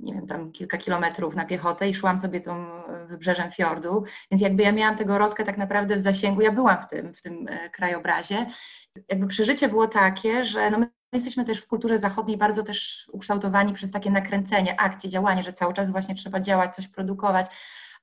nie 0.00 0.14
wiem, 0.14 0.26
tam 0.26 0.52
kilka 0.52 0.78
kilometrów 0.78 1.34
na 1.34 1.44
piechotę 1.44 1.88
i 1.88 1.94
szłam 1.94 2.18
sobie 2.18 2.40
tą 2.40 2.66
wybrzeżem 3.08 3.52
fiordu, 3.52 4.04
więc 4.30 4.42
jakby 4.42 4.62
ja 4.62 4.72
miałam 4.72 4.96
tego 4.96 5.18
rodkę 5.18 5.44
tak 5.44 5.58
naprawdę 5.58 5.96
w 5.96 6.00
zasięgu, 6.00 6.40
ja 6.40 6.52
byłam 6.52 6.82
w 6.82 6.88
tym, 6.88 7.14
w 7.14 7.22
tym 7.22 7.46
e, 7.48 7.70
krajobrazie. 7.70 8.46
Jakby 9.08 9.26
przeżycie 9.26 9.68
było 9.68 9.86
takie, 9.86 10.44
że 10.44 10.70
no 10.70 10.78
my 10.78 10.88
jesteśmy 11.12 11.44
też 11.44 11.58
w 11.58 11.66
kulturze 11.66 11.98
zachodniej 11.98 12.36
bardzo 12.36 12.62
też 12.62 13.06
ukształtowani 13.12 13.74
przez 13.74 13.90
takie 13.90 14.10
nakręcenie, 14.10 14.80
akcje, 14.80 15.10
działanie, 15.10 15.42
że 15.42 15.52
cały 15.52 15.74
czas 15.74 15.90
właśnie 15.90 16.14
trzeba 16.14 16.40
działać, 16.40 16.74
coś 16.74 16.88
produkować, 16.88 17.46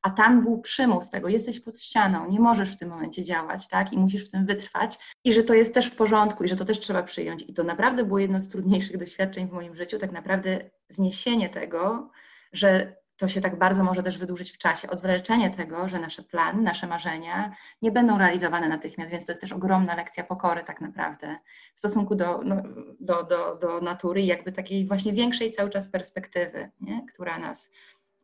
a 0.01 0.09
tam 0.09 0.43
był 0.43 0.61
przymus 0.61 1.09
tego, 1.09 1.29
jesteś 1.29 1.59
pod 1.59 1.81
ścianą, 1.81 2.31
nie 2.31 2.39
możesz 2.39 2.69
w 2.69 2.77
tym 2.77 2.89
momencie 2.89 3.23
działać, 3.23 3.67
tak, 3.67 3.93
i 3.93 3.97
musisz 3.97 4.25
w 4.25 4.31
tym 4.31 4.45
wytrwać 4.45 4.97
i 5.23 5.33
że 5.33 5.43
to 5.43 5.53
jest 5.53 5.73
też 5.73 5.87
w 5.87 5.95
porządku 5.95 6.43
i 6.43 6.47
że 6.47 6.55
to 6.55 6.65
też 6.65 6.79
trzeba 6.79 7.03
przyjąć. 7.03 7.43
I 7.47 7.53
to 7.53 7.63
naprawdę 7.63 8.03
było 8.03 8.19
jedno 8.19 8.41
z 8.41 8.47
trudniejszych 8.47 8.97
doświadczeń 8.97 9.47
w 9.47 9.51
moim 9.51 9.75
życiu, 9.75 9.99
tak 9.99 10.11
naprawdę 10.11 10.59
zniesienie 10.89 11.49
tego, 11.49 12.11
że 12.53 12.95
to 13.17 13.27
się 13.27 13.41
tak 13.41 13.59
bardzo 13.59 13.83
może 13.83 14.03
też 14.03 14.17
wydłużyć 14.17 14.51
w 14.51 14.57
czasie, 14.57 14.89
odwleczenie 14.89 15.49
tego, 15.49 15.89
że 15.89 15.99
nasze 15.99 16.23
plany, 16.23 16.61
nasze 16.61 16.87
marzenia 16.87 17.55
nie 17.81 17.91
będą 17.91 18.17
realizowane 18.17 18.69
natychmiast, 18.69 19.11
więc 19.11 19.25
to 19.25 19.31
jest 19.31 19.41
też 19.41 19.51
ogromna 19.51 19.95
lekcja 19.95 20.23
pokory 20.23 20.63
tak 20.63 20.81
naprawdę 20.81 21.35
w 21.75 21.79
stosunku 21.79 22.15
do, 22.15 22.41
no, 22.43 22.63
do, 22.99 23.23
do, 23.23 23.55
do 23.55 23.81
natury 23.81 24.21
i 24.21 24.25
jakby 24.25 24.51
takiej 24.51 24.87
właśnie 24.87 25.13
większej 25.13 25.51
cały 25.51 25.69
czas 25.69 25.87
perspektywy, 25.87 26.69
nie? 26.81 27.05
która 27.13 27.39
nas 27.39 27.71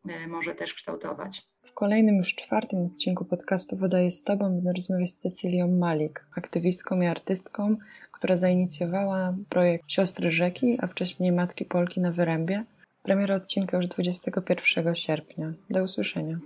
y, 0.09 0.27
może 0.27 0.55
też 0.55 0.73
kształtować. 0.73 1.51
W 1.63 1.73
kolejnym 1.73 2.15
już 2.15 2.35
czwartym 2.35 2.85
odcinku 2.85 3.25
podcastu 3.25 3.77
Woda 3.77 3.99
jest 3.99 4.27
Tobą 4.27 4.49
będę 4.49 4.73
rozmawiać 4.73 5.09
z 5.09 5.17
Cecylią 5.17 5.67
Malik, 5.67 6.25
aktywistką 6.35 7.01
i 7.01 7.05
artystką, 7.05 7.77
która 8.11 8.37
zainicjowała 8.37 9.35
projekt 9.49 9.83
Siostry 9.87 10.31
Rzeki, 10.31 10.77
a 10.81 10.87
wcześniej 10.87 11.31
Matki 11.31 11.65
Polki 11.65 12.01
na 12.01 12.11
Wyrębie. 12.11 12.63
Premiera 13.03 13.35
odcinka 13.35 13.77
już 13.77 13.87
21 13.87 14.95
sierpnia. 14.95 15.53
Do 15.69 15.83
usłyszenia. 15.83 16.39